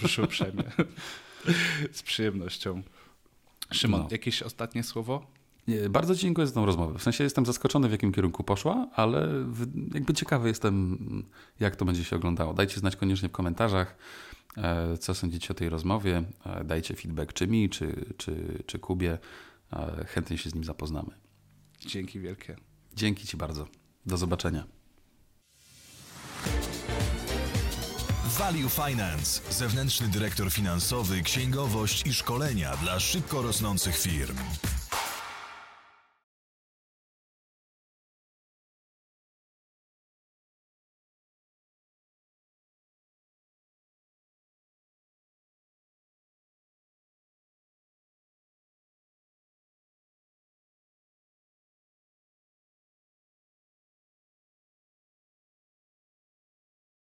[0.00, 0.62] Proszę uprzejmie.
[1.92, 2.82] Z przyjemnością.
[3.72, 4.08] Szymon, No.
[4.10, 5.26] jakieś ostatnie słowo?
[5.90, 6.98] Bardzo Ci dziękuję za tą rozmowę.
[6.98, 9.28] W sensie jestem zaskoczony, w jakim kierunku poszła, ale
[9.94, 10.98] jakby ciekawy jestem,
[11.60, 12.54] jak to będzie się oglądało.
[12.54, 13.96] Dajcie znać koniecznie w komentarzach,
[14.56, 16.22] e, co sądzicie o tej rozmowie.
[16.46, 19.18] E, Dajcie feedback czy mi, czy, czy, czy Kubie.
[19.72, 21.10] E, Chętnie się z nim zapoznamy.
[21.86, 22.56] Dzięki wielkie.
[22.94, 23.66] Dzięki Ci bardzo.
[24.06, 24.64] Do zobaczenia.
[28.38, 34.36] Value Finance, zewnętrzny dyrektor finansowy, księgowość i szkolenia dla szybko rosnących firm.